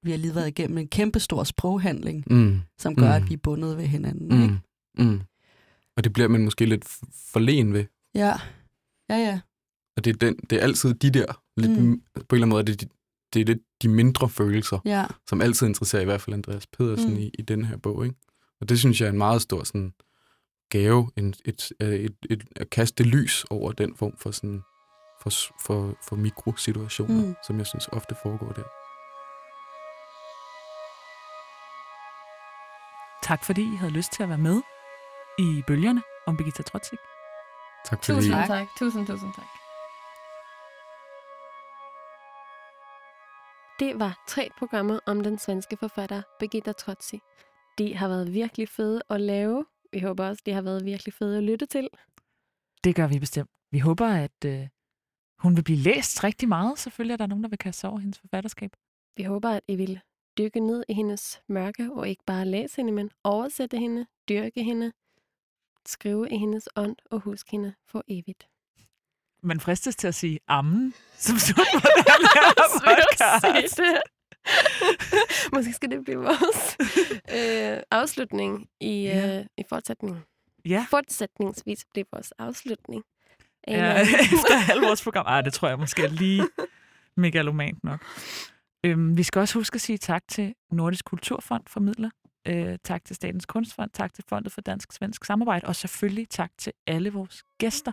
[0.06, 2.60] vi har lige været igennem en kæmpe stor sproghandling, Mm.
[2.78, 3.24] som gør, Mm.
[3.24, 4.42] at vi er bundet ved hinanden.
[4.42, 4.60] Ikke?
[4.98, 5.06] Mm.
[5.06, 5.22] Mm.
[5.96, 7.86] Og det bliver man måske lidt f- forlen ved.
[8.16, 8.34] Ja,
[9.10, 9.40] ja, ja.
[9.98, 12.02] Og det er, den, det er altid de der, lidt, Mm.
[12.14, 12.88] på en eller anden måde, er det, de,
[13.34, 15.06] det er lidt de mindre følelser, ja.
[15.30, 17.18] som altid interesserer i hvert fald Andreas Pedersen Mm.
[17.20, 18.06] i, i den her bog.
[18.06, 18.16] Ikke?
[18.62, 19.94] Og det synes jeg er en meget stor sådan,
[20.70, 24.62] gave, en, et, et, et, et, at kaste lys over den form for, sådan,
[25.22, 25.30] for,
[25.66, 27.36] for, for mikrosituationer, Mm.
[27.48, 28.64] som jeg synes ofte foregår der.
[33.24, 34.62] tak fordi I havde lyst til at være med
[35.40, 36.98] i bølgerne om Birgitta Trotzig.
[37.86, 38.48] Tak fordi Tusind Tak.
[38.48, 38.68] tak.
[38.80, 39.46] Tusind, tusind tak.
[43.82, 47.20] Det var tre programmer om den svenske forfatter Birgitta Trotsi.
[47.78, 49.66] De har været virkelig fede at lave.
[49.92, 51.90] Vi håber også, de har været virkelig fede at lytte til.
[52.84, 53.50] Det gør vi bestemt.
[53.72, 54.68] Vi håber, at øh,
[55.40, 56.80] hun vil blive læst rigtig meget.
[56.80, 58.72] Selvfølgelig er der nogen, der vil kaste over hendes forfatterskab.
[59.18, 60.02] Vi håber, at I vil
[60.38, 64.92] dykke ned i hendes mørke, og ikke bare læse hende, men oversætte hende, dyrke hende,
[65.86, 68.48] skrive i hendes ånd og huske hende for evigt.
[69.44, 72.54] Man fristes til at sige ammen, som slut på den her
[72.88, 73.80] podcast.
[75.54, 76.78] Måske skal det blive vores
[77.36, 79.40] øh, afslutning i, Ja.
[79.40, 80.24] øh, i fortsætning.
[80.66, 83.04] Ja, Fortsætningsvis bliver vores afslutning.
[83.64, 85.26] af en ja efter halvårsprogram.
[85.28, 86.48] Ej, det tror jeg måske er lige
[87.18, 88.06] megalomant nok.
[88.86, 92.10] Øhm, vi skal også huske at sige tak til Nordisk Kulturfond for midler
[92.48, 96.74] Øh, tak til Statens Kunstfond, tak til Fondet for Dansk-Svensk Samarbejde, og selvfølgelig tak til
[96.88, 97.92] alle vores gæster.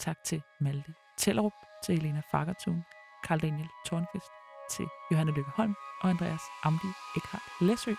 [0.00, 1.52] Tak til Malte Tellerup,
[1.84, 2.84] til Helena Fagertun,
[3.24, 4.32] Karl Daniel Tornqvist,
[4.70, 6.86] til Johanne Lykke Holm og Andreas Amdi
[7.16, 7.94] Eckhart Læsø.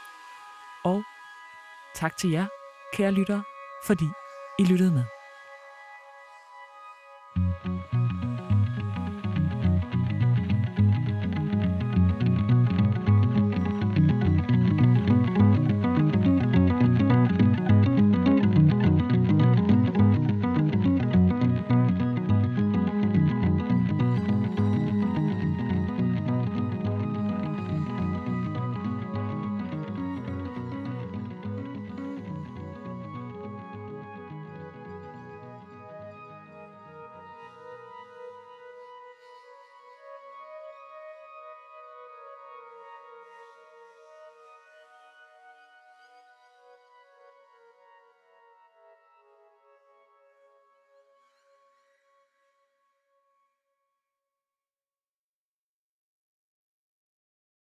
[0.84, 1.03] Og
[1.95, 2.48] tak til jer,
[2.94, 3.44] kære lyttere,
[3.86, 4.06] fordi
[4.60, 5.20] I lyttede med.